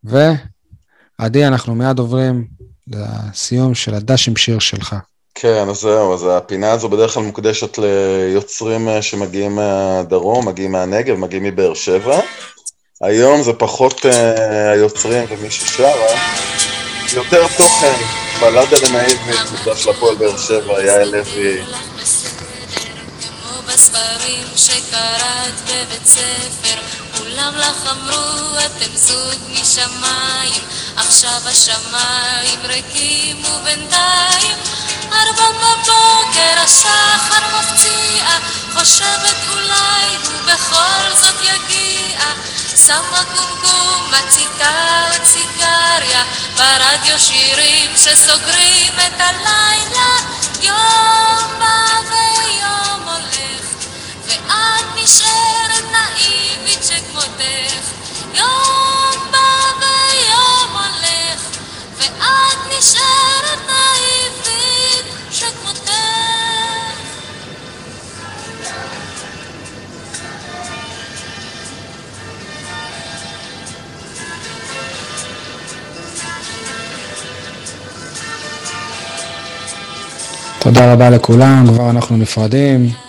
[0.03, 2.47] ועדי, אנחנו מיד עוברים
[2.87, 4.95] לסיום של הדש עם שיר שלך.
[5.35, 11.15] כן, אז זהו, אז הפינה הזו בדרך כלל מוקדשת ליוצרים אה, שמגיעים מהדרום, מגיעים מהנגב,
[11.15, 12.19] מגיעים מבאר שבע.
[13.03, 14.09] היום זה פחות uh,
[14.73, 15.91] היוצרים ומי ששרה,
[17.13, 17.93] יותר תוכן,
[18.41, 21.61] בלדה לנאיבית, מוקדש לפועל באר שבע, יעל לוי.
[23.67, 26.79] בספרים שקראת בבית ספר,
[27.17, 30.61] כולם לך אמרו אתם זוג משמיים,
[30.95, 34.57] עכשיו השמיים ריקים ובינתיים
[35.13, 38.25] ארבע בבוקר השחר מפציע,
[38.73, 42.19] חושבת אולי הוא בכל זאת יגיע.
[42.85, 46.23] שמה קומקום, מציקה עוד סיגריה,
[46.57, 50.15] ברדיו שירים שסוגרים את הלילה.
[50.61, 53.65] יום בא ויום הולך
[54.27, 57.85] ואת נשארת נאיבית שכמותך.
[58.33, 61.41] יום בא ויום הולך
[61.97, 64.78] ואת נשארת נאיבית
[80.59, 83.08] תודה רבה לכולם, כבר אנחנו נפרדים.